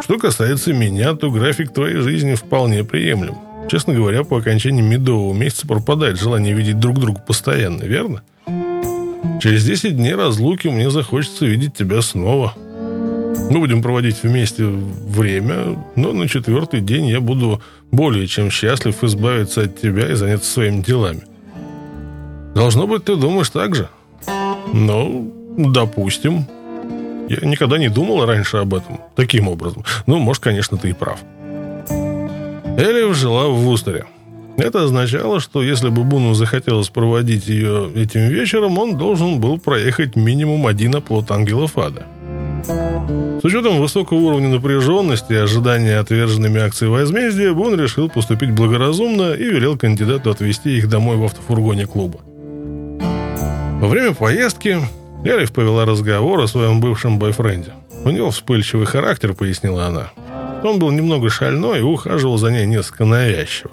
«Что 0.03 0.17
касается 0.17 0.73
меня, 0.73 1.13
то 1.15 1.29
график 1.29 1.73
твоей 1.73 1.97
жизни 1.97 2.35
вполне 2.35 2.83
приемлем. 2.83 3.35
Честно 3.69 3.93
говоря, 3.93 4.23
по 4.23 4.37
окончании 4.37 4.81
медового 4.81 5.33
месяца 5.33 5.67
пропадает 5.67 6.19
желание 6.19 6.53
видеть 6.53 6.79
друг 6.79 6.99
друга 6.99 7.19
постоянно, 7.19 7.83
верно? 7.83 8.21
Через 9.41 9.65
10 9.65 9.97
дней 9.97 10.15
разлуки 10.15 10.67
мне 10.69 10.89
захочется 10.89 11.45
видеть 11.45 11.75
тебя 11.75 12.01
снова. 12.01 12.53
Мы 12.55 13.59
будем 13.59 13.81
проводить 13.81 14.23
вместе 14.23 14.65
время, 14.65 15.77
но 15.95 16.13
на 16.13 16.27
четвертый 16.27 16.81
день 16.81 17.07
я 17.07 17.19
буду 17.19 17.61
более 17.91 18.27
чем 18.27 18.49
счастлив 18.49 19.03
избавиться 19.03 19.63
от 19.63 19.79
тебя 19.79 20.09
и 20.09 20.15
заняться 20.15 20.49
своими 20.49 20.81
делами. 20.81 21.21
Должно 22.55 22.87
быть, 22.87 23.03
ты 23.03 23.15
думаешь 23.15 23.49
так 23.49 23.75
же? 23.75 23.89
Ну, 24.73 25.33
допустим. 25.57 26.45
Я 27.29 27.47
никогда 27.47 27.77
не 27.77 27.89
думал 27.89 28.25
раньше 28.25 28.57
об 28.57 28.73
этом 28.73 29.01
таким 29.15 29.49
образом. 29.49 29.83
Ну, 30.05 30.17
может, 30.17 30.41
конечно, 30.41 30.77
ты 30.77 30.91
и 30.91 30.93
прав. 30.93 31.19
Элиф 32.77 33.15
жила 33.15 33.47
в 33.49 33.55
Вустере. 33.55 34.05
Это 34.57 34.83
означало, 34.83 35.39
что 35.39 35.61
если 35.61 35.89
бы 35.89 36.03
Буну 36.03 36.33
захотелось 36.33 36.89
проводить 36.89 37.47
ее 37.47 37.91
этим 37.95 38.21
вечером, 38.21 38.77
он 38.79 38.97
должен 38.97 39.39
был 39.39 39.59
проехать 39.59 40.15
минимум 40.15 40.65
один 40.65 40.95
оплот 40.95 41.29
ангелов 41.31 41.77
ада. 41.77 42.05
С 42.65 43.45
учетом 43.45 43.79
высокого 43.79 44.17
уровня 44.17 44.49
напряженности 44.49 45.33
и 45.33 45.35
ожидания 45.35 45.99
отверженными 45.99 46.59
акций 46.59 46.87
возмездия, 46.87 47.53
Бун 47.53 47.79
решил 47.79 48.09
поступить 48.09 48.51
благоразумно 48.51 49.33
и 49.33 49.43
велел 49.43 49.77
кандидату 49.77 50.31
отвезти 50.31 50.77
их 50.77 50.89
домой 50.89 51.17
в 51.17 51.25
автофургоне 51.25 51.85
клуба. 51.85 52.19
Во 53.79 53.87
время 53.87 54.15
поездки 54.15 54.79
Элиф 55.23 55.51
повела 55.51 55.85
разговор 55.85 56.39
о 56.39 56.47
своем 56.47 56.79
бывшем 56.79 57.19
бойфренде. 57.19 57.73
У 58.05 58.09
него 58.09 58.31
вспыльчивый 58.31 58.85
характер, 58.85 59.33
пояснила 59.33 59.87
она. 59.87 60.11
Он 60.63 60.79
был 60.79 60.91
немного 60.91 61.29
шальной 61.29 61.79
и 61.79 61.83
ухаживал 61.83 62.37
за 62.37 62.51
ней 62.51 62.65
несколько 62.65 63.05
навязчиво. 63.05 63.71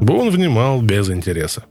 Бун 0.00 0.30
внимал 0.30 0.82
без 0.82 1.10
интереса. 1.10 1.64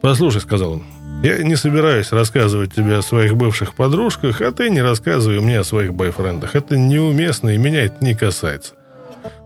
«Послушай»,— 0.00 0.40
сказал 0.42 0.72
он,— 0.72 0.82
«я 1.22 1.38
не 1.38 1.54
собираюсь 1.56 2.10
рассказывать 2.10 2.74
тебе 2.74 2.96
о 2.96 3.02
своих 3.02 3.36
бывших 3.36 3.74
подружках, 3.74 4.40
а 4.40 4.50
ты 4.50 4.68
не 4.68 4.82
рассказывай 4.82 5.40
мне 5.40 5.60
о 5.60 5.64
своих 5.64 5.94
бойфрендах. 5.94 6.56
Это 6.56 6.76
неуместно, 6.76 7.50
и 7.50 7.58
меня 7.58 7.84
это 7.84 8.04
не 8.04 8.14
касается. 8.14 8.74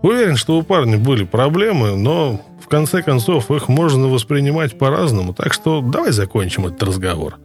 Уверен, 0.01 0.35
что 0.35 0.57
у 0.57 0.63
парня 0.63 0.97
были 0.97 1.23
проблемы, 1.25 1.95
но 1.95 2.41
в 2.63 2.67
конце 2.67 3.03
концов 3.03 3.51
их 3.51 3.67
можно 3.67 4.07
воспринимать 4.07 4.77
по-разному, 4.77 5.33
так 5.33 5.53
что 5.53 5.81
давай 5.81 6.11
закончим 6.11 6.65
этот 6.65 6.81
разговор». 6.83 7.37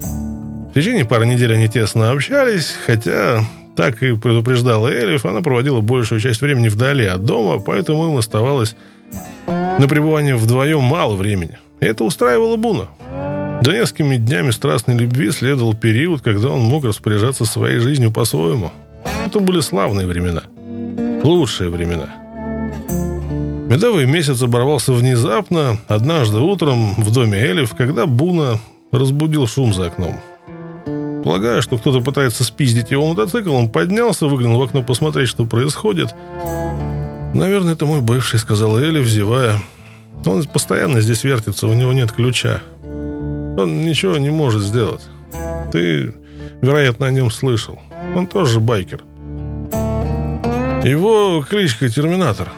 В 0.00 0.72
течение 0.74 1.04
пары 1.04 1.26
недель 1.26 1.54
они 1.54 1.68
тесно 1.68 2.10
общались, 2.10 2.74
хотя 2.86 3.44
так 3.76 4.02
и 4.02 4.16
предупреждала 4.16 4.92
Элиф, 4.92 5.24
она 5.24 5.40
проводила 5.40 5.80
большую 5.80 6.20
часть 6.20 6.40
времени 6.40 6.68
вдали 6.68 7.06
от 7.06 7.24
дома, 7.24 7.60
поэтому 7.60 8.08
им 8.08 8.16
оставалось 8.16 8.76
на 9.46 9.86
пребывание 9.88 10.36
вдвоем 10.36 10.82
мало 10.82 11.14
времени. 11.14 11.58
И 11.80 11.86
это 11.86 12.04
устраивало 12.04 12.56
Буна. 12.56 12.88
За 13.62 13.72
несколькими 13.72 14.16
днями 14.16 14.50
страстной 14.50 14.96
любви 14.96 15.30
следовал 15.30 15.74
период, 15.74 16.22
когда 16.22 16.48
он 16.48 16.60
мог 16.60 16.84
распоряжаться 16.84 17.44
своей 17.44 17.78
жизнью 17.78 18.12
по-своему. 18.12 18.72
Это 19.26 19.40
были 19.40 19.60
славные 19.60 20.06
времена. 20.06 20.42
Лучшие 21.22 21.70
времена. 21.70 22.08
Медовый 23.68 24.06
месяц 24.06 24.42
оборвался 24.42 24.92
внезапно, 24.92 25.78
однажды 25.88 26.38
утром 26.38 26.94
в 26.94 27.12
доме 27.12 27.38
Элиф, 27.38 27.74
когда 27.76 28.06
Буна 28.06 28.58
разбудил 28.92 29.46
шум 29.46 29.74
за 29.74 29.86
окном. 29.86 30.20
Полагая, 31.24 31.60
что 31.60 31.78
кто-то 31.78 32.00
пытается 32.00 32.44
спиздить 32.44 32.90
его 32.90 33.06
мотоцикл, 33.08 33.52
он 33.52 33.68
поднялся, 33.68 34.26
выглянул 34.26 34.60
в 34.60 34.62
окно 34.62 34.82
посмотреть, 34.82 35.28
что 35.28 35.44
происходит. 35.44 36.14
«Наверное, 37.34 37.74
это 37.74 37.86
мой 37.86 38.00
бывший»,— 38.00 38.38
сказал 38.40 38.78
Элли, 38.78 39.00
взевая. 39.00 39.60
«Он 40.24 40.42
постоянно 40.44 41.00
здесь 41.00 41.24
вертится, 41.24 41.66
у 41.66 41.74
него 41.74 41.92
нет 41.92 42.12
ключа. 42.12 42.62
Он 42.82 43.84
ничего 43.84 44.16
не 44.16 44.30
может 44.30 44.62
сделать. 44.62 45.02
Ты, 45.72 46.14
вероятно, 46.62 47.06
о 47.06 47.10
нем 47.10 47.30
слышал. 47.30 47.78
Он 48.16 48.26
тоже 48.26 48.60
байкер. 48.60 49.02
Его 50.84 51.44
кличка 51.48 51.88
Терминатор». 51.88 52.48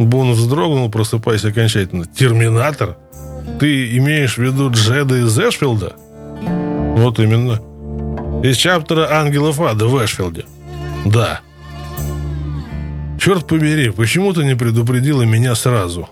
Бун 0.00 0.32
вздрогнул, 0.32 0.90
просыпаясь 0.90 1.44
окончательно. 1.44 2.06
«Терминатор? 2.06 2.96
Ты 3.58 3.96
имеешь 3.96 4.36
в 4.36 4.42
виду 4.42 4.70
Джеда 4.70 5.16
из 5.16 5.38
Эшфилда?» 5.38 5.96
Вот 6.96 7.18
именно. 7.18 7.60
Из 8.42 8.56
чаптера 8.56 9.08
«Ангелов 9.10 9.60
ада» 9.60 9.86
в 9.86 10.04
Эшфилде. 10.04 10.44
Да. 11.04 11.40
Черт 13.20 13.46
побери, 13.46 13.90
почему 13.90 14.32
ты 14.32 14.44
не 14.44 14.54
предупредила 14.54 15.22
меня 15.22 15.54
сразу? 15.54 16.08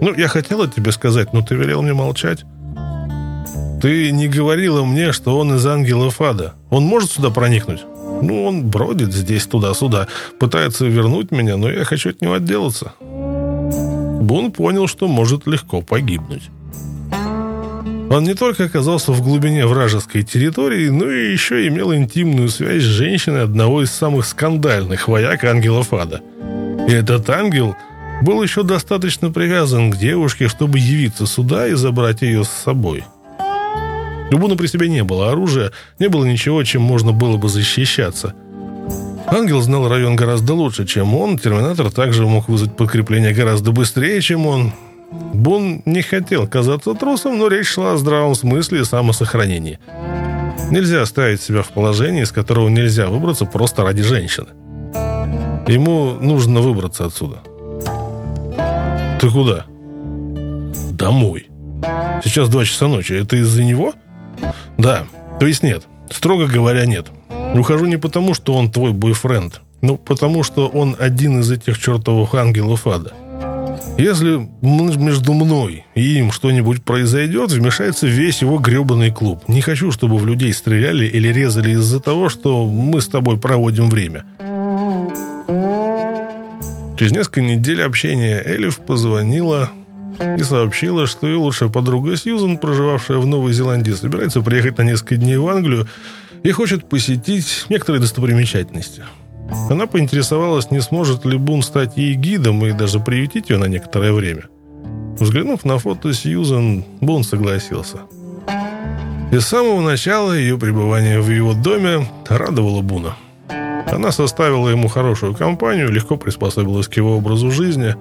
Ну, 0.00 0.14
я 0.14 0.28
хотела 0.28 0.68
тебе 0.68 0.92
сказать, 0.92 1.32
но 1.32 1.42
ты 1.42 1.56
велел 1.56 1.82
мне 1.82 1.92
молчать. 1.92 2.44
Ты 3.82 4.10
не 4.12 4.28
говорила 4.28 4.84
мне, 4.84 5.12
что 5.12 5.38
он 5.38 5.54
из 5.54 5.66
ангелов 5.66 6.20
ада. 6.20 6.54
Он 6.70 6.84
может 6.84 7.10
сюда 7.10 7.30
проникнуть? 7.30 7.84
Ну, 8.22 8.44
он 8.44 8.66
бродит 8.68 9.12
здесь 9.12 9.46
туда-сюда, 9.46 10.08
пытается 10.40 10.86
вернуть 10.86 11.30
меня, 11.30 11.56
но 11.56 11.70
я 11.70 11.84
хочу 11.84 12.10
от 12.10 12.20
него 12.20 12.34
отделаться. 12.34 12.92
Бун 14.20 14.52
понял, 14.52 14.86
что 14.88 15.08
может 15.08 15.46
легко 15.46 15.80
погибнуть. 15.80 16.50
Он 18.10 18.24
не 18.24 18.34
только 18.34 18.64
оказался 18.64 19.12
в 19.12 19.22
глубине 19.22 19.66
вражеской 19.66 20.22
территории, 20.22 20.88
но 20.88 21.10
и 21.10 21.30
еще 21.30 21.66
имел 21.68 21.94
интимную 21.94 22.48
связь 22.48 22.82
с 22.82 22.86
женщиной 22.86 23.44
одного 23.44 23.82
из 23.82 23.90
самых 23.90 24.26
скандальных 24.26 25.08
вояк 25.08 25.44
ангелов 25.44 25.92
ада. 25.92 26.22
И 26.88 26.92
этот 26.92 27.28
ангел 27.28 27.76
был 28.22 28.42
еще 28.42 28.62
достаточно 28.62 29.30
привязан 29.30 29.90
к 29.90 29.96
девушке, 29.96 30.48
чтобы 30.48 30.78
явиться 30.78 31.26
сюда 31.26 31.68
и 31.68 31.74
забрать 31.74 32.22
ее 32.22 32.44
с 32.44 32.48
собой. 32.48 33.04
У 34.32 34.38
Буна 34.38 34.56
при 34.56 34.66
себе 34.66 34.88
не 34.88 35.04
было 35.04 35.30
оружия, 35.30 35.72
не 35.98 36.08
было 36.08 36.24
ничего, 36.24 36.62
чем 36.64 36.82
можно 36.82 37.12
было 37.12 37.36
бы 37.36 37.48
защищаться. 37.48 38.34
Ангел 39.30 39.60
знал 39.60 39.88
район 39.88 40.16
гораздо 40.16 40.54
лучше, 40.54 40.86
чем 40.86 41.14
он. 41.14 41.38
Терминатор 41.38 41.90
также 41.90 42.26
мог 42.26 42.48
вызвать 42.48 42.76
подкрепление 42.76 43.34
гораздо 43.34 43.72
быстрее, 43.72 44.20
чем 44.22 44.46
он. 44.46 44.72
Бун 45.10 45.82
не 45.84 46.02
хотел 46.02 46.46
казаться 46.46 46.94
трусом, 46.94 47.38
но 47.38 47.48
речь 47.48 47.66
шла 47.66 47.92
о 47.92 47.96
здравом 47.96 48.34
смысле 48.34 48.80
и 48.80 48.84
самосохранении. 48.84 49.78
Нельзя 50.70 51.04
ставить 51.06 51.42
себя 51.42 51.62
в 51.62 51.68
положение, 51.68 52.24
из 52.24 52.32
которого 52.32 52.68
нельзя 52.68 53.06
выбраться 53.06 53.44
просто 53.44 53.82
ради 53.82 54.02
женщины. 54.02 54.48
Ему 55.66 56.14
нужно 56.20 56.60
выбраться 56.60 57.04
отсюда. 57.04 57.38
Ты 59.20 59.30
куда? 59.30 59.66
Домой. 60.92 61.48
Сейчас 62.24 62.48
два 62.48 62.64
часа 62.64 62.88
ночи. 62.88 63.12
Это 63.12 63.36
из-за 63.36 63.62
него? 63.62 63.92
Да. 64.78 65.04
То 65.38 65.46
есть 65.46 65.62
нет. 65.62 65.84
Строго 66.10 66.46
говоря, 66.46 66.86
нет. 66.86 67.08
Ухожу 67.54 67.86
не 67.86 67.96
потому, 67.96 68.34
что 68.34 68.54
он 68.54 68.70
твой 68.70 68.92
бойфренд, 68.92 69.60
но 69.80 69.96
потому, 69.96 70.42
что 70.42 70.68
он 70.68 70.96
один 70.98 71.40
из 71.40 71.50
этих 71.50 71.78
чертовых 71.78 72.34
ангелов 72.34 72.86
ада. 72.86 73.12
Если 73.96 74.48
между 74.62 75.32
мной 75.32 75.84
и 75.96 76.18
им 76.18 76.30
что-нибудь 76.30 76.84
произойдет, 76.84 77.50
вмешается 77.50 78.06
весь 78.06 78.42
его 78.42 78.58
гребаный 78.58 79.10
клуб. 79.10 79.42
Не 79.48 79.60
хочу, 79.60 79.90
чтобы 79.90 80.18
в 80.18 80.26
людей 80.26 80.52
стреляли 80.52 81.06
или 81.06 81.28
резали 81.28 81.72
из-за 81.72 81.98
того, 81.98 82.28
что 82.28 82.66
мы 82.66 83.00
с 83.00 83.08
тобой 83.08 83.38
проводим 83.38 83.90
время. 83.90 84.24
Через 86.96 87.12
несколько 87.12 87.40
недель 87.40 87.82
общения 87.82 88.42
Элиф 88.44 88.78
позвонила 88.78 89.70
и 90.36 90.42
сообщила, 90.42 91.06
что 91.06 91.26
ее 91.26 91.36
лучшая 91.36 91.68
подруга 91.68 92.16
Сьюзан, 92.16 92.58
проживавшая 92.58 93.18
в 93.18 93.26
Новой 93.26 93.52
Зеландии, 93.52 93.92
собирается 93.92 94.42
приехать 94.42 94.78
на 94.78 94.82
несколько 94.82 95.16
дней 95.16 95.36
в 95.36 95.48
Англию 95.48 95.88
и 96.42 96.50
хочет 96.50 96.88
посетить 96.88 97.66
некоторые 97.68 98.00
достопримечательности– 98.00 99.02
она 99.70 99.86
поинтересовалась, 99.86 100.70
не 100.70 100.80
сможет 100.80 101.24
ли 101.24 101.38
Бун 101.38 101.62
стать 101.62 101.96
ей 101.96 102.14
гидом 102.14 102.64
и 102.64 102.72
даже 102.72 103.00
приютить 103.00 103.50
ее 103.50 103.58
на 103.58 103.64
некоторое 103.64 104.12
время. 104.12 104.44
Взглянув 105.18 105.64
на 105.64 105.78
фото 105.78 106.12
Сьюзан, 106.12 106.84
Бун 107.00 107.24
согласился. 107.24 107.98
И 109.32 109.38
с 109.38 109.46
самого 109.46 109.80
начала 109.80 110.32
ее 110.32 110.58
пребывание 110.58 111.20
в 111.20 111.30
его 111.30 111.54
доме 111.54 112.06
радовало 112.28 112.82
Буна. 112.82 113.16
Она 113.90 114.12
составила 114.12 114.68
ему 114.68 114.88
хорошую 114.88 115.34
компанию, 115.34 115.90
легко 115.90 116.16
приспособилась 116.16 116.88
к 116.88 116.94
его 116.94 117.16
образу 117.16 117.50
жизни. 117.50 117.94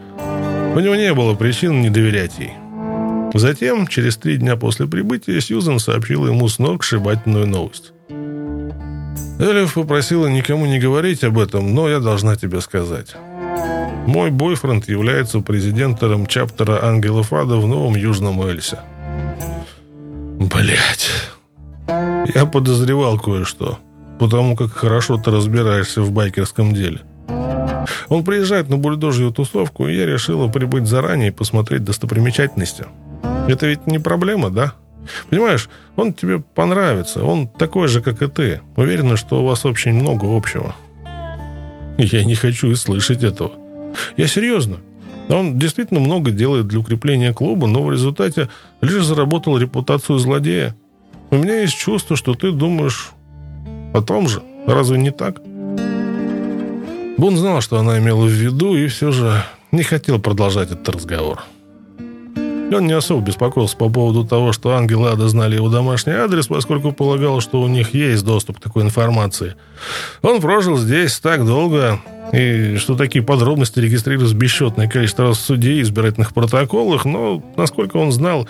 У 0.76 0.80
него 0.80 0.96
не 0.96 1.14
было 1.14 1.34
причин 1.34 1.82
не 1.82 1.90
доверять 1.90 2.38
ей. 2.40 2.52
Затем, 3.34 3.88
через 3.88 4.18
три 4.18 4.38
дня 4.38 4.56
после 4.56 4.86
прибытия, 4.86 5.42
Сьюзан 5.42 5.80
сообщила 5.80 6.28
ему 6.28 6.48
сногсшибательную 6.48 7.48
новость. 7.48 7.94
Элиф 9.40 9.76
попросила 9.76 10.28
никому 10.28 10.66
не 10.66 10.80
говорить 10.80 11.24
об 11.24 11.38
этом, 11.38 11.74
но 11.74 11.88
я 11.88 12.00
должна 12.00 12.36
тебе 12.36 12.60
сказать. 12.62 13.16
Мой 14.08 14.32
бойфренд 14.32 14.88
является 14.88 15.42
президентом 15.42 16.26
чаптера 16.28 16.84
Ангелов 16.84 17.34
Ада 17.34 17.58
в 17.58 17.68
Новом 17.68 17.96
Южном 17.96 18.42
Эльсе. 18.42 18.80
Блять. 20.40 21.10
Я 22.34 22.46
подозревал 22.46 23.20
кое-что, 23.20 23.80
потому 24.20 24.56
как 24.56 24.72
хорошо 24.72 25.18
ты 25.18 25.30
разбираешься 25.30 26.02
в 26.02 26.12
байкерском 26.12 26.74
деле. 26.74 27.02
Он 28.10 28.24
приезжает 28.24 28.70
на 28.70 28.78
бульдожью 28.78 29.32
тусовку, 29.32 29.88
и 29.88 29.96
я 29.96 30.06
решила 30.06 30.48
прибыть 30.48 30.88
заранее 30.88 31.30
и 31.30 31.32
посмотреть 31.32 31.84
достопримечательности. 31.84 32.86
Это 33.48 33.68
ведь 33.68 33.88
не 33.88 34.00
проблема, 34.00 34.50
да? 34.50 34.74
Понимаешь, 35.30 35.70
он 35.96 36.14
тебе 36.14 36.40
понравится, 36.40 37.24
он 37.24 37.48
такой 37.48 37.88
же, 37.88 38.02
как 38.02 38.22
и 38.22 38.28
ты. 38.28 38.62
Уверена, 38.76 39.18
что 39.18 39.42
у 39.42 39.46
вас 39.46 39.66
очень 39.66 39.94
много 39.94 40.26
общего. 40.36 40.76
Я 41.98 42.24
не 42.24 42.36
хочу 42.36 42.72
и 42.72 42.76
слышать 42.76 43.24
этого. 43.24 43.52
Я 44.18 44.28
серьезно. 44.28 44.78
Он 45.30 45.60
действительно 45.60 46.00
много 46.00 46.32
делает 46.32 46.68
для 46.68 46.80
укрепления 46.80 47.34
клуба, 47.34 47.68
но 47.68 47.84
в 47.84 47.92
результате 47.92 48.50
лишь 48.82 49.04
заработал 49.04 49.58
репутацию 49.58 50.20
злодея. 50.20 50.76
У 51.32 51.38
меня 51.38 51.62
есть 51.62 51.78
чувство, 51.78 52.16
что 52.16 52.34
ты 52.34 52.52
думаешь 52.52 53.12
о 53.94 54.02
том 54.02 54.30
же. 54.30 54.42
Разве 54.66 54.98
не 54.98 55.12
так? 55.12 55.42
Бун 57.18 57.36
знал, 57.36 57.62
что 57.62 57.80
она 57.80 57.98
имела 57.98 58.26
в 58.26 58.30
виду, 58.30 58.76
и 58.76 58.88
все 58.88 59.12
же 59.12 59.44
не 59.72 59.84
хотел 59.84 60.20
продолжать 60.20 60.72
этот 60.72 60.88
разговор. 60.90 61.44
Он 62.72 62.86
не 62.86 62.94
особо 62.94 63.22
беспокоился 63.22 63.78
по 63.78 63.90
поводу 63.90 64.26
того, 64.26 64.52
что 64.52 64.72
ангелы 64.72 65.10
Ада 65.10 65.30
знали 65.30 65.56
его 65.56 65.70
домашний 65.70 66.14
адрес, 66.14 66.48
поскольку 66.48 66.92
полагал, 66.92 67.40
что 67.40 67.62
у 67.62 67.68
них 67.68 67.94
есть 67.94 68.26
доступ 68.26 68.58
к 68.58 68.62
такой 68.62 68.84
информации. 68.84 69.56
Он 70.22 70.42
прожил 70.42 70.78
здесь 70.78 71.18
так 71.20 71.46
долго, 71.46 72.00
и 72.34 72.76
что 72.76 72.96
такие 72.96 73.24
подробности 73.24 73.80
регистрируются 73.80 74.36
бесчетное 74.36 74.90
количество 74.90 75.26
раз 75.26 75.38
в 75.38 75.42
суде 75.42 75.74
и 75.74 75.82
избирательных 75.82 76.34
протоколах, 76.34 77.06
но, 77.06 77.42
насколько 77.56 77.98
он 77.98 78.12
знал, 78.12 78.50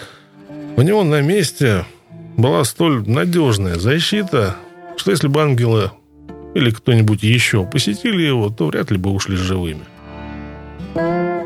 у 0.78 0.82
него 0.82 1.04
на 1.04 1.22
месте 1.22 1.86
была 2.38 2.64
столь 2.64 3.08
надежная 3.08 3.76
защита, 3.76 4.56
что 4.96 5.12
если 5.12 5.28
бы 5.28 5.42
ангелы 5.42 5.92
или 6.56 6.72
кто-нибудь 6.72 7.22
еще 7.22 7.66
посетили 7.66 8.24
его, 8.24 8.50
то 8.50 8.66
вряд 8.68 8.90
ли 8.90 8.98
бы 8.98 9.12
ушли 9.12 9.36
живыми. 9.36 9.86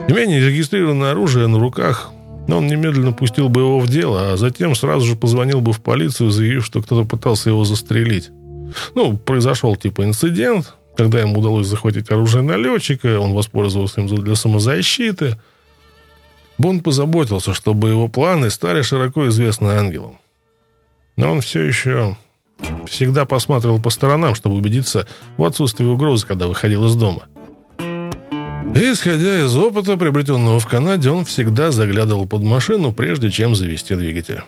Имение 0.07 0.41
зарегистрированное 0.41 1.11
оружие 1.11 1.47
на 1.47 1.59
руках 1.59 2.11
он 2.48 2.68
немедленно 2.68 3.14
пустил 3.14 3.50
бы 3.50 3.62
его 3.62 3.80
в 3.80 3.88
дело, 3.88 4.34
а 4.34 4.38
затем 4.38 4.76
сразу 4.76 5.06
же 5.06 5.16
позвонил 5.16 5.62
бы 5.62 5.74
в 5.74 5.82
полицию, 5.82 6.32
заявив, 6.32 6.66
что 6.66 6.82
кто-то 6.82 7.08
пытался 7.08 7.50
его 7.50 7.66
застрелить. 7.66 8.30
Ну, 8.96 9.18
произошел 9.18 9.76
типа 9.76 10.04
инцидент, 10.04 10.76
когда 10.98 11.20
ему 11.22 11.39
удалось 11.39 11.68
захватить 11.68 12.12
оружие 12.12 12.42
налетчика, 12.42 13.20
он 13.20 13.34
воспользовался 13.34 14.02
им 14.02 14.08
для 14.08 14.36
самозащиты. 14.36 15.39
Бонд 16.58 16.84
позаботился, 16.84 17.54
чтобы 17.54 17.89
его 17.89 18.08
планы 18.08 18.50
стали 18.50 18.82
широко 18.82 19.28
известны 19.30 19.70
ангелам. 19.70 20.18
Но 21.16 21.32
он 21.32 21.42
все 21.42 21.62
еще 21.62 22.18
всегда 22.88 23.26
посматривал 23.26 23.82
по 23.82 23.89
сторонам, 23.89 24.36
чтобы 24.36 24.56
убедиться 24.56 25.08
в 25.38 25.44
отсутствии 25.44 25.86
угрозы, 25.86 26.26
когда 26.28 26.48
выходил 26.48 26.86
из 26.86 26.96
дома. 26.96 27.24
Исходя 28.74 29.43
из 29.43 29.55
опыта, 29.57 29.97
приобретенного 29.97 30.59
в 30.59 30.65
Канаде, 30.65 31.09
он 31.09 31.26
всегда 31.26 31.72
заглядывал 31.72 32.26
под 32.26 32.41
машину, 32.41 32.93
прежде 32.93 33.30
чем 33.30 33.53
завести 33.53 33.95
двигатель. 33.95 34.41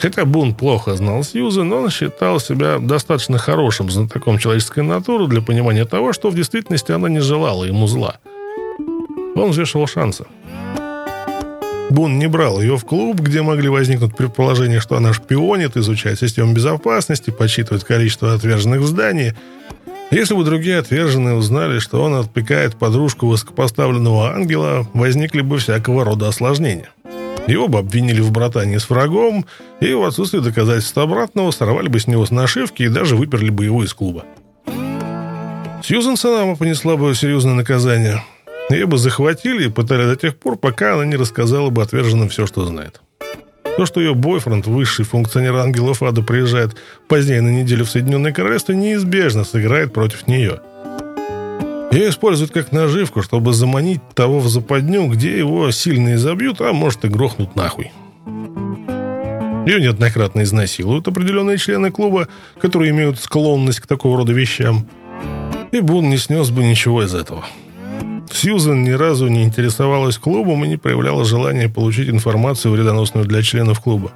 Хотя 0.00 0.24
Бун 0.24 0.54
плохо 0.54 0.94
знал 0.94 1.22
Сьюзен, 1.22 1.70
он 1.72 1.90
считал 1.90 2.40
себя 2.40 2.78
достаточно 2.78 3.36
хорошим 3.36 3.90
знатоком 3.90 4.38
человеческой 4.38 4.82
натуры 4.82 5.26
для 5.26 5.42
понимания 5.42 5.84
того, 5.84 6.14
что 6.14 6.30
в 6.30 6.34
действительности 6.34 6.92
она 6.92 7.08
не 7.10 7.20
желала 7.20 7.64
ему 7.64 7.86
зла. 7.86 8.16
Он 9.36 9.50
взвешивал 9.50 9.86
шансы. 9.86 10.24
Бун 11.90 12.18
не 12.18 12.26
брал 12.28 12.62
ее 12.62 12.78
в 12.78 12.84
клуб, 12.84 13.20
где 13.20 13.42
могли 13.42 13.68
возникнуть 13.68 14.16
предположения, 14.16 14.80
что 14.80 14.96
она 14.96 15.12
шпионит, 15.12 15.76
изучает 15.76 16.18
систему 16.18 16.54
безопасности, 16.54 17.30
подсчитывает 17.30 17.84
количество 17.84 18.32
отверженных 18.32 18.80
в 18.80 18.86
здании– 18.86 19.34
если 20.14 20.34
бы 20.34 20.44
другие 20.44 20.78
отверженные 20.78 21.34
узнали, 21.34 21.78
что 21.80 22.02
он 22.02 22.14
отпекает 22.14 22.76
подружку 22.76 23.26
высокопоставленного 23.26 24.32
ангела, 24.32 24.86
возникли 24.94 25.40
бы 25.40 25.58
всякого 25.58 26.04
рода 26.04 26.28
осложнения. 26.28 26.90
Его 27.46 27.68
бы 27.68 27.78
обвинили 27.78 28.20
в 28.20 28.30
братании 28.30 28.78
с 28.78 28.88
врагом, 28.88 29.44
и 29.80 29.92
в 29.92 30.04
отсутствии 30.04 30.38
доказательств 30.38 30.96
обратного 30.96 31.50
сорвали 31.50 31.88
бы 31.88 32.00
с 32.00 32.06
него 32.06 32.24
с 32.24 32.30
нашивки 32.30 32.84
и 32.84 32.88
даже 32.88 33.16
выперли 33.16 33.50
бы 33.50 33.64
его 33.64 33.84
из 33.84 33.92
клуба. 33.92 34.24
Сьюзен 35.82 36.16
сама 36.16 36.56
понесла 36.56 36.96
бы 36.96 37.14
серьезное 37.14 37.54
наказание. 37.54 38.22
Ее 38.70 38.86
бы 38.86 38.96
захватили 38.96 39.66
и 39.66 39.70
пытали 39.70 40.04
до 40.04 40.16
тех 40.16 40.38
пор, 40.38 40.56
пока 40.56 40.94
она 40.94 41.04
не 41.04 41.16
рассказала 41.16 41.68
бы 41.68 41.82
отверженным 41.82 42.30
все, 42.30 42.46
что 42.46 42.64
знает. 42.64 43.02
То, 43.76 43.86
что 43.86 44.00
ее 44.00 44.14
бойфренд, 44.14 44.66
высший 44.66 45.04
функционер 45.04 45.56
ангелов 45.56 46.02
ада, 46.02 46.22
приезжает 46.22 46.76
позднее 47.08 47.40
на 47.40 47.48
неделю 47.48 47.84
в 47.84 47.90
Соединенное 47.90 48.32
Королевство, 48.32 48.72
неизбежно 48.72 49.44
сыграет 49.44 49.92
против 49.92 50.28
нее. 50.28 50.60
Ее 51.90 52.08
используют 52.08 52.52
как 52.52 52.72
наживку, 52.72 53.22
чтобы 53.22 53.52
заманить 53.52 54.00
того 54.14 54.38
в 54.38 54.48
западню, 54.48 55.08
где 55.08 55.36
его 55.36 55.70
сильно 55.70 56.14
изобьют, 56.14 56.60
а 56.60 56.72
может 56.72 57.04
и 57.04 57.08
грохнут 57.08 57.56
нахуй. 57.56 57.92
Ее 59.66 59.80
неоднократно 59.80 60.42
изнасилуют 60.42 61.08
определенные 61.08 61.58
члены 61.58 61.90
клуба, 61.90 62.28
которые 62.60 62.90
имеют 62.90 63.18
склонность 63.18 63.80
к 63.80 63.86
такого 63.86 64.18
рода 64.18 64.32
вещам. 64.32 64.86
И 65.72 65.80
Бун 65.80 66.10
не 66.10 66.18
снес 66.18 66.50
бы 66.50 66.62
ничего 66.62 67.02
из 67.02 67.14
этого. 67.14 67.44
Сьюзен 68.32 68.82
ни 68.82 68.90
разу 68.90 69.28
не 69.28 69.44
интересовалась 69.44 70.18
клубом 70.18 70.64
и 70.64 70.68
не 70.68 70.76
проявляла 70.76 71.24
желания 71.24 71.68
получить 71.68 72.08
информацию, 72.08 72.72
вредоносную 72.72 73.26
для 73.26 73.42
членов 73.42 73.80
клуба. 73.80 74.12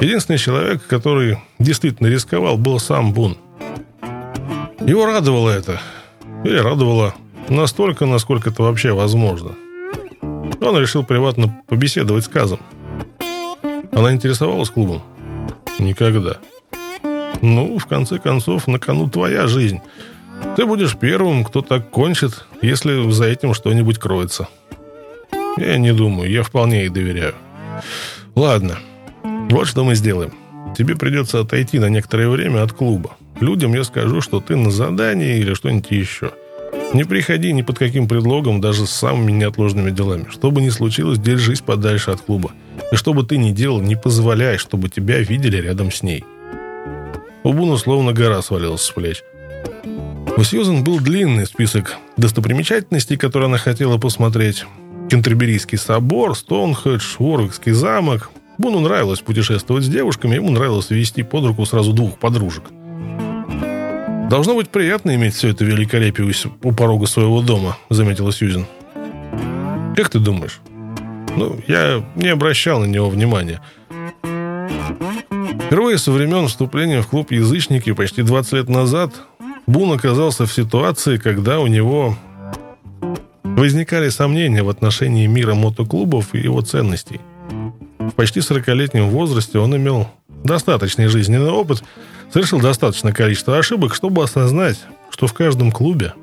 Единственный 0.00 0.38
человек, 0.38 0.86
который 0.86 1.38
действительно 1.58 2.08
рисковал, 2.08 2.58
был 2.58 2.78
сам 2.78 3.12
Бун. 3.12 3.36
Его 4.80 5.06
радовало 5.06 5.50
это. 5.50 5.80
Или 6.44 6.58
радовало 6.58 7.14
настолько, 7.48 8.06
насколько 8.06 8.50
это 8.50 8.62
вообще 8.62 8.92
возможно. 8.92 9.52
Он 10.60 10.78
решил 10.78 11.04
приватно 11.04 11.62
побеседовать 11.66 12.24
с 12.24 12.28
Казом. 12.28 12.60
Она 13.92 14.12
интересовалась 14.12 14.70
клубом? 14.70 15.02
Никогда. 15.78 16.38
Ну, 17.40 17.78
в 17.78 17.86
конце 17.86 18.18
концов, 18.18 18.66
на 18.66 18.78
кону 18.78 19.08
твоя 19.08 19.46
жизнь– 19.46 19.80
ты 20.56 20.64
будешь 20.66 20.96
первым, 20.96 21.44
кто 21.44 21.62
так 21.62 21.90
кончит, 21.90 22.46
если 22.62 23.10
за 23.10 23.24
этим 23.24 23.54
что-нибудь 23.54 23.98
кроется. 23.98 24.48
Я 25.58 25.78
не 25.78 25.92
думаю, 25.92 26.30
я 26.30 26.42
вполне 26.42 26.80
ей 26.80 26.88
доверяю. 26.88 27.34
Ладно, 28.34 28.78
вот 29.50 29.66
что 29.66 29.84
мы 29.84 29.94
сделаем. 29.94 30.32
Тебе 30.76 30.96
придется 30.96 31.40
отойти 31.40 31.78
на 31.78 31.88
некоторое 31.88 32.28
время 32.28 32.62
от 32.62 32.72
клуба. 32.72 33.16
Людям 33.40 33.74
я 33.74 33.84
скажу, 33.84 34.20
что 34.20 34.40
ты 34.40 34.56
на 34.56 34.70
задании 34.70 35.38
или 35.38 35.54
что-нибудь 35.54 35.90
еще. 35.90 36.32
Не 36.92 37.04
приходи 37.04 37.52
ни 37.52 37.62
под 37.62 37.78
каким 37.78 38.08
предлогом, 38.08 38.60
даже 38.60 38.86
с 38.86 38.90
самыми 38.90 39.32
неотложными 39.32 39.90
делами. 39.90 40.26
Что 40.30 40.50
бы 40.50 40.60
ни 40.60 40.70
случилось, 40.70 41.18
держись 41.18 41.60
подальше 41.60 42.10
от 42.10 42.20
клуба. 42.20 42.52
И 42.92 42.96
что 42.96 43.12
бы 43.12 43.24
ты 43.24 43.36
ни 43.36 43.52
делал, 43.52 43.80
не 43.80 43.96
позволяй, 43.96 44.58
чтобы 44.58 44.88
тебя 44.88 45.18
видели 45.18 45.56
рядом 45.56 45.90
с 45.90 46.02
ней. 46.02 46.24
У 47.42 47.52
Буна 47.52 47.76
словно 47.76 48.12
гора 48.12 48.42
свалилась 48.42 48.82
с 48.82 48.90
плеч. 48.90 49.22
У 50.38 50.42
Сьюзен 50.42 50.84
был 50.84 51.00
длинный 51.00 51.46
список 51.46 51.96
достопримечательностей, 52.18 53.16
которые 53.16 53.46
она 53.46 53.56
хотела 53.56 53.96
посмотреть. 53.96 54.66
Кентерберийский 55.10 55.78
собор, 55.78 56.36
Стоунхедж, 56.36 57.16
Уорвикский 57.18 57.72
замок. 57.72 58.30
Буну 58.58 58.80
нравилось 58.80 59.20
путешествовать 59.20 59.84
с 59.84 59.88
девушками, 59.88 60.34
ему 60.34 60.50
нравилось 60.50 60.90
вести 60.90 61.22
под 61.22 61.46
руку 61.46 61.64
сразу 61.64 61.94
двух 61.94 62.18
подружек. 62.18 62.64
«Должно 64.28 64.56
быть 64.56 64.68
приятно 64.68 65.14
иметь 65.14 65.34
все 65.34 65.48
это 65.48 65.64
великолепие 65.64 66.30
у 66.62 66.72
порога 66.72 67.06
своего 67.06 67.40
дома»,— 67.40 67.78
заметила 67.88 68.30
Сьюзен. 68.30 68.66
«Как 69.96 70.10
ты 70.10 70.18
думаешь?» 70.18 70.60
«Ну, 71.34 71.58
я 71.66 72.04
не 72.14 72.28
обращал 72.28 72.80
на 72.80 72.86
него 72.86 73.08
внимания». 73.08 73.62
Впервые 75.66 75.96
со 75.96 76.12
времен 76.12 76.48
вступления 76.48 77.00
в 77.00 77.06
клуб 77.06 77.32
«Язычники» 77.32 77.92
почти 77.92 78.22
20 78.22 78.52
лет 78.52 78.68
назад 78.68 79.12
Бун 79.66 79.92
оказался 79.92 80.46
в 80.46 80.52
ситуации, 80.52 81.16
когда 81.16 81.58
у 81.58 81.66
него 81.66 82.16
возникали 83.42 84.10
сомнения 84.10 84.62
в 84.62 84.68
отношении 84.68 85.26
мира 85.26 85.54
мотоклубов 85.54 86.34
и 86.34 86.38
его 86.38 86.60
ценностей. 86.60 87.20
В 87.98 88.12
почти 88.12 88.40
40-летнем 88.40 89.08
возрасте 89.08 89.58
он 89.58 89.76
имел 89.76 90.08
достаточный 90.44 91.08
жизненный 91.08 91.50
опыт, 91.50 91.82
совершил 92.32 92.60
достаточное 92.60 93.12
количество 93.12 93.58
ошибок, 93.58 93.94
чтобы 93.94 94.22
осознать, 94.22 94.78
что 95.10 95.26
в 95.26 95.32
каждом 95.32 95.72
клубе 95.72 96.14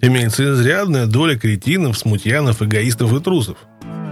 имеется 0.00 0.54
изрядная 0.54 1.06
доля 1.06 1.38
кретинов, 1.38 1.98
смутьянов, 1.98 2.62
эгоистов 2.62 3.12
и 3.12 3.20
трусов. 3.20 3.58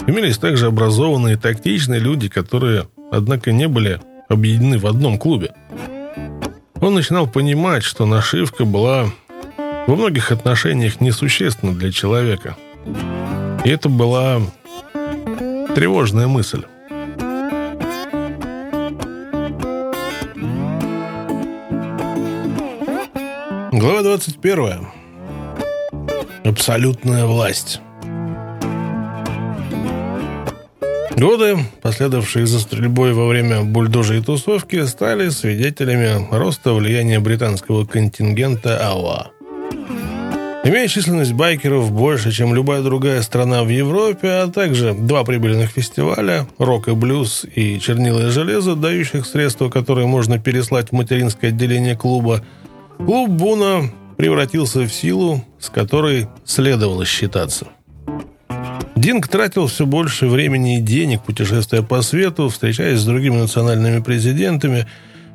Имелись 0.06 0.36
также 0.36 0.66
образованные 0.66 1.36
и 1.36 1.38
тактичные 1.38 2.00
люди, 2.00 2.28
которые, 2.28 2.88
однако, 3.10 3.52
не 3.52 3.66
были 3.66 4.00
объединены 4.28 4.78
в 4.78 4.86
одном 4.86 5.16
клубе– 5.16 5.54
он 6.84 6.94
начинал 6.94 7.26
понимать, 7.26 7.82
что 7.82 8.04
нашивка 8.04 8.64
была 8.64 9.06
во 9.86 9.96
многих 9.96 10.30
отношениях 10.32 11.00
несущественна 11.00 11.72
для 11.72 11.90
человека. 11.90 12.56
И 13.64 13.70
это 13.70 13.88
была 13.88 14.40
тревожная 15.74 16.26
мысль. 16.26 16.64
Глава 23.72 24.02
21. 24.02 24.88
Абсолютная 26.44 27.24
власть. 27.24 27.80
Годы, 31.16 31.58
последовавшие 31.80 32.46
за 32.46 32.58
стрельбой 32.58 33.12
во 33.12 33.28
время 33.28 33.62
бульдожей 33.62 34.20
тусовки, 34.22 34.84
стали 34.86 35.28
свидетелями 35.28 36.26
роста 36.30 36.72
влияния 36.72 37.20
британского 37.20 37.84
контингента 37.84 38.78
АОА. 38.78 39.30
Имея 40.64 40.88
численность 40.88 41.34
байкеров 41.34 41.92
больше, 41.92 42.32
чем 42.32 42.54
любая 42.54 42.82
другая 42.82 43.22
страна 43.22 43.62
в 43.62 43.68
Европе, 43.68 44.28
а 44.28 44.48
также 44.48 44.94
два 44.94 45.22
прибыльных 45.22 45.70
фестиваля 45.70 46.48
«Рок 46.58 46.88
и 46.88 46.92
блюз» 46.92 47.44
и 47.54 47.78
«Чернила 47.78 48.26
и 48.26 48.30
железо», 48.30 48.74
дающих 48.74 49.26
средства, 49.26 49.68
которые 49.68 50.06
можно 50.06 50.38
переслать 50.38 50.88
в 50.88 50.92
материнское 50.92 51.50
отделение 51.50 51.96
клуба, 51.96 52.42
клуб 52.96 53.28
Буна 53.30 53.90
превратился 54.16 54.80
в 54.80 54.88
силу, 54.88 55.44
с 55.60 55.68
которой 55.68 56.28
следовало 56.44 57.04
считаться. 57.04 57.68
Динг 58.96 59.26
тратил 59.28 59.66
все 59.66 59.86
больше 59.86 60.28
времени 60.28 60.78
и 60.78 60.80
денег, 60.80 61.22
путешествуя 61.22 61.82
по 61.82 62.00
свету, 62.02 62.48
встречаясь 62.48 63.00
с 63.00 63.04
другими 63.04 63.36
национальными 63.36 64.00
президентами, 64.00 64.86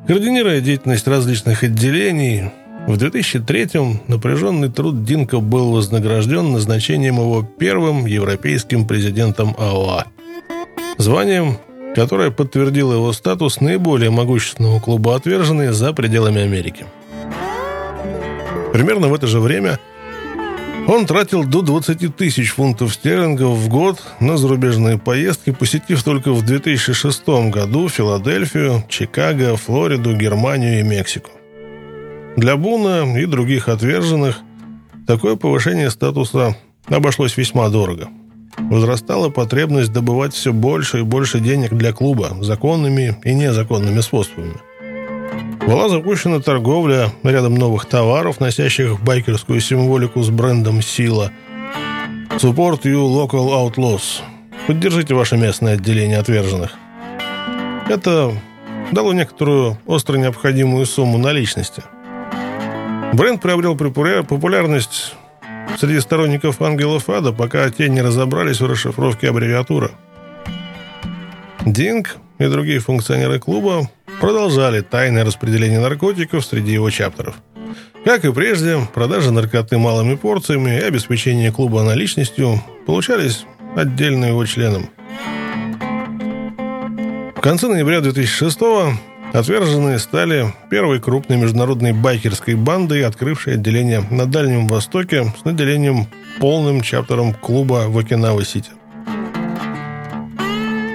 координируя 0.07 0.61
деятельность 0.61 1.07
различных 1.07 1.63
отделений. 1.63 2.51
В 2.87 2.93
2003-м 2.93 4.01
напряженный 4.07 4.71
труд 4.71 5.03
Динка 5.03 5.41
был 5.41 5.71
вознагражден 5.71 6.53
назначением 6.53 7.15
его 7.15 7.43
первым 7.43 8.05
европейским 8.05 8.87
президентом 8.87 9.53
АОА. 9.59 10.05
Званием, 10.97 11.57
которое 11.95 12.31
подтвердило 12.31 12.93
его 12.93 13.11
статус 13.11 13.59
наиболее 13.59 14.09
могущественного 14.09 14.79
клуба 14.79 15.15
«Отверженные» 15.15 15.73
за 15.73 15.91
пределами 15.91 16.41
Америки. 16.41 16.85
Примерно 18.71 19.09
в 19.09 19.13
это 19.13 19.27
же 19.27 19.41
время– 19.41 19.79
он 20.89 21.05
тратил 21.05 21.43
до 21.43 21.61
20 21.61 22.15
тысяч 22.15 22.51
фунтов 22.51 22.95
стерлингов 22.95 23.57
в 23.57 23.69
год 23.69 24.01
на 24.19 24.37
зарубежные 24.37 24.97
поездки, 24.97 25.51
посетив 25.51 26.03
только 26.03 26.31
в 26.31 26.43
2006 26.43 27.27
году 27.51 27.87
Филадельфию, 27.89 28.83
Чикаго, 28.89 29.55
Флориду, 29.55 30.15
Германию 30.15 30.79
и 30.79 30.83
Мексику. 30.83 31.29
Для 32.37 32.57
Буна 32.57 33.19
и 33.19 33.25
других 33.25 33.69
отверженных 33.69 34.39
такое 35.05 35.35
повышение 35.35 35.91
статуса 35.91 36.57
обошлось 36.87 37.37
весьма 37.37 37.69
дорого. 37.69 38.09
Возрастала 38.57 39.29
потребность 39.29 39.93
добывать 39.93 40.33
все 40.33 40.53
больше 40.53 40.99
и 40.99 41.03
больше 41.03 41.39
денег 41.39 41.73
для 41.73 41.93
клуба 41.93 42.35
законными 42.41 43.15
и 43.23 43.35
незаконными 43.35 44.01
способами. 44.01 44.55
Была 45.67 45.87
запущена 45.87 46.39
торговля 46.39 47.11
рядом 47.23 47.55
новых 47.55 47.85
товаров, 47.85 48.39
носящих 48.39 48.99
байкерскую 49.01 49.61
символику 49.61 50.21
с 50.23 50.29
брендом 50.29 50.81
«Сила». 50.81 51.31
Support 52.37 52.83
you 52.83 53.05
local 53.07 53.49
outlaws. 53.49 54.21
Поддержите 54.65 55.13
ваше 55.13 55.37
местное 55.37 55.73
отделение 55.73 56.17
отверженных. 56.17 56.71
Это 57.87 58.31
дало 58.91 59.13
некоторую 59.13 59.77
остро 59.85 60.17
необходимую 60.17 60.85
сумму 60.85 61.17
наличности. 61.17 61.83
Бренд 63.13 63.41
приобрел 63.41 63.75
популярность 63.75 65.15
среди 65.77 65.99
сторонников 65.99 66.61
ангелов 66.61 67.09
ада, 67.09 67.31
пока 67.31 67.69
те 67.69 67.89
не 67.89 68.01
разобрались 68.01 68.61
в 68.61 68.67
расшифровке 68.67 69.29
аббревиатуры. 69.29 69.91
Динг 71.65 72.17
и 72.37 72.45
другие 72.45 72.79
функционеры 72.79 73.39
клуба 73.39 73.89
продолжали 74.19 74.81
тайное 74.81 75.23
распределение 75.25 75.79
наркотиков 75.79 76.45
среди 76.45 76.73
его 76.73 76.89
чаптеров. 76.89 77.35
Как 78.05 78.25
и 78.25 78.31
прежде, 78.31 78.77
продажа 78.93 79.31
наркоты 79.31 79.77
малыми 79.77 80.15
порциями 80.15 80.71
и 80.77 80.81
обеспечение 80.81 81.51
клуба 81.51 81.83
наличностью 81.83 82.61
получались 82.85 83.45
отдельно 83.75 84.25
его 84.25 84.45
членам. 84.45 84.89
В 87.35 87.41
конце 87.41 87.67
ноября 87.67 87.99
2006-го 87.99 88.93
отверженные 89.33 89.99
стали 89.99 90.53
первой 90.69 90.99
крупной 90.99 91.37
международной 91.37 91.93
байкерской 91.93 92.55
бандой, 92.55 93.05
открывшей 93.05 93.53
отделение 93.53 94.03
на 94.09 94.25
Дальнем 94.25 94.67
Востоке 94.67 95.33
с 95.39 95.45
наделением 95.45 96.07
полным 96.39 96.81
чаптером 96.81 97.33
клуба 97.33 97.85
в 97.87 97.97
Окинава-Сити. 97.97 98.71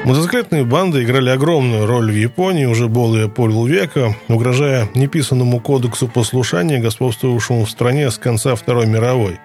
Мотоциклетные 0.05 0.65
банды 0.65 1.03
играли 1.03 1.31
огромную 1.31 1.87
роль 1.87 2.13
в 2.13 2.15
Японии 2.15 2.67
уже 2.67 2.89
более 2.89 3.31
полувека, 3.31 4.15
угрожая 4.29 4.87
неписанному 4.95 5.61
кодексу 5.61 6.09
послушания, 6.09 6.79
господствовавшему 6.79 7.65
в 7.65 7.71
стране 7.71 8.11
с 8.11 8.19
конца 8.19 8.55
Второй 8.55 8.87
мировой. 8.87 9.41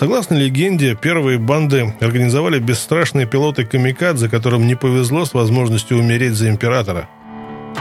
Согласно 0.00 0.34
легенде, 0.34 0.98
первые 1.00 1.38
банды 1.38 1.94
организовали 2.00 2.58
бесстрашные 2.58 3.26
пилоты 3.26 3.64
камикадзе, 3.64 4.28
которым 4.28 4.66
не 4.66 4.74
повезло 4.74 5.24
с 5.24 5.34
возможностью 5.34 5.98
умереть 5.98 6.34
за 6.34 6.48
императора. 6.48 7.08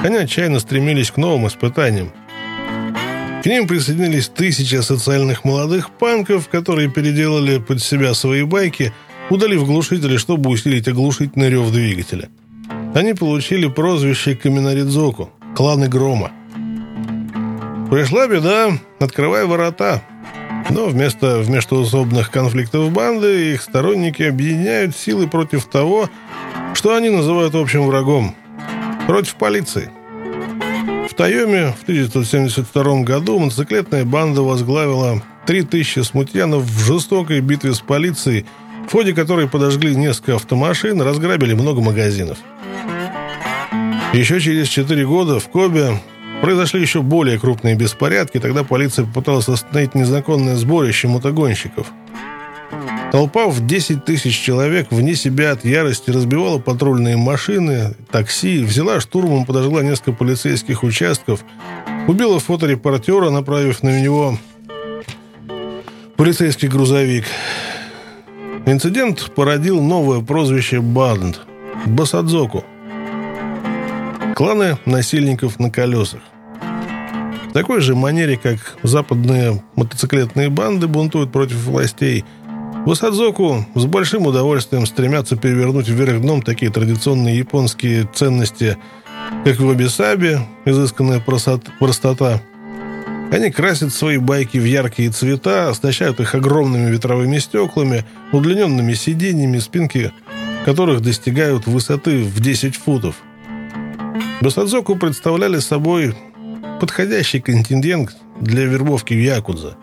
Они 0.04 0.18
отчаянно 0.18 0.60
стремились 0.60 1.10
к 1.10 1.18
новым 1.18 1.48
испытаниям. 1.48 2.12
К 3.42 3.48
ним 3.48 3.68
присоединились 3.68 4.28
тысячи 4.28 4.76
социальных 4.76 5.44
молодых 5.44 5.90
панков, 5.90 6.50
которые 6.50 6.92
переделали 6.92 7.58
под 7.58 7.82
себя 7.82 8.14
свои 8.14 8.44
байки– 8.44 8.94
удалив 9.30 9.66
глушители, 9.66 10.18
чтобы 10.18 10.50
усилить 10.50 10.88
оглушительный 10.88 11.50
рев 11.50 11.72
двигателя. 11.72 12.30
Они 12.94 13.14
получили 13.14 13.68
прозвище 13.68 14.36
Каминаридзоку– 14.36 15.30
кланы 15.56 15.88
Грома. 15.88 16.32
Пришла 17.90 18.28
беда, 18.28 18.72
открывай 19.00 19.46
ворота. 19.46 20.02
Но 20.70 20.86
вместо 20.86 21.44
междуусобных 21.48 22.30
конфликтов 22.30 22.92
банды 22.92 23.54
их 23.54 23.62
сторонники 23.62 24.22
объединяют 24.24 24.96
силы 24.96 25.28
против 25.28 25.66
того, 25.66 26.10
что 26.76 26.96
они 26.96 27.10
называют 27.10 27.56
общим 27.56 27.88
врагом– 27.88 28.36
против 29.08 29.36
полиции. 29.36 29.90
В 31.10 31.16
Тайоме 31.16 31.74
в 31.80 31.84
1972 31.84 33.02
году 33.02 33.40
мотоциклетная 33.40 34.06
банда 34.06 34.42
возглавила 34.42 35.22
3000 35.48 36.02
смутьянов 36.02 36.64
в 36.64 36.86
жестокой 36.86 37.42
битве 37.42 37.74
с 37.74 37.80
полицией– 37.80 38.46
в 38.90 38.92
ходе 38.92 39.14
которой 39.14 39.48
подожгли 39.48 39.96
несколько 39.96 40.36
автомашин, 40.36 41.00
разграбили 41.00 41.54
много 41.54 41.80
магазинов. 41.80 42.40
Еще 44.14 44.40
через 44.40 44.68
4 44.68 45.06
года 45.06 45.40
в 45.40 45.48
Кобе 45.48 46.02
произошли 46.42 46.82
еще 46.82 47.04
более 47.04 47.38
крупные 47.38 47.76
беспорядки, 47.76 48.40
тогда 48.40 48.64
полиция 48.64 49.06
попыталась 49.06 49.48
остановить 49.48 49.94
незаконное 49.94 50.56
сборище 50.56 51.08
мотогонщиков. 51.08 51.86
Толпа 53.12 53.46
в 53.46 53.64
10 53.64 54.06
тысяч 54.06 54.36
человек 54.40 54.88
вне 54.90 55.14
себя 55.14 55.52
от 55.52 55.66
ярости 55.66 56.10
разбивала 56.10 56.58
патрульные 56.58 57.16
машины, 57.16 57.94
такси, 58.10 58.64
взяла 58.64 59.00
штурмом, 59.00 59.46
подожгла 59.46 59.84
несколько 59.84 60.14
полицейских 60.14 60.82
участков, 60.82 61.46
убила 62.08 62.40
фоторепортера, 62.40 63.30
направив 63.30 63.84
на 63.84 64.02
него 64.02 64.40
полицейский 66.18 66.68
грузовик. 66.68 67.26
Инцидент 68.72 69.32
породил 69.34 69.82
новое 69.82 70.22
прозвище 70.22 70.80
«Банд»– 70.80 71.42
«Басадзоку». 71.88 72.64
Кланы 74.36 74.78
насильников 74.86 75.58
на 75.60 75.72
колесах. 75.72 76.20
В 77.50 77.52
такой 77.52 77.82
же 77.82 77.96
манере, 77.96 78.38
как 78.38 78.78
западные 78.84 79.64
мотоциклетные 79.76 80.50
банды 80.50 80.86
бунтуют 80.86 81.32
против 81.32 81.56
властей, 81.66 82.24
Басадзоку 82.86 83.66
с 83.74 83.86
большим 83.86 84.28
удовольствием 84.28 84.86
стремятся 84.86 85.36
перевернуть 85.36 85.88
вверх 85.88 86.22
дном 86.22 86.44
такие 86.44 86.72
традиционные 86.72 87.40
японские 87.40 88.08
ценности, 88.14 88.78
как 89.46 89.58
вабисаби, 89.58 90.38
изысканная 90.66 91.20
простота, 91.20 92.40
они 93.32 93.52
красят 93.52 93.94
свои 93.94 94.18
байки 94.18 94.58
в 94.58 94.66
яркие 94.66 95.12
цвета, 95.12 95.70
оснащают 95.70 96.20
их 96.20 96.34
огромными 96.36 96.90
ветровыми 96.90 97.38
стеклами, 97.38 98.06
удлиненными 98.32 98.94
сиденьями, 98.94 99.60
спинки 99.60 100.12
которых 100.66 101.02
достигают 101.02 101.68
высоты 101.68 102.24
в 102.24 102.40
10 102.40 102.76
футов. 102.76 103.16
Басадзоку 104.42 104.96
представляли 104.96 105.60
собой 105.60 106.16
подходящий 106.80 107.40
контингент 107.40 108.16
для 108.40 108.66
вербовки 108.66 109.14
в 109.14 109.22
Якудза. 109.22 109.76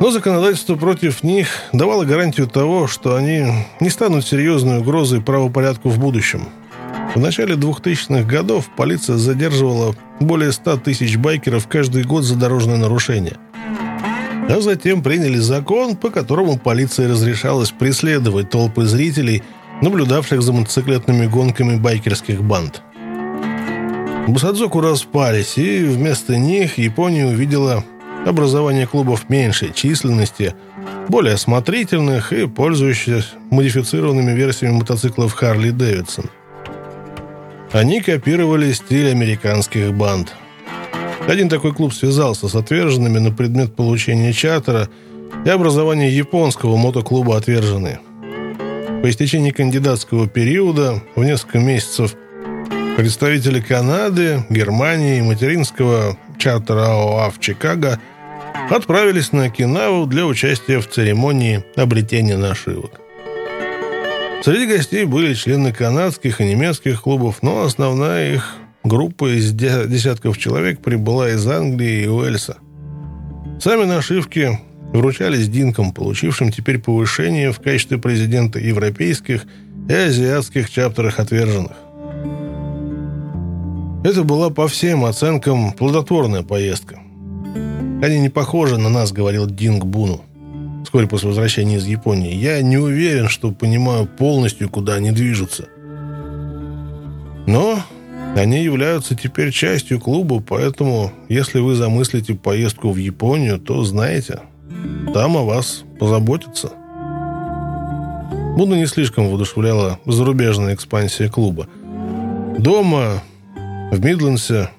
Но 0.00 0.10
законодательство 0.10 0.76
против 0.76 1.22
них 1.22 1.48
давало 1.72 2.04
гарантию 2.04 2.46
того, 2.46 2.86
что 2.86 3.16
они 3.16 3.66
не 3.80 3.90
станут 3.90 4.26
серьезной 4.26 4.78
угрозой 4.78 5.20
правопорядку 5.20 5.90
в 5.90 5.98
будущем. 5.98 6.48
В 7.14 7.18
начале 7.18 7.56
2000-х 7.56 8.22
годов 8.22 8.70
полиция 8.76 9.16
задерживала 9.16 9.96
более 10.20 10.52
100 10.52 10.76
тысяч 10.78 11.16
байкеров 11.16 11.66
каждый 11.66 12.04
год 12.04 12.22
за 12.22 12.36
дорожное 12.36 12.76
нарушение. 12.76 13.36
А 14.48 14.60
затем 14.60 15.02
приняли 15.02 15.36
закон, 15.36 15.96
по 15.96 16.10
которому 16.10 16.56
полиции 16.56 17.06
разрешалось 17.06 17.72
преследовать 17.72 18.50
толпы 18.50 18.84
зрителей, 18.84 19.42
наблюдавших 19.82 20.40
за 20.40 20.52
мотоциклетными 20.52 21.26
гонками 21.26 21.76
байкерских 21.76 22.42
банд. 22.42 22.82
Басадзоку 24.28 24.80
распались, 24.80 25.58
и 25.58 25.82
вместо 25.84 26.36
них 26.36 26.78
Япония 26.78 27.26
увидела 27.26 27.84
образование 28.24 28.86
клубов 28.86 29.28
меньшей 29.28 29.72
численности, 29.72 30.54
более 31.08 31.34
осмотрительных 31.34 32.32
и 32.32 32.46
пользующихся 32.46 33.24
модифицированными 33.50 34.32
версиями 34.32 34.74
мотоциклов 34.74 35.32
Харли 35.32 35.70
Дэвидсон. 35.70 36.30
Они 37.72 38.00
копировали 38.00 38.72
стиль 38.72 39.10
американских 39.10 39.94
банд. 39.94 40.34
Один 41.28 41.48
такой 41.48 41.72
клуб 41.72 41.94
связался 41.94 42.48
с 42.48 42.54
отверженными 42.56 43.18
на 43.18 43.30
предмет 43.30 43.76
получения 43.76 44.32
чартера 44.32 44.88
и 45.44 45.48
образования 45.48 46.10
японского 46.10 46.76
мотоклуба 46.76 47.36
«Отверженные». 47.36 48.00
По 49.02 49.08
истечении 49.08 49.52
кандидатского 49.52 50.26
периода 50.26 51.00
в 51.14 51.22
несколько 51.22 51.58
месяцев 51.58 52.16
представители 52.96 53.60
Канады, 53.60 54.44
Германии 54.50 55.18
и 55.18 55.22
материнского 55.22 56.18
чартера 56.38 56.88
ОА 56.88 57.30
в 57.30 57.38
Чикаго 57.38 58.00
отправились 58.68 59.30
на 59.30 59.44
Окинаву 59.44 60.06
для 60.06 60.26
участия 60.26 60.80
в 60.80 60.88
церемонии 60.88 61.64
обретения 61.76 62.36
нашивок. 62.36 63.00
Среди 64.42 64.66
гостей 64.66 65.04
были 65.04 65.34
члены 65.34 65.70
канадских 65.70 66.40
и 66.40 66.44
немецких 66.44 67.02
клубов, 67.02 67.42
но 67.42 67.62
основная 67.62 68.36
их 68.36 68.56
группа 68.82 69.36
из 69.36 69.52
десятков 69.52 70.38
человек 70.38 70.80
прибыла 70.80 71.28
из 71.28 71.46
Англии 71.46 72.04
и 72.04 72.08
Уэльса. 72.08 72.56
Сами 73.60 73.84
нашивки 73.84 74.58
вручались 74.94 75.48
Динкам, 75.48 75.92
получившим 75.92 76.50
теперь 76.50 76.78
повышение 76.78 77.52
в 77.52 77.60
качестве 77.60 77.98
президента 77.98 78.58
европейских 78.58 79.44
и 79.90 79.92
азиатских 79.92 80.70
чаптерах 80.70 81.18
отверженных. 81.18 81.76
Это 84.04 84.24
была 84.24 84.48
по 84.48 84.68
всем 84.68 85.04
оценкам 85.04 85.72
плодотворная 85.72 86.42
поездка. 86.42 86.98
«Они 88.02 88.18
не 88.18 88.30
похожи 88.30 88.78
на 88.78 88.88
нас»,— 88.88 89.12
говорил 89.12 89.44
Динг 89.44 89.84
Буну 89.84 90.24
вскоре 90.90 91.06
после 91.06 91.28
возвращения 91.28 91.76
из 91.76 91.86
Японии. 91.86 92.34
«Я 92.34 92.60
не 92.62 92.76
уверен, 92.76 93.28
что 93.28 93.52
понимаю 93.52 94.06
полностью, 94.06 94.68
куда 94.68 94.94
они 94.94 95.12
движутся. 95.12 95.68
Но 97.46 97.78
они 98.34 98.64
являются 98.64 99.14
теперь 99.14 99.52
частью 99.52 100.00
клуба, 100.00 100.40
поэтому, 100.40 101.12
если 101.28 101.60
вы 101.60 101.76
замыслите 101.76 102.34
поездку 102.34 102.90
в 102.90 102.96
Японию, 102.96 103.60
то 103.60 103.84
знаете, 103.84 104.40
там 105.14 105.36
о 105.36 105.44
вас 105.44 105.84
позаботятся». 106.00 106.72
Буна 108.56 108.74
не 108.74 108.86
слишком 108.86 109.28
воодушевляла 109.28 110.00
зарубежная 110.06 110.74
экспансия 110.74 111.28
клуба. 111.28 111.68
Дома 112.58 113.22
в 113.92 114.04
Мидлендсе 114.04 114.70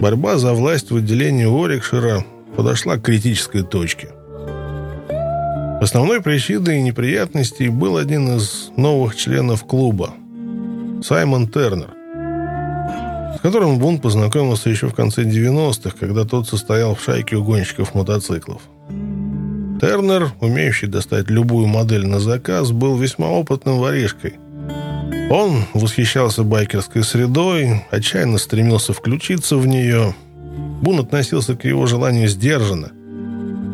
борьба 0.00 0.38
за 0.38 0.52
власть 0.52 0.92
в 0.92 0.96
отделении 0.96 1.46
Орикшира 1.46 2.24
подошла 2.54 2.96
к 2.96 3.02
критической 3.02 3.64
точке. 3.64 4.10
Основной 5.80 6.20
причиной 6.22 6.82
неприятностей 6.82 7.68
был 7.68 7.96
один 7.96 8.36
из 8.36 8.70
новых 8.76 9.16
членов 9.16 9.64
клуба– 9.64 10.14
Саймон 11.02 11.48
Тернер, 11.48 11.90
с 13.36 13.40
которым 13.40 13.78
Бун 13.78 14.00
познакомился 14.00 14.70
еще 14.70 14.88
в 14.88 14.94
конце 14.94 15.22
90-х, 15.22 15.96
когда 15.98 16.24
тот 16.24 16.48
состоял 16.48 16.94
в 16.94 17.02
шайке 17.02 17.36
угонщиков 17.36 17.94
мотоциклов. 17.94 18.62
Тернер, 19.80 20.32
умеющий 20.40 20.88
достать 20.88 21.30
любую 21.30 21.68
модель 21.68 22.06
на 22.06 22.18
заказ, 22.18 22.72
был 22.72 22.96
весьма 22.96 23.28
опытным 23.28 23.78
воришкой– 23.78 24.34
он 25.30 25.64
восхищался 25.74 26.42
байкерской 26.42 27.04
средой, 27.04 27.84
отчаянно 27.90 28.38
стремился 28.38 28.94
включиться 28.94 29.58
в 29.58 29.66
нее. 29.66 30.14
Бун 30.80 31.00
относился 31.00 31.54
к 31.54 31.66
его 31.66 31.86
желанию 31.86 32.28
сдержанно. 32.28 32.92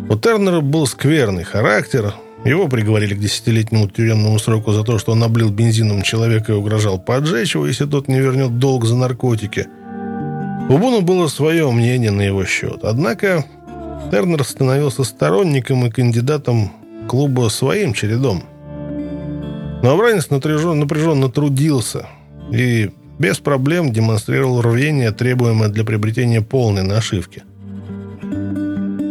У 0.09 0.17
Тернера 0.17 0.61
был 0.61 0.87
скверный 0.87 1.45
характер. 1.45 2.15
Его 2.45 2.69
приговорили 2.69 3.15
к 3.15 3.21
десятилетнему 3.21 3.89
тюремному 3.89 4.39
сроку 4.39 4.73
за 4.73 4.85
то, 4.85 4.99
что 4.99 5.13
он 5.13 5.23
облил 5.23 5.51
бензином 5.51 6.03
человека 6.03 6.53
и 6.53 6.57
угрожал 6.57 6.99
поджечь 6.99 7.55
его, 7.55 7.67
если 7.67 7.87
тот 7.87 8.09
не 8.09 8.21
вернет 8.21 8.59
долг 8.59 8.85
за 8.85 8.97
наркотики. 8.97 9.67
У 10.69 10.79
Буна 10.79 11.01
было 11.01 11.29
свое 11.29 11.71
мнение 11.71 12.11
на 12.11 12.23
его 12.23 12.45
счет. 12.45 12.81
Однако 12.83 13.45
Тернер 14.11 14.45
становился 14.45 15.05
сторонником 15.05 15.87
и 15.87 15.91
кандидатом 15.91 16.73
клуба 17.09 17.49
своим 17.49 17.95
чередом– 17.95 18.45
Новобранец 19.85 20.31
напряженно, 20.31 20.77
напряженно 20.77 21.29
трудился 21.29 22.07
и 22.51 22.91
без 23.19 23.37
проблем 23.37 23.93
демонстрировал 23.93 24.63
рвение, 24.63 25.13
требуемое 25.13 25.69
для 25.69 25.85
приобретения 25.85 26.41
полной 26.41 26.83
нашивки. 26.83 27.43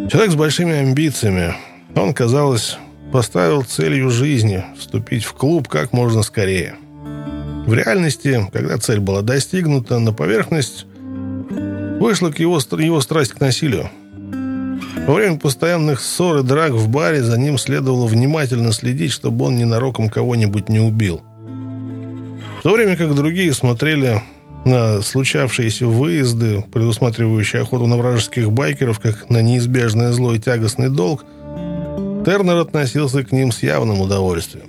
Человек 0.10 0.32
с 0.32 0.36
большими 0.36 0.74
амбициями. 0.74 1.56
Он, 1.96 2.14
казалось, 2.14 2.78
поставил 3.12 3.64
целью 3.64 4.10
жизни 4.10 4.64
вступить 4.78 5.24
в 5.24 5.34
клуб 5.34 5.68
как 5.68 5.94
можно 5.94 6.24
скорее. 6.24 6.76
В 7.66 7.74
реальности, 7.74 8.48
когда 8.52 8.78
цель 8.78 9.00
была 9.00 9.22
достигнута, 9.22 10.00
на 10.00 10.14
поверхность 10.14 10.86
вышла 12.00 12.32
к 12.32 12.40
его, 12.40 12.60
его 12.80 13.02
страсть 13.02 13.34
к 13.34 13.40
насилию– 13.40 13.90
во 15.08 15.16
время 15.16 15.38
постоянных 15.38 16.00
ссор 16.00 16.38
и 16.38 16.44
драк 16.44 16.72
в 16.72 16.88
баре 16.88 17.22
за 17.22 17.38
ним 17.38 17.58
следовало 17.58 18.08
внимательно 18.08 18.72
следить, 18.72 19.12
чтобы 19.12 19.46
он 19.46 19.58
ненароком 19.58 20.10
кого-нибудь 20.10 20.70
не 20.70 20.80
убил. 20.80 21.22
В 22.60 22.64
то 22.64 22.72
время 22.72 22.96
как 22.96 23.14
другие 23.14 23.54
смотрели 23.54 24.22
на 24.66 25.02
случавшиеся 25.02 25.88
выезды, 25.88 26.64
предусматривающие 26.72 27.62
охоту 27.62 27.88
на 27.88 27.98
вражеских 27.98 28.52
байкеров, 28.52 29.00
как 29.00 29.30
на 29.30 29.42
неизбежное 29.42 30.12
зло 30.12 30.34
и 30.34 30.40
тягостный 30.40 30.90
долг, 30.90 31.26
Тернер 32.26 32.58
относился 32.58 33.24
к 33.24 33.32
ним 33.32 33.52
с 33.52 33.64
явным 33.64 34.02
удовольствием. 34.02 34.68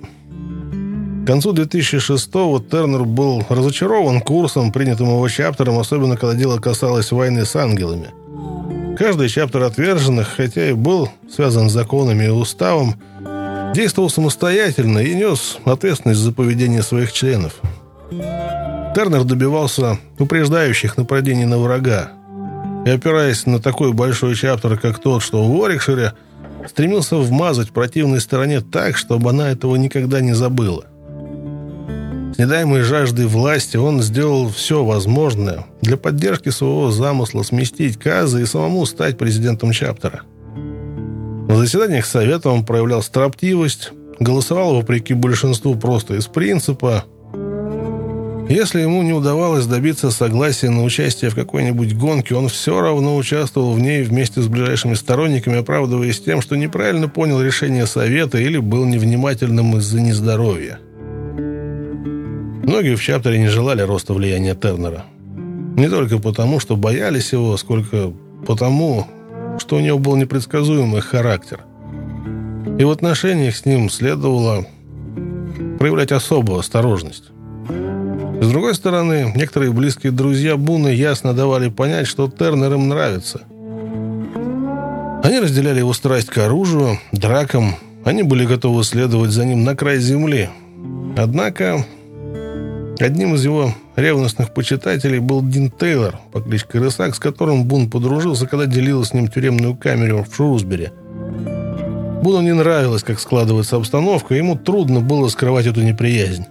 К 1.23 1.27
концу 1.27 1.53
2006-го 1.53 2.59
Тернер 2.59 3.05
был 3.05 3.43
разочарован 3.49 4.21
курсом, 4.21 4.71
принятым 4.71 5.07
его 5.07 5.27
чаптером, 5.29 5.79
особенно 5.79 6.17
когда 6.17 6.35
дело 6.35 6.59
касалось 6.59 7.11
войны 7.11 7.45
с 7.45 7.55
ангелами– 7.55 8.09
Каждый 8.97 9.27
чаптер 9.27 9.63
отверженных, 9.63 10.29
хотя 10.37 10.69
и 10.69 10.73
был 10.73 11.09
связан 11.29 11.69
с 11.69 11.73
законами 11.73 12.25
и 12.25 12.29
уставом, 12.29 12.95
действовал 13.75 14.09
самостоятельно 14.09 14.99
и 14.99 15.13
нес 15.13 15.57
ответственность 15.65 16.21
за 16.21 16.31
поведение 16.31 16.81
своих 16.81 17.11
членов. 17.11 17.59
Тернер 18.95 19.25
добивался 19.25 19.99
упреждающих 20.19 20.95
нападений 20.95 21.43
на 21.43 21.57
врага. 21.57 22.11
И 22.85 22.89
опираясь 22.89 23.45
на 23.45 23.59
такой 23.59 23.91
большой 23.91 24.35
чаптер, 24.35 24.79
как 24.79 24.99
тот, 24.99 25.21
что 25.21 25.43
в 25.43 25.63
Орикшире, 25.65 26.13
стремился 26.65 27.17
вмазать 27.17 27.71
противной 27.71 28.21
стороне 28.21 28.61
так, 28.61 28.95
чтобы 28.95 29.31
она 29.31 29.49
этого 29.49 29.75
никогда 29.75 30.21
не 30.21 30.31
забыла. 30.31 30.85
С 32.33 32.37
недаемой 32.37 32.83
жаждой 32.83 33.25
власти 33.25 33.75
он 33.75 34.01
сделал 34.01 34.49
все 34.49 34.81
возможное 34.81 35.65
для 35.81 35.97
поддержки 35.97 36.47
своего 36.47 36.89
замысла 36.89 37.43
сместить 37.43 37.99
Каза 37.99 38.39
и 38.39 38.45
самому 38.45 38.85
стать 38.85 39.17
президентом 39.17 39.73
чаптера. 39.73 40.21
На 41.49 41.57
заседаниях 41.57 42.05
Совета 42.05 42.49
он 42.49 42.65
проявлял 42.65 43.01
строптивость, 43.01 43.91
голосовал 44.21 44.75
вопреки 44.75 45.13
большинству 45.13 45.75
просто 45.75 46.15
из 46.15 46.27
принципа. 46.27 47.03
Если 48.47 48.81
ему 48.81 49.01
не 49.01 49.11
удавалось 49.11 49.65
добиться 49.65 50.11
согласия 50.11 50.69
на 50.69 50.83
участие 50.83 51.31
в 51.31 51.35
какой-нибудь 51.35 51.95
гонке, 51.97 52.35
он 52.35 52.47
все 52.47 52.79
равно 52.79 53.15
участвовал 53.15 53.73
в 53.73 53.79
ней 53.79 54.03
вместе 54.03 54.39
с 54.39 54.47
ближайшими 54.47 54.93
сторонниками, 54.93 55.57
оправдываясь 55.57 56.21
тем, 56.21 56.41
что 56.41 56.55
неправильно 56.55 57.09
понял 57.09 57.41
решение 57.41 57.87
Совета 57.87 58.37
или 58.37 58.59
был 58.59 58.85
невнимательным 58.85 59.77
из-за 59.77 59.99
нездоровья. 59.99 60.77
Многие 62.63 62.95
в 62.95 63.01
чаптере 63.01 63.39
не 63.39 63.47
желали 63.47 63.81
роста 63.81 64.13
влияния 64.13 64.53
Тернера. 64.53 65.05
Не 65.75 65.89
только 65.89 66.19
потому, 66.19 66.59
что 66.59 66.75
боялись 66.75 67.33
его, 67.33 67.57
сколько 67.57 68.13
потому, 68.45 69.07
что 69.57 69.77
у 69.77 69.79
него 69.79 69.97
был 69.97 70.17
непредсказуемый 70.17 71.01
характер. 71.01 71.61
И 72.77 72.83
в 72.83 72.91
отношениях 72.91 73.55
с 73.55 73.65
ним 73.65 73.89
следовало 73.89 74.67
проявлять 75.79 76.11
особую 76.11 76.59
осторожность. 76.59 77.31
С 78.45 78.47
другой 78.47 78.75
стороны, 78.75 79.33
некоторые 79.35 79.71
близкие 79.71 80.11
друзья 80.11 80.55
Буны 80.55 80.89
ясно 80.89 81.33
давали 81.33 81.69
понять, 81.69 82.05
что 82.05 82.29
Тернер 82.29 82.73
им 82.73 82.87
нравится. 82.87 83.41
Они 85.23 85.39
разделяли 85.39 85.79
его 85.79 85.93
страсть 85.93 86.29
к 86.29 86.37
оружию, 86.37 86.99
дракам, 87.11 87.73
они 88.03 88.21
были 88.21 88.45
готовы 88.45 88.83
следовать 88.83 89.31
за 89.31 89.45
ним 89.45 89.63
на 89.63 89.75
край 89.75 89.97
земли. 89.97 90.51
Однако 91.17 91.83
Одним 92.99 93.33
из 93.33 93.43
его 93.43 93.73
ревностных 93.95 94.53
почитателей 94.53 95.17
был 95.17 95.41
Дин 95.41 95.71
Тейлор 95.71 96.19
по 96.31 96.39
кличке 96.39 96.77
Рысак, 96.77 97.15
с 97.15 97.19
которым 97.19 97.65
Бун 97.65 97.89
подружился, 97.89 98.45
когда 98.45 98.67
делил 98.67 99.03
с 99.03 99.11
ним 99.11 99.27
тюремную 99.27 99.75
камеру 99.75 100.23
в 100.23 100.35
Шрусбери. 100.35 100.91
Буну 102.21 102.41
не 102.41 102.53
нравилось, 102.53 103.01
как 103.03 103.19
складывается 103.19 103.75
обстановка, 103.75 104.35
ему 104.35 104.55
трудно 104.55 104.99
было 105.01 105.29
скрывать 105.29 105.65
эту 105.65 105.81
неприязнь. 105.81 106.45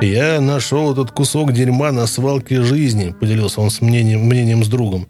«Я 0.00 0.40
нашел 0.40 0.92
этот 0.92 1.10
кусок 1.10 1.52
дерьма 1.52 1.90
на 1.90 2.06
свалке 2.06 2.62
жизни»,— 2.62 3.14
поделился 3.20 3.60
он 3.60 3.70
с 3.70 3.80
мнением, 3.80 4.26
мнением 4.26 4.62
с 4.62 4.68
другом. 4.68 5.08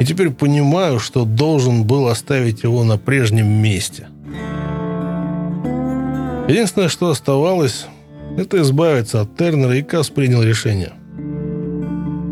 «И 0.00 0.06
теперь 0.06 0.30
понимаю, 0.30 0.98
что 0.98 1.26
должен 1.26 1.84
был 1.84 2.08
оставить 2.08 2.62
его 2.62 2.82
на 2.82 2.96
прежнем 2.96 3.46
месте». 3.46 4.08
Единственное, 6.48 6.88
что 6.88 7.10
оставалось, 7.10 7.86
это 8.38 8.62
избавиться 8.62 9.20
от 9.20 9.36
Тернера, 9.36 9.76
и 9.76 9.82
Касс 9.82 10.08
принял 10.08 10.42
решение. 10.42 10.92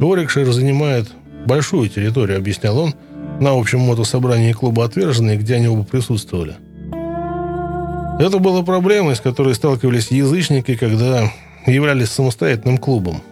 Уорикшир 0.01 0.51
занимает 0.53 1.09
большую 1.47 1.91
территорию, 1.91 2.39
объяснял 2.39 2.79
он, 2.79 2.95
на 3.41 3.59
общем 3.59 3.81
мотособрании 3.81 4.53
клуба 4.53 4.87
«Отверженные», 4.87 5.37
где 5.37 5.57
они 5.57 5.69
оба 5.69 5.83
присутствовали. 5.83 6.55
Это 8.19 8.39
была 8.39 8.63
проблема, 8.63 9.15
с 9.15 9.21
которой 9.21 9.55
сталкивались 9.55 10.11
язычники, 10.11 10.77
когда 10.77 11.31
являлись 11.67 12.11
самостоятельным 12.11 12.79
клубом. 12.79 13.23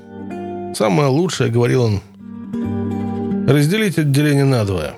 Самое 0.75 1.09
лучшее, 1.09 1.51
говорил 1.51 1.85
он, 1.85 2.01
разделить 3.47 3.99
отделение 3.99 4.45
надвое. 4.45 4.95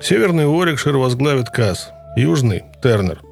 Северный 0.00 0.46
Уорикшир 0.46 0.96
возглавит 0.96 1.48
КАС, 1.50 1.90
южный– 2.16 2.64
Тернер. 2.82 3.22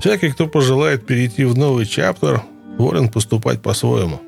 Всякий, 0.00 0.30
кто 0.30 0.46
пожелает 0.46 1.06
перейти 1.06 1.44
в 1.44 1.56
новый 1.56 1.86
чаптер, 1.86 2.42
волен 2.78 3.08
поступать 3.08 3.60
по-своему. 3.62 4.20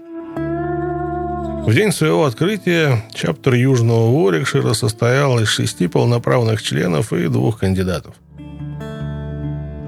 В 1.66 1.74
день 1.74 1.92
своего 1.92 2.24
открытия 2.24 3.04
чаптер 3.12 3.54
Южного 3.54 4.06
Уорикшира 4.08 4.72
состоял 4.72 5.38
из 5.38 5.48
шести 5.48 5.86
полноправных 5.86 6.62
членов 6.62 7.12
и 7.12 7.28
двух 7.28 7.58
кандидатов. 7.58 8.14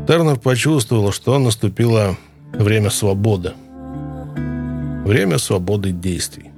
Тернер 0.07 0.37
почувствовал, 0.37 1.13
что 1.13 1.39
наступило 1.39 2.17
время 2.53 2.91
свободы. 2.91 3.53
Время 5.05 5.39
свободы 5.39 5.93
действий. 5.93 6.51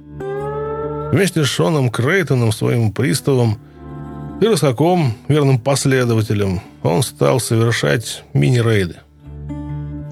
Вместе 1.11 1.43
с 1.43 1.47
Шоном 1.47 1.89
Крейтоном, 1.89 2.51
своим 2.51 2.91
приставом, 2.91 3.59
и 4.41 4.45
Рысаком, 4.45 5.13
верным 5.27 5.59
последователем, 5.59 6.61
он 6.81 7.03
стал 7.03 7.39
совершать 7.39 8.23
мини-рейды. 8.33 8.95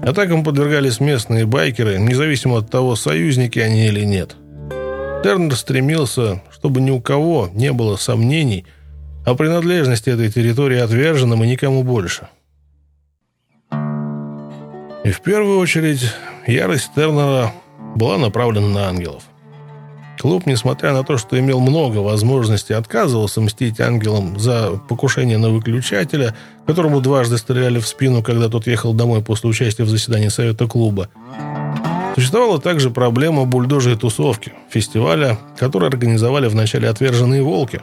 Атакам 0.02 0.42
подвергались 0.42 1.00
местные 1.00 1.44
байкеры, 1.44 1.98
независимо 1.98 2.58
от 2.58 2.70
того, 2.70 2.96
союзники 2.96 3.58
они 3.58 3.86
или 3.86 4.04
нет. 4.04 4.36
Тернер 5.22 5.54
стремился, 5.54 6.42
чтобы 6.50 6.80
ни 6.80 6.90
у 6.90 7.00
кого 7.00 7.50
не 7.52 7.72
было 7.72 7.96
сомнений 7.96 8.64
о 9.24 9.34
принадлежности 9.34 10.10
этой 10.10 10.30
территории 10.30 10.78
отверженным 10.78 11.44
и 11.44 11.48
никому 11.48 11.84
больше. 11.84 12.28
И 15.04 15.10
в 15.10 15.20
первую 15.20 15.58
очередь 15.58 16.04
ярость 16.46 16.92
Тернера 16.94 17.52
была 17.96 18.18
направлена 18.18 18.68
на 18.68 18.88
ангелов. 18.88 19.24
Клуб, 20.20 20.46
несмотря 20.46 20.92
на 20.92 21.02
то, 21.02 21.18
что 21.18 21.36
имел 21.36 21.58
много 21.58 21.98
возможностей, 21.98 22.74
отказывался 22.74 23.40
мстить 23.40 23.80
ангелам 23.80 24.38
за 24.38 24.80
покушение 24.88 25.38
на 25.38 25.50
выключателя, 25.50 26.36
которому 26.66 27.00
дважды 27.00 27.38
стреляли 27.38 27.80
в 27.80 27.88
спину, 27.88 28.22
когда 28.22 28.48
тот 28.48 28.68
ехал 28.68 28.94
домой 28.94 29.22
после 29.22 29.50
участия 29.50 29.82
в 29.82 29.88
заседании 29.88 30.28
совета 30.28 30.68
клуба. 30.68 31.08
Существовала 32.14 32.60
также 32.60 32.90
проблема 32.90 33.44
бульдожей 33.44 33.96
тусовки, 33.96 34.52
фестиваля, 34.70 35.38
который 35.58 35.88
организовали 35.88 36.46
в 36.46 36.54
начале 36.54 36.88
«Отверженные 36.88 37.42
волки», 37.42 37.80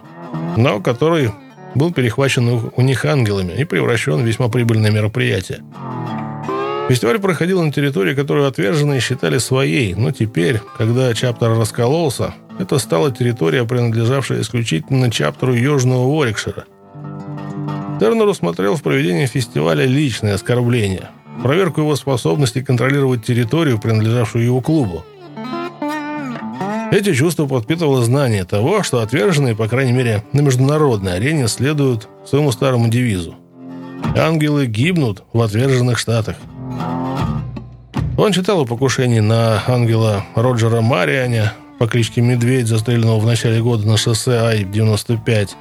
но 0.55 0.79
который 0.79 1.31
был 1.75 1.91
перехвачен 1.91 2.71
у 2.73 2.81
них 2.81 3.03
ангелами 3.03 3.53
и 3.53 3.65
превращен 3.65 4.21
в 4.21 4.25
весьма 4.25 4.47
прибыльное 4.47 4.91
мероприятие. 4.91 5.59
Фестиваль 6.89 7.19
проходил 7.19 7.61
на 7.61 7.71
территории, 7.71 8.15
которую 8.15 8.47
отверженные 8.47 8.99
считали 8.99 9.37
своей, 9.37 9.93
но 9.93 10.11
теперь, 10.11 10.59
когда 10.75 11.13
чаптер 11.13 11.51
раскололся, 11.51 12.33
это 12.57 12.79
стала 12.79 13.11
территория, 13.11 13.63
принадлежавшая 13.63 14.41
исключительно 14.41 15.11
чаптеру 15.11 15.53
Южного 15.53 16.07
Уорикшира. 16.07 16.65
Тернер 17.99 18.27
усмотрел 18.27 18.75
в 18.75 18.81
проведении 18.81 19.27
фестиваля 19.27 19.85
личное 19.85 20.33
оскорбление, 20.33 21.11
проверку 21.43 21.81
его 21.81 21.95
способности 21.95 22.63
контролировать 22.63 23.23
территорию, 23.23 23.77
принадлежавшую 23.77 24.43
его 24.43 24.59
клубу. 24.59 25.05
Эти 26.91 27.13
чувства 27.13 27.45
подпитывало 27.45 28.03
знание 28.03 28.45
того, 28.45 28.81
что 28.81 29.01
отверженные, 29.01 29.55
по 29.55 29.67
крайней 29.67 29.93
мере, 29.93 30.23
на 30.33 30.39
международной 30.39 31.17
арене 31.17 31.47
следуют 31.49 32.09
своему 32.25 32.51
старому 32.51 32.87
девизу. 32.87 33.35
Ангелы 34.17 34.65
гибнут 34.65 35.21
в 35.33 35.41
отверженных 35.41 35.99
штатах. 35.99 36.35
Он 38.19 38.33
читал 38.33 38.59
о 38.59 38.65
покушении 38.65 39.21
на 39.21 39.63
ангела 39.65 40.25
Роджера 40.35 40.81
Марианя 40.81 41.53
по 41.77 41.87
кличке 41.87 42.19
Медведь, 42.19 42.67
застреленного 42.67 43.17
в 43.17 43.25
начале 43.25 43.61
года 43.61 43.87
на 43.87 43.95
шоссе 43.95 44.33
Ай-95. 44.33 45.51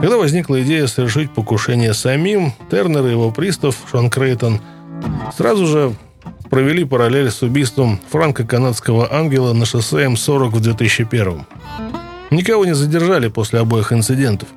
Когда 0.00 0.16
возникла 0.16 0.62
идея 0.62 0.86
совершить 0.86 1.32
покушение 1.32 1.92
самим, 1.92 2.52
Тернер 2.70 3.04
и 3.06 3.10
его 3.10 3.32
пристав 3.32 3.76
Шон 3.90 4.10
Крейтон 4.10 4.60
сразу 5.36 5.66
же 5.66 5.92
провели 6.50 6.84
параллель 6.84 7.32
с 7.32 7.42
убийством 7.42 7.98
франко-канадского 8.12 9.12
ангела 9.12 9.52
на 9.52 9.66
шоссе 9.66 10.04
М-40 10.04 10.50
в 10.50 10.60
2001 10.60 11.46
Никого 12.30 12.64
не 12.64 12.76
задержали 12.76 13.26
после 13.26 13.58
обоих 13.58 13.92
инцидентов. 13.92 14.48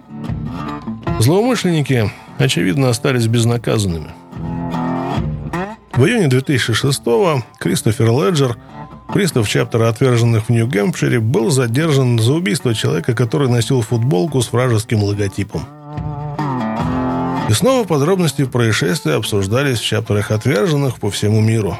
Злоумышленники, 1.17 2.11
очевидно, 2.37 2.89
остались 2.89 3.25
безнаказанными. 3.25 4.11
В 5.93 6.05
июне 6.05 6.27
2006-го 6.27 7.43
Кристофер 7.57 8.11
Леджер, 8.11 8.57
пристав 9.13 9.49
чаптера 9.49 9.89
отверженных 9.89 10.45
в 10.45 10.49
Нью-Гэмпшире, 10.49 11.19
был 11.19 11.49
задержан 11.49 12.19
за 12.19 12.33
убийство 12.33 12.73
человека, 12.73 13.13
который 13.13 13.49
носил 13.49 13.81
футболку 13.81 14.41
с 14.41 14.51
вражеским 14.53 15.03
логотипом. 15.03 15.65
И 17.49 17.53
снова 17.53 17.83
подробности 17.83 18.45
происшествия 18.45 19.15
обсуждались 19.15 19.79
в 19.79 19.85
чаптерах 19.85 20.29
отверженных 20.31 20.99
по 20.99 21.09
всему 21.09 21.41
миру. 21.41 21.77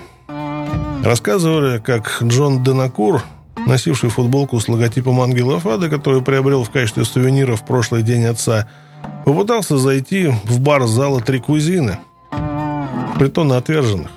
Рассказывали, 1.03 1.77
как 1.80 2.22
Джон 2.23 2.64
Денакур, 2.64 3.23
носивший 3.68 4.10
футболку 4.10 4.60
с 4.60 4.68
логотипом 4.68 5.22
ангела 5.22 5.60
Фада, 5.60 5.88
которую 5.88 6.23
приобрел 6.23 6.64
в 6.64 6.72
качестве 6.72 7.06
сувенира 7.06 7.56
в 7.56 7.65
прошлый 7.65 8.02
день 8.02 8.26
отца, 8.26 8.68
попытался 9.26 9.77
зайти 9.77 10.34
в 10.44 10.60
бар 10.60 10.88
зала 10.88 11.22
«Три 11.22 11.40
кузины», 11.40 11.99
притона 13.20 13.58
отверженных. 13.58 14.12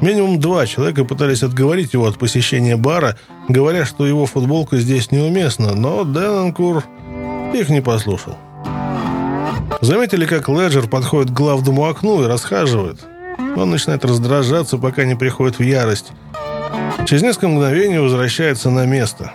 Минимум 0.00 0.40
два 0.40 0.66
человека 0.66 1.04
пытались 1.04 1.42
отговорить 1.42 1.92
его 1.92 2.06
от 2.06 2.18
посещения 2.18 2.76
бара, 2.76 3.18
говоря, 3.48 3.84
что 3.84 4.06
его 4.06 4.24
футболка 4.24 4.78
здесь 4.78 5.12
неуместна, 5.12 5.74
но 5.74 6.04
Денненкур 6.04 6.82
их 7.52 7.68
не 7.68 7.82
послушал. 7.82 8.36
Заметили, 9.82 10.24
как 10.24 10.48
Леджер 10.48 10.88
подходит 10.88 11.30
к 11.30 11.34
главному 11.34 11.84
окну 11.84 12.22
и 12.22 12.26
расхаживает. 12.26 13.00
Он 13.56 13.70
начинает 13.70 14.04
раздражаться, 14.04 14.78
пока 14.78 15.04
не 15.04 15.14
приходит 15.14 15.58
в 15.58 15.62
ярость. 15.62 16.12
Через 17.06 17.22
несколько 17.22 17.48
мгновений 17.48 17.98
возвращается 17.98 18.70
на 18.70 18.86
место. 18.86 19.32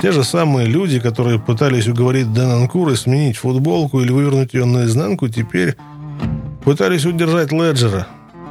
Те 0.00 0.12
же 0.12 0.24
самые 0.24 0.66
люди, 0.66 1.00
которые 1.00 1.38
пытались 1.38 1.88
уговорить 1.88 2.32
Денанкура 2.32 2.94
сменить 2.94 3.36
футболку 3.36 4.00
или 4.00 4.12
вывернуть 4.12 4.54
ее 4.54 4.64
наизнанку, 4.64 5.28
теперь 5.28 5.76
Пытались 6.64 7.06
удержать 7.06 7.52
Леджера. 7.52 8.06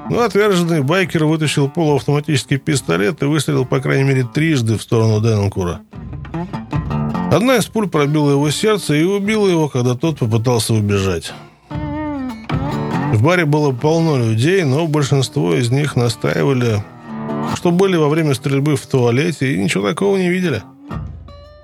Но 0.10 0.22
отверженный 0.22 0.82
байкер 0.82 1.26
вытащил 1.26 1.70
полуавтоматический 1.70 2.58
пистолет 2.58 3.22
и 3.22 3.26
выстрелил, 3.26 3.66
по 3.66 3.80
крайней 3.80 4.06
мере, 4.06 4.24
трижды 4.24 4.78
в 4.78 4.82
сторону 4.82 5.22
Деннкура. 5.22 5.82
Одна 7.32 7.58
из 7.58 7.66
пуль 7.66 7.90
пробила 7.90 8.32
его 8.32 8.50
сердце 8.50 8.96
и 8.96 9.04
убила 9.04 9.48
его, 9.48 9.68
когда 9.68 9.96
тот 9.96 10.20
попытался 10.20 10.74
убежать. 10.74 11.34
В 11.70 13.22
баре 13.22 13.46
было 13.46 13.72
полно 13.74 14.18
людей, 14.18 14.64
но 14.64 14.88
большинство 14.88 15.54
из 15.56 15.72
них 15.72 15.96
настаивали, 15.96 16.84
что 17.56 17.72
были 17.72 17.98
во 17.98 18.08
время 18.08 18.34
стрельбы 18.34 18.78
в 18.78 18.86
туалете 18.86 19.54
и 19.54 19.58
ничего 19.62 19.90
такого 19.90 20.16
не 20.16 20.30
видели. 20.30 20.64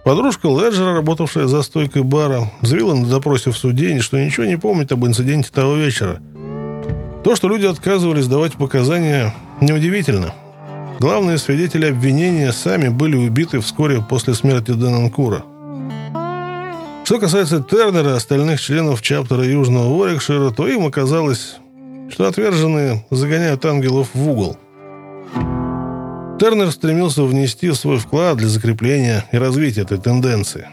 Подружка 0.03 0.47
Леджера, 0.47 0.93
работавшая 0.93 1.47
за 1.47 1.61
стойкой 1.61 2.03
бара, 2.03 2.51
заявила 2.61 2.93
на 2.93 3.07
допросе 3.07 3.51
в 3.51 3.57
суде, 3.57 4.01
что 4.01 4.19
ничего 4.19 4.45
не 4.45 4.57
помнит 4.57 4.91
об 4.91 5.05
инциденте 5.05 5.49
того 5.49 5.75
вечера– 5.75 6.19
то, 7.23 7.35
что 7.35 7.47
люди 7.47 7.65
отказывались 7.65 8.27
давать 8.27 8.53
показания, 8.53 9.33
неудивительно. 9.61 10.33
Главные 10.99 11.37
свидетели 11.37 11.85
обвинения 11.85 12.51
сами 12.51 12.89
были 12.89 13.15
убиты 13.15 13.59
вскоре 13.59 14.01
после 14.01 14.33
смерти 14.33 14.71
Денанкура. 14.71 15.43
Что 17.05 17.19
касается 17.19 17.61
Тернера 17.61 18.11
и 18.11 18.13
остальных 18.13 18.61
членов 18.61 19.01
чаптера 19.01 19.43
Южного 19.43 19.89
Уорикшира, 19.89 20.51
то 20.51 20.67
им 20.67 20.85
оказалось, 20.85 21.55
что 22.09 22.27
отверженные 22.27 23.05
загоняют 23.09 23.65
ангелов 23.65 24.09
в 24.13 24.29
угол. 24.29 24.57
Тернер 26.39 26.71
стремился 26.71 27.23
внести 27.23 27.71
свой 27.73 27.99
вклад 27.99 28.37
для 28.37 28.47
закрепления 28.47 29.25
и 29.31 29.37
развития 29.37 29.81
этой 29.81 29.97
тенденции. 29.97 30.67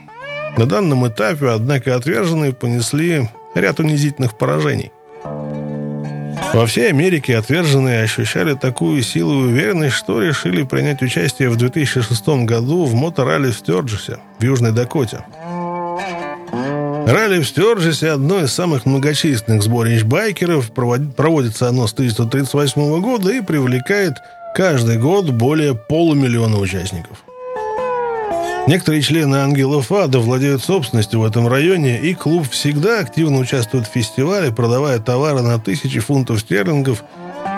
На 0.57 0.67
данном 0.67 1.07
этапе, 1.07 1.51
однако, 1.51 1.95
отверженные 1.95 2.53
понесли 2.53 3.29
ряд 3.55 3.79
унизительных 3.81 4.37
поражений. 4.37 4.93
Во 6.53 6.67
всей 6.67 6.89
Америке 6.89 7.37
отверженные 7.37 8.03
ощущали 8.03 8.55
такую 8.55 9.03
силу 9.03 9.45
и 9.45 9.49
уверенность, 9.53 9.95
что 9.95 10.21
решили 10.21 10.65
принять 10.65 11.01
участие 11.01 11.49
в 11.49 11.57
2006 11.57 12.29
году 12.45 12.85
в 12.85 12.95
моторалли 12.95 13.51
в 13.51 13.55
Стёрджесе, 13.55 14.19
в 14.39 14.43
Южной 14.43 14.73
Дакоте. 14.73 15.25
Ралли 17.07 17.41
в 17.41 17.47
Стёрджесе– 17.47 18.11
одно 18.13 18.41
из 18.41 18.53
самых 18.53 18.85
многочисленных 18.85 19.63
сборищ 19.63 20.03
байкеров. 20.03 20.73
Проводится 20.73 21.69
оно 21.69 21.87
с 21.87 21.93
1938 21.93 23.01
года 23.01 23.33
и 23.33 23.41
привлекает 23.41 24.15
каждый 24.55 24.99
год 24.99 25.31
более 25.31 25.75
полумиллиона 25.75 26.59
участников. 26.59 27.25
Некоторые 28.71 29.03
члены 29.03 29.35
«Ангелов 29.35 29.91
Ада» 29.91 30.21
владеют 30.21 30.63
собственностью 30.63 31.19
в 31.19 31.25
этом 31.25 31.49
районе, 31.49 31.99
и 31.99 32.15
клуб 32.15 32.49
всегда 32.49 33.01
активно 33.01 33.39
участвует 33.39 33.89
в 33.89 33.91
фестивале, 33.91 34.53
продавая 34.53 35.01
товары 35.01 35.43
на 35.43 35.59
тысячи 35.59 35.99
фунтов 35.99 36.39
стерлингов 36.39 37.03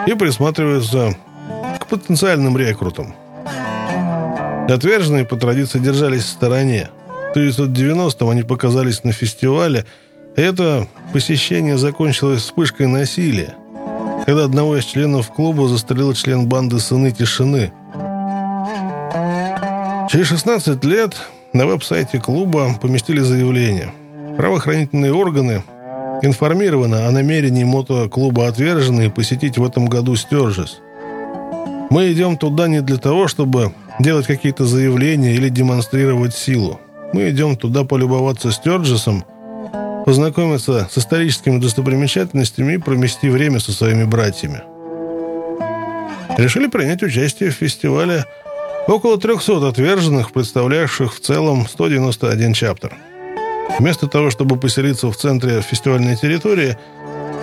и 0.06 0.14
присматривается 0.14 1.14
к 1.78 1.86
потенциальным 1.86 2.56
рекрутам. 2.56 3.14
Отверженные 4.70 5.26
по 5.26 5.36
традиции 5.36 5.80
держались 5.80 6.22
в 6.22 6.28
стороне. 6.28 6.88
В 7.34 7.36
1990-м 7.36 8.30
они 8.30 8.42
показались 8.42 9.04
на 9.04 9.12
фестивале, 9.12 9.84
это 10.34 10.88
посещение 11.12 11.76
закончилось 11.76 12.40
вспышкой 12.40 12.86
насилия, 12.86 13.54
когда 14.24 14.44
одного 14.44 14.78
из 14.78 14.86
членов 14.86 15.30
клуба 15.30 15.68
застрелил 15.68 16.14
член 16.14 16.48
банды 16.48 16.78
«Сыны 16.78 17.10
тишины», 17.10 17.70
Через 20.12 20.26
16 20.26 20.84
лет 20.84 21.16
на 21.54 21.64
веб-сайте 21.64 22.20
клуба 22.20 22.74
поместили 22.78 23.20
заявление. 23.20 23.94
Правоохранительные 24.36 25.10
органы 25.10 25.62
информированы 26.20 27.06
о 27.06 27.10
намерении 27.10 27.64
мотоклуба 27.64 28.46
«Отверженные» 28.46 29.08
посетить 29.08 29.56
в 29.56 29.64
этом 29.64 29.86
году 29.86 30.14
Стержес. 30.14 30.82
Мы 31.88 32.12
идем 32.12 32.36
туда 32.36 32.68
не 32.68 32.82
для 32.82 32.98
того, 32.98 33.26
чтобы 33.26 33.72
делать 34.00 34.26
какие-то 34.26 34.66
заявления 34.66 35.32
или 35.32 35.48
демонстрировать 35.48 36.34
силу. 36.34 36.78
Мы 37.14 37.30
идем 37.30 37.56
туда 37.56 37.84
полюбоваться 37.84 38.52
Стержесом, 38.52 39.24
познакомиться 40.04 40.90
с 40.92 40.98
историческими 40.98 41.58
достопримечательностями 41.58 42.74
и 42.74 42.78
провести 42.78 43.30
время 43.30 43.60
со 43.60 43.72
своими 43.72 44.04
братьями. 44.04 44.60
Решили 46.36 46.66
принять 46.66 47.02
участие 47.02 47.48
в 47.48 47.54
фестивале 47.54 48.26
Около 48.88 49.16
300 49.16 49.68
отверженных, 49.68 50.32
представлявших 50.32 51.14
в 51.14 51.20
целом 51.20 51.68
191 51.68 52.52
чаптер. 52.52 52.96
Вместо 53.78 54.08
того, 54.08 54.30
чтобы 54.30 54.56
поселиться 54.56 55.10
в 55.10 55.16
центре 55.16 55.60
фестивальной 55.62 56.16
территории, 56.16 56.76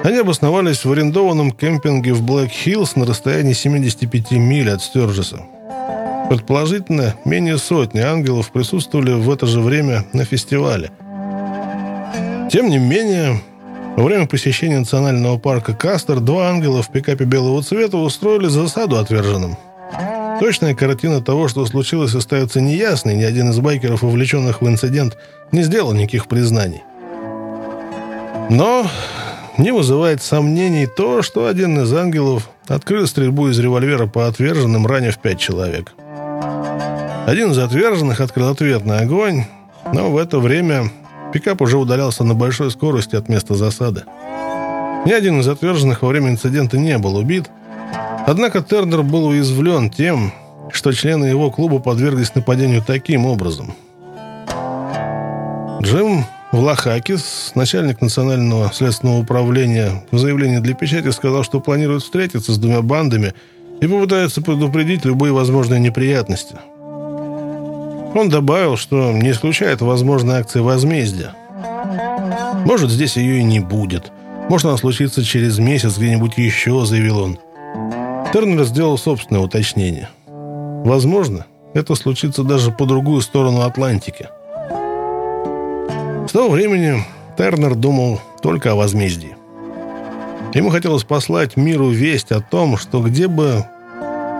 они 0.04 0.18
обосновались 0.18 0.84
в 0.84 0.92
арендованном 0.92 1.52
кемпинге 1.52 2.14
в 2.14 2.24
Блэк-Хиллз 2.24 2.92
на 2.96 3.06
расстоянии 3.06 3.54
75 3.54 4.32
миль 4.32 4.70
от 4.70 4.82
Стержеса. 4.82 5.46
Предположительно, 6.30 7.16
менее 7.26 7.58
сотни 7.58 8.02
ангелов 8.02 8.52
присутствовали 8.52 9.14
в 9.14 9.32
это 9.32 9.46
же 9.46 9.62
время 9.62 10.06
на 10.14 10.26
фестивале. 10.26 10.92
Тем 12.52 12.70
не 12.70 12.78
менее, 12.78 13.42
во 13.96 14.04
время 14.04 14.28
посещения 14.28 14.80
национального 14.80 15.38
парка 15.38 15.74
Кастер 15.74 16.20
два 16.20 16.50
ангела 16.50 16.84
в 16.84 16.92
пикапе 16.92 17.24
белого 17.24 17.64
цвета 17.64 17.98
устроили 17.98 18.48
засаду 18.48 18.98
отверженным– 18.98 19.58
Точная 20.40 20.74
картина 20.74 21.22
того, 21.22 21.50
что 21.50 21.66
случилось, 21.66 22.16
остается 22.16 22.62
неясной. 22.62 23.16
Ни 23.16 23.24
один 23.24 23.50
из 23.50 23.60
байкеров, 23.60 24.04
увлеченных 24.04 24.62
в 24.62 24.68
инцидент, 24.68 25.18
не 25.52 25.64
сделал 25.64 25.94
никаких 25.94 26.28
признаний. 26.28 26.82
Но 28.50 28.88
не 29.58 29.72
вызывает 29.72 30.22
сомнений 30.22 30.88
то, 30.88 31.22
что 31.22 31.48
один 31.48 31.82
из 31.82 31.94
ангелов 31.94 32.50
открыл 32.68 33.06
стрельбу 33.06 33.50
из 33.50 33.60
револьвера 33.60 34.08
по 34.08 34.28
отверженным, 34.28 34.88
ранив 34.88 35.18
пять 35.18 35.40
человек. 35.40 35.92
Один 37.28 37.52
из 37.52 37.58
отверженных 37.58 38.22
открыл 38.22 38.50
ответный 38.50 39.00
огонь, 39.00 39.44
но 39.94 40.10
в 40.10 40.18
это 40.18 40.40
время 40.40 40.90
пикап 41.34 41.62
уже 41.62 41.78
удалялся 41.78 42.24
на 42.24 42.34
большой 42.34 42.72
скорости 42.72 43.16
от 43.16 43.28
места 43.28 43.56
засады. 43.56 44.04
Ни 45.06 45.12
один 45.12 45.42
из 45.42 45.48
отверженных 45.48 46.02
во 46.02 46.08
время 46.08 46.30
инцидента 46.30 46.78
не 46.78 46.98
был 46.98 47.18
убит– 47.18 47.50
Однако 48.26 48.62
Тернер 48.62 49.04
был 49.04 49.28
уязвлен 49.28 49.90
тем, 49.90 50.32
что 50.72 50.92
члены 50.92 51.26
его 51.26 51.52
клуба 51.52 51.80
подверглись 51.80 52.36
нападению 52.36 52.84
таким 52.86 53.26
образом. 53.26 53.74
Джим 55.82 56.26
Влахакис, 56.52 57.52
начальник 57.56 58.02
Национального 58.02 58.72
следственного 58.74 59.20
управления, 59.20 60.04
в 60.12 60.18
заявлении 60.18 60.60
для 60.60 60.74
печати 60.74 61.10
сказал, 61.12 61.44
что 61.44 61.60
планирует 61.60 62.04
встретиться 62.04 62.54
с 62.54 62.58
двумя 62.58 62.82
бандами 62.82 63.34
и 63.82 63.88
попытается 63.88 64.42
предупредить 64.42 65.06
любые 65.06 65.32
возможные 65.32 65.80
неприятности. 65.80 66.56
Он 68.16 68.30
добавил, 68.30 68.78
что 68.78 69.12
не 69.12 69.32
исключает 69.32 69.82
возможной 69.82 70.40
акции 70.40 70.60
возмездия. 70.60 71.34
Может, 72.66 72.90
здесь 72.90 73.18
ее 73.18 73.40
и 73.40 73.44
не 73.44 73.60
будет. 73.60 74.12
Может, 74.50 74.66
она 74.66 74.78
случится 74.78 75.24
через 75.24 75.60
месяц 75.60 75.98
где-нибудь 75.98 76.38
еще, 76.38 76.86
заявил 76.86 77.20
он. 77.20 77.40
Тернер 78.32 78.64
сделал 78.64 78.96
собственное 79.00 79.42
уточнение. 79.42 80.10
Возможно, 80.28 81.48
это 81.74 81.96
случится 81.96 82.44
даже 82.44 82.72
по 82.72 82.86
другую 82.86 83.22
сторону 83.22 83.62
Атлантики. 83.62 84.30
С 86.28 86.32
того 86.32 86.50
времени 86.50 87.04
Тернер 87.38 87.74
думал 87.74 88.22
только 88.44 88.72
о 88.72 88.76
возмездии. 88.76 89.36
Ему 90.54 90.70
хотелось 90.70 91.04
послать 91.04 91.58
миру 91.58 91.90
весть 91.90 92.32
о 92.32 92.40
том, 92.40 92.78
что 92.78 93.02
где 93.02 93.28
бы 93.28 93.66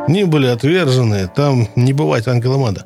ни 0.08 0.24
были 0.24 0.46
отвержены, 0.46 1.28
там 1.28 1.68
не 1.76 1.94
бывать 1.94 2.28
Ангеломада. 2.28 2.86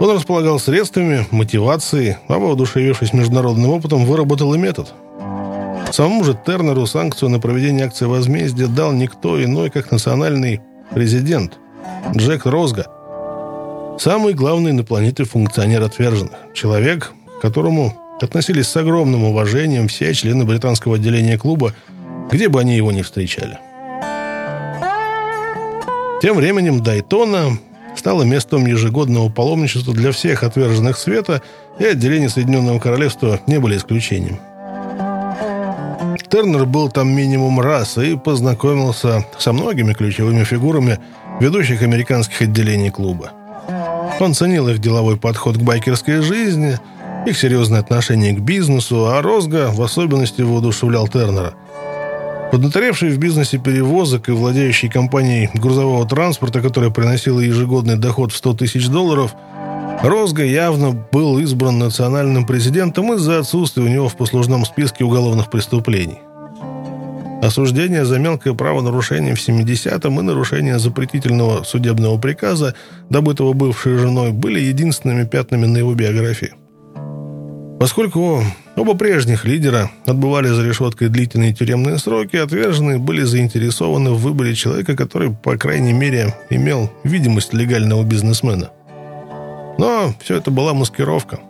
Он 0.00 0.10
располагал 0.10 0.60
средствами, 0.60 1.26
мотивацией, 1.32 2.18
а 2.28 2.38
воодушевившись 2.38 3.12
международным 3.12 3.70
опытом, 3.70 4.04
выработал 4.04 4.54
и 4.54 4.58
метод– 4.58 4.94
Самому 5.94 6.24
же 6.24 6.34
Тернеру 6.34 6.86
санкцию 6.86 7.28
на 7.28 7.38
проведение 7.38 7.86
акции 7.86 8.06
возмездия 8.06 8.66
дал 8.66 8.90
никто 8.92 9.40
иной, 9.40 9.70
как 9.70 9.92
национальный 9.92 10.60
президент 10.92 11.52
Джек 12.16 12.46
Розга. 12.46 12.86
Самый 14.00 14.34
главный 14.34 14.72
на 14.72 14.82
планете 14.82 15.22
функционер 15.22 15.84
отверженных. 15.84 16.32
Человек, 16.52 17.12
к 17.38 17.40
которому 17.40 17.96
относились 18.20 18.66
с 18.66 18.76
огромным 18.76 19.22
уважением 19.22 19.86
все 19.86 20.12
члены 20.14 20.44
британского 20.44 20.96
отделения 20.96 21.38
клуба, 21.38 21.72
где 22.28 22.48
бы 22.48 22.58
они 22.58 22.76
его 22.76 22.90
ни 22.90 23.02
встречали. 23.02 23.60
Тем 26.20 26.36
временем 26.36 26.82
Дайтона 26.82 27.56
стало 27.94 28.24
местом 28.24 28.66
ежегодного 28.66 29.28
паломничества 29.28 29.94
для 29.94 30.10
всех 30.10 30.42
отверженных 30.42 30.98
света, 30.98 31.40
и 31.78 31.84
отделения 31.84 32.30
Соединенного 32.30 32.80
Королевства 32.80 33.38
не 33.46 33.60
были 33.60 33.76
исключением. 33.76 34.40
Тернер 36.34 36.66
был 36.66 36.88
там 36.88 37.14
минимум 37.14 37.60
раз 37.60 37.96
и 37.96 38.16
познакомился 38.16 39.24
со 39.38 39.52
многими 39.52 39.92
ключевыми 39.92 40.42
фигурами 40.42 40.98
ведущих 41.38 41.82
американских 41.82 42.42
отделений 42.42 42.90
клуба. 42.90 43.30
Он 44.18 44.34
ценил 44.34 44.68
их 44.68 44.80
деловой 44.80 45.16
подход 45.16 45.56
к 45.56 45.60
байкерской 45.60 46.22
жизни, 46.22 46.80
их 47.24 47.38
серьезное 47.38 47.78
отношение 47.78 48.32
к 48.32 48.40
бизнесу, 48.40 49.06
а 49.06 49.22
Розга 49.22 49.70
в 49.70 49.80
особенности 49.80 50.42
воодушевлял 50.42 51.06
Тернера. 51.06 51.54
Поднаторевший 52.50 53.10
в 53.10 53.18
бизнесе 53.18 53.58
перевозок 53.58 54.28
и 54.28 54.32
владеющий 54.32 54.88
компанией 54.88 55.50
грузового 55.54 56.04
транспорта, 56.04 56.60
которая 56.60 56.90
приносила 56.90 57.38
ежегодный 57.38 57.96
доход 57.96 58.32
в 58.32 58.36
100 58.36 58.54
тысяч 58.54 58.88
долларов– 58.88 59.36
Розга 60.02 60.44
явно 60.44 60.92
был 61.12 61.38
избран 61.38 61.78
национальным 61.78 62.46
президентом 62.46 63.12
из-за 63.14 63.38
отсутствия 63.38 63.84
у 63.84 63.88
него 63.88 64.08
в 64.08 64.16
послужном 64.16 64.64
списке 64.64 65.04
уголовных 65.04 65.50
преступлений. 65.50 66.18
Осуждение 67.42 68.04
за 68.04 68.18
мелкое 68.18 68.54
правонарушение 68.54 69.34
в 69.34 69.48
70-м 69.48 70.20
и 70.20 70.22
нарушение 70.22 70.78
запретительного 70.78 71.62
судебного 71.62 72.18
приказа, 72.18 72.74
добытого 73.10 73.52
бывшей 73.52 73.98
женой, 73.98 74.32
были 74.32 74.60
единственными 74.60 75.24
пятнами 75.24 75.66
на 75.66 75.78
его 75.78 75.94
биографии. 75.94 76.54
Поскольку 77.78 78.42
оба 78.76 78.94
прежних 78.94 79.44
лидера 79.44 79.90
отбывали 80.06 80.48
за 80.48 80.66
решеткой 80.66 81.08
длительные 81.08 81.52
тюремные 81.52 81.98
сроки, 81.98 82.36
отверженные 82.36 82.98
были 82.98 83.22
заинтересованы 83.22 84.12
в 84.12 84.20
выборе 84.20 84.54
человека, 84.54 84.96
который, 84.96 85.30
по 85.30 85.58
крайней 85.58 85.92
мере, 85.92 86.34
имел 86.48 86.90
видимость 87.04 87.52
легального 87.52 88.02
бизнесмена– 88.04 88.70
но 89.78 90.12
все 90.20 90.36
это 90.36 90.50
была 90.50 90.74
маскировка. 90.74 91.40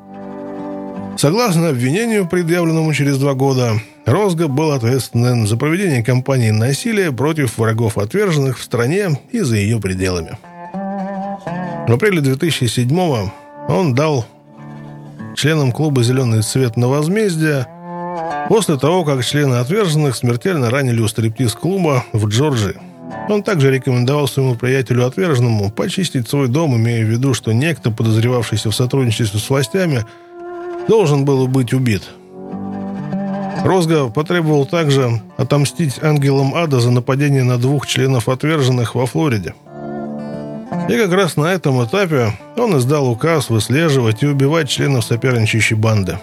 Согласно 1.16 1.68
обвинению, 1.68 2.28
предъявленному 2.28 2.92
через 2.92 3.18
два 3.18 3.34
года, 3.34 3.74
Розга 4.04 4.48
был 4.48 4.72
ответственен 4.72 5.46
за 5.46 5.56
проведение 5.56 6.02
кампании 6.02 6.50
насилия 6.50 7.12
против 7.12 7.56
врагов 7.56 7.98
отверженных 7.98 8.58
в 8.58 8.62
стране 8.62 9.18
и 9.30 9.40
за 9.40 9.56
ее 9.56 9.80
пределами. 9.80 10.38
В 11.86 11.92
апреле 11.92 12.20
2007 12.20 13.30
он 13.68 13.94
дал 13.94 14.26
членам 15.36 15.72
клуба 15.72 16.02
«Зеленый 16.02 16.42
цвет» 16.42 16.76
на 16.76 16.88
возмездие 16.88 17.66
после 18.48 18.76
того, 18.76 19.04
как 19.04 19.24
члены 19.24 19.56
отверженных 19.56 20.16
смертельно 20.16 20.70
ранили 20.70 21.00
у 21.00 21.08
стриптиз-клуба 21.08 22.04
в 22.12 22.26
Джорджии. 22.28 22.76
Он 23.28 23.42
также 23.42 23.70
рекомендовал 23.70 24.28
своему 24.28 24.54
приятелю 24.54 25.06
отверженному 25.06 25.70
почистить 25.70 26.28
свой 26.28 26.48
дом, 26.48 26.76
имея 26.76 27.04
в 27.04 27.08
виду, 27.08 27.34
что 27.34 27.52
некто, 27.52 27.90
подозревавшийся 27.90 28.70
в 28.70 28.74
сотрудничестве 28.74 29.40
с 29.40 29.48
властями, 29.48 30.04
должен 30.88 31.24
был 31.24 31.46
быть 31.48 31.72
убит. 31.72 32.02
Розга 33.64 34.10
потребовал 34.10 34.66
также 34.66 35.22
отомстить 35.38 36.02
ангелам 36.02 36.54
ада 36.54 36.80
за 36.80 36.90
нападение 36.90 37.44
на 37.44 37.56
двух 37.56 37.86
членов 37.86 38.28
отверженных 38.28 38.94
во 38.94 39.06
Флориде. 39.06 39.54
И 40.88 40.98
как 40.98 41.12
раз 41.12 41.36
на 41.36 41.46
этом 41.46 41.82
этапе 41.82 42.32
он 42.58 42.76
издал 42.76 43.08
указ 43.08 43.48
выслеживать 43.48 44.22
и 44.22 44.26
убивать 44.26 44.68
членов 44.68 45.04
соперничающей 45.04 45.76
банды. 45.76 46.18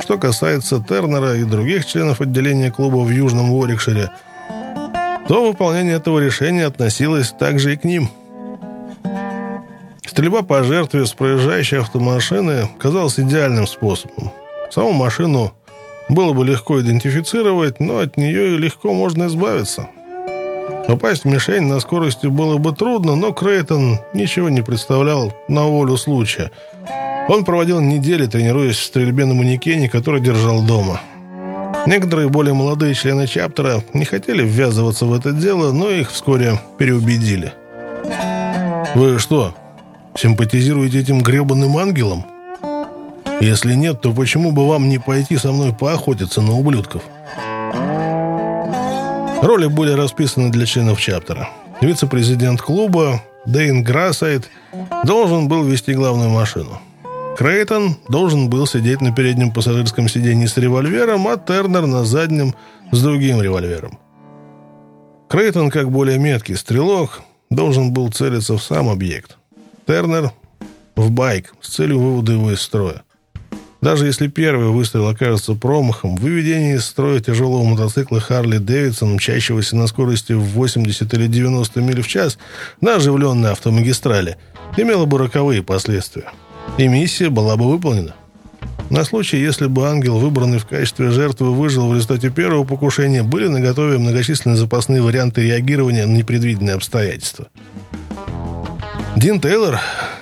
Что 0.00 0.16
касается 0.16 0.82
Тернера 0.82 1.36
и 1.36 1.44
других 1.44 1.84
членов 1.84 2.22
отделения 2.22 2.70
клуба 2.70 2.96
в 3.04 3.10
Южном 3.10 3.52
Уорикшире, 3.52 4.10
то 5.30 5.46
выполнение 5.46 5.94
этого 5.94 6.18
решения 6.18 6.66
относилось 6.66 7.30
также 7.30 7.72
и 7.72 7.76
к 7.76 7.84
ним– 7.84 8.10
Стрельба 10.20 10.42
по 10.42 10.64
жертве 10.64 11.06
с 11.06 11.12
проезжающей 11.12 11.78
автомашины 11.78 12.68
казалась 12.80 13.20
идеальным 13.20 13.68
способом. 13.68 14.32
Саму 14.68 14.90
машину 14.90 15.52
было 16.08 16.32
бы 16.32 16.44
легко 16.44 16.80
идентифицировать, 16.80 17.78
но 17.78 18.00
от 18.00 18.16
нее 18.16 18.54
и 18.54 18.58
легко 18.58 18.92
можно 18.92 19.28
избавиться. 19.28 19.88
Попасть 20.88 21.22
в 21.22 21.28
мишень 21.28 21.62
на 21.62 21.78
скорости 21.78 22.26
было 22.26 22.58
бы 22.58 22.72
трудно, 22.72 23.14
но 23.14 23.32
Крейтон 23.32 24.00
ничего 24.12 24.48
не 24.48 24.62
представлял 24.62 25.32
на 25.46 25.66
волю 25.66 25.96
случая. 25.96 26.50
Он 27.28 27.44
проводил 27.44 27.80
недели, 27.80 28.26
тренируясь 28.26 28.78
в 28.78 28.84
стрельбе 28.84 29.26
на 29.26 29.34
манекене, 29.34 29.88
который 29.88 30.20
держал 30.20 30.62
дома. 30.62 31.00
Некоторые 31.86 32.28
более 32.28 32.54
молодые 32.54 32.94
члены 32.94 33.26
чаптера 33.26 33.82
не 33.94 34.04
хотели 34.04 34.42
ввязываться 34.42 35.06
в 35.06 35.14
это 35.14 35.32
дело, 35.32 35.72
но 35.72 35.90
их 35.90 36.10
вскоре 36.10 36.60
переубедили. 36.78 37.52
«Вы 38.94 39.18
что, 39.18 39.54
Симпатизируете 40.16 41.00
этим 41.00 41.22
гребаным 41.22 41.78
ангелам? 41.78 42.26
Если 43.40 43.74
нет, 43.74 44.00
то 44.02 44.12
почему 44.12 44.52
бы 44.52 44.68
вам 44.68 44.88
не 44.88 44.98
пойти 44.98 45.36
со 45.36 45.52
мной 45.52 45.72
поохотиться 45.72 46.42
на 46.42 46.52
ублюдков? 46.52 47.02
Роли 49.42 49.66
были 49.66 49.92
расписаны 49.92 50.50
для 50.50 50.66
членов 50.66 51.00
чаптера. 51.00 51.48
Вице-президент 51.80 52.60
клуба 52.60 53.22
Дэйн 53.46 53.82
Грассайт 53.82 54.50
должен 55.04 55.48
был 55.48 55.64
вести 55.64 55.94
главную 55.94 56.28
машину. 56.28 56.78
Крейтон 57.40 57.96
должен 58.06 58.50
был 58.50 58.66
сидеть 58.66 59.00
на 59.00 59.14
переднем 59.14 59.50
пассажирском 59.50 60.10
сиденье 60.10 60.46
с 60.46 60.58
револьвером, 60.58 61.26
а 61.26 61.38
Тернер 61.38 61.86
на 61.86 62.04
заднем 62.04 62.54
с 62.92 63.02
другим 63.02 63.40
револьвером. 63.40 63.98
Крейтон, 65.26 65.70
как 65.70 65.90
более 65.90 66.18
меткий 66.18 66.54
стрелок, 66.54 67.22
должен 67.48 67.94
был 67.94 68.12
целиться 68.12 68.58
в 68.58 68.62
сам 68.62 68.90
объект. 68.90 69.38
Тернер 69.86 70.32
в 70.96 71.10
байк 71.10 71.54
с 71.62 71.70
целью 71.70 72.00
вывода 72.00 72.32
его 72.32 72.52
из 72.52 72.60
строя. 72.60 73.04
Даже 73.80 74.04
если 74.04 74.28
первый 74.28 74.68
выстрел 74.68 75.08
окажется 75.08 75.54
промахом, 75.54 76.16
выведение 76.16 76.76
из 76.76 76.84
строя 76.84 77.20
тяжелого 77.20 77.64
мотоцикла 77.64 78.20
Харли 78.20 78.58
Дэвидсон, 78.58 79.14
мчащегося 79.14 79.76
на 79.76 79.86
скорости 79.86 80.34
в 80.34 80.42
80 80.42 81.14
или 81.14 81.26
90 81.26 81.80
миль 81.80 82.02
в 82.02 82.06
час 82.06 82.36
на 82.82 82.96
оживленной 82.96 83.52
автомагистрали, 83.52 84.36
имело 84.76 85.06
бы 85.06 85.16
роковые 85.16 85.62
последствия. 85.62 86.30
И 86.78 86.88
миссия 86.88 87.30
была 87.30 87.56
бы 87.56 87.70
выполнена. 87.70 88.14
На 88.90 89.04
случай, 89.04 89.38
если 89.38 89.66
бы 89.66 89.86
ангел, 89.86 90.18
выбранный 90.18 90.58
в 90.58 90.66
качестве 90.66 91.10
жертвы, 91.10 91.54
выжил 91.54 91.88
в 91.88 91.94
результате 91.94 92.30
первого 92.30 92.64
покушения, 92.64 93.22
были 93.22 93.46
наготове 93.46 93.98
многочисленные 93.98 94.56
запасные 94.56 95.00
варианты 95.00 95.42
реагирования 95.42 96.06
на 96.06 96.16
непредвиденные 96.16 96.74
обстоятельства. 96.74 97.46
Дин 99.16 99.40
Тейлор 99.40 99.78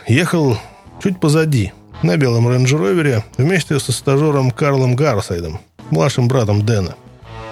ехал 0.07 0.59
чуть 1.03 1.19
позади, 1.19 1.73
на 2.03 2.17
белом 2.17 2.49
рейндж-ровере, 2.49 3.25
вместе 3.37 3.79
со 3.79 3.93
стажером 3.93 4.51
Карлом 4.51 4.95
Гарсайдом, 4.95 5.61
младшим 5.91 6.29
братом 6.29 6.65
Дэна, 6.65 6.95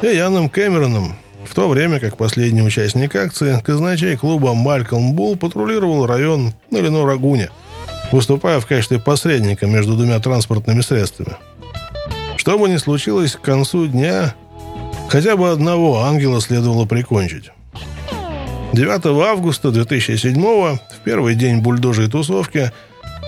и 0.03 0.07
Яном 0.07 0.49
Кэмероном, 0.49 1.17
в 1.45 1.55
то 1.55 1.69
время 1.69 2.01
как 2.01 2.17
последний 2.17 2.63
участник 2.63 3.15
акции, 3.17 3.61
казначей 3.65 4.17
клуба 4.17 4.55
Малькольм 4.55 5.15
Булл 5.15 5.37
патрулировал 5.37 6.07
район 6.07 6.53
на 6.71 6.79
Ленор-Агуне, 6.79 7.51
выступая 8.13 8.61
в 8.61 8.67
качестве 8.67 8.99
посредника 8.99 9.67
между 9.67 9.95
двумя 9.95 10.19
транспортными 10.21 10.81
средствами. 10.81 11.37
Что 12.37 12.59
бы 12.59 12.69
ни 12.69 12.77
случилось, 12.77 13.33
к 13.33 13.41
концу 13.41 13.87
дня 13.87 14.35
хотя 15.09 15.37
бы 15.37 15.51
одного 15.51 16.03
ангела 16.03 16.41
следовало 16.41 16.87
прикончить. 16.87 17.51
9 18.73 19.07
августа 19.07 19.71
2007 19.71 20.35
в 20.35 20.79
первый 21.05 21.35
день 21.35 21.61
бульдожей 21.61 22.09
тусовки 22.09 22.73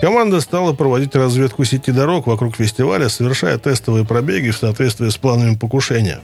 команда 0.01 0.41
стала 0.41 0.73
проводить 0.73 1.15
разведку 1.15 1.63
сети 1.63 1.91
дорог 1.91 2.27
вокруг 2.27 2.55
фестиваля, 2.55 3.09
совершая 3.09 3.57
тестовые 3.57 4.05
пробеги 4.05 4.51
в 4.51 4.57
соответствии 4.57 5.09
с 5.09 5.17
планами 5.17 5.55
покушения. 5.55 6.19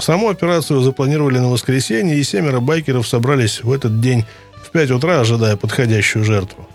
Саму 0.00 0.30
операцию 0.30 0.80
запланировали 0.80 1.38
на 1.38 1.50
воскресенье, 1.50 2.16
и 2.16 2.22
семеро 2.22 2.60
байкеров 2.60 3.06
собрались 3.06 3.62
в 3.62 3.70
этот 3.70 4.00
день 4.00 4.24
в 4.64 4.70
5 4.70 4.90
утра, 4.92 5.20
ожидая 5.20 5.56
подходящую 5.56 6.24
жертву. 6.24 6.66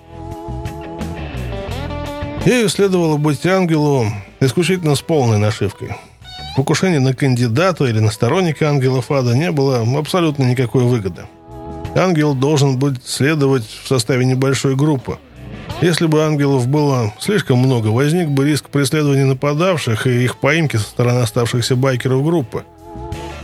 Ею 2.45 2.69
следовало 2.69 3.17
быть 3.17 3.45
ангелу 3.45 4.05
исключительно 4.39 4.95
с 4.95 5.01
полной 5.01 5.39
нашивкой. 5.39 5.95
Покушение 6.55 6.99
на 6.99 7.13
кандидата 7.13 7.85
или 7.85 7.99
на 7.99 8.11
сторонника 8.11 8.69
ангелов 8.69 9.11
ада 9.11 9.35
не 9.35 9.51
было 9.51 9.85
абсолютно 9.97 10.43
никакой 10.43 10.83
выгоды 10.83 11.23
ангел 11.95 12.35
должен 12.35 12.77
быть 12.77 13.05
следовать 13.05 13.65
в 13.65 13.87
составе 13.87 14.25
небольшой 14.25 14.75
группы. 14.75 15.17
Если 15.81 16.05
бы 16.05 16.23
ангелов 16.23 16.67
было 16.67 17.13
слишком 17.19 17.59
много, 17.59 17.87
возник 17.87 18.29
бы 18.29 18.45
риск 18.45 18.69
преследования 18.69 19.25
нападавших 19.25 20.07
и 20.07 20.23
их 20.23 20.37
поимки 20.37 20.77
со 20.77 20.83
стороны 20.83 21.19
оставшихся 21.19 21.75
байкеров 21.75 22.23
группы. 22.23 22.63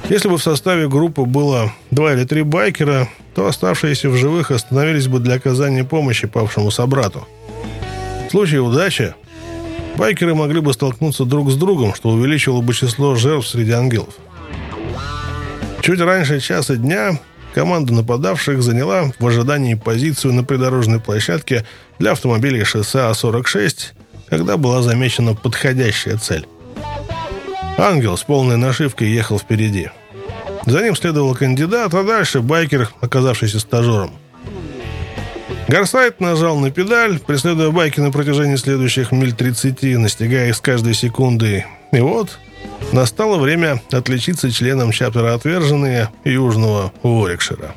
Если 0.10 0.28
бы 0.28 0.38
в 0.38 0.44
составе 0.44 0.88
группы 0.90 1.24
было 1.24 1.72
два 1.90 2.14
или 2.14 2.26
три 2.26 2.44
байкера, 2.44 3.08
то 3.36 3.48
оставшиеся 3.48 4.10
в 4.10 4.16
живых 4.16 4.52
остановились 4.52 5.08
бы 5.08 5.20
для 5.20 5.36
оказания 5.36 5.84
помощи 5.84 6.28
павшему 6.28 6.72
собрату. 6.72 7.28
В 8.32 8.34
случае 8.34 8.62
удачи 8.62 9.14
байкеры 9.98 10.34
могли 10.34 10.62
бы 10.62 10.72
столкнуться 10.72 11.26
друг 11.26 11.52
с 11.52 11.56
другом, 11.56 11.94
что 11.94 12.12
увеличило 12.12 12.62
бы 12.62 12.74
число 12.74 13.16
жертв 13.16 13.50
среди 13.50 13.74
ангелов. 13.74 14.14
Чуть 15.82 16.00
раньше 16.00 16.40
часа 16.40 16.78
дня 16.78 17.20
Команда 17.54 17.94
нападавших 17.94 18.64
заняла 18.64 19.12
в 19.20 19.28
ожидании 19.28 19.74
позицию 19.74 20.34
на 20.34 20.46
придорожной 20.46 21.02
площадке 21.02 21.66
для 22.00 22.14
автомобилей 22.14 22.64
шоссе 22.64 23.00
А-46, 23.00 23.88
когда 24.30 24.56
была 24.56 24.82
замечена 24.82 25.36
подходящая 25.36 26.16
цель. 26.16 26.48
Ангел 27.78 28.16
с 28.16 28.24
полной 28.24 28.56
нашивкой 28.56 29.10
ехал 29.10 29.40
впереди. 29.40 29.90
За 30.66 30.82
ним 30.82 30.96
следовал 30.96 31.36
кандидат, 31.36 31.94
а 31.94 32.04
дальше 32.06 32.40
байкер, 32.40 32.92
оказавшийся 33.02 33.60
стажером. 33.60 34.21
Гарсайт 35.68 36.20
нажал 36.20 36.58
на 36.58 36.72
педаль, 36.72 37.20
преследуя 37.20 37.72
байки 37.72 38.00
на 38.00 38.12
протяжении 38.12 38.56
следующих 38.56 39.12
миль 39.12 39.34
30, 39.34 39.82
настигая 39.98 40.50
их 40.50 40.56
с 40.56 40.62
каждой 40.62 40.94
секундой. 40.94 41.66
И 41.92 42.00
вот 42.00 42.40
Настало 42.92 43.38
время 43.38 43.82
отличиться 43.92 44.52
членам 44.52 44.92
чаптера 44.92 45.34
«Отверженные» 45.34 46.10
Южного 46.26 46.92
Уорикшира. 47.04 47.74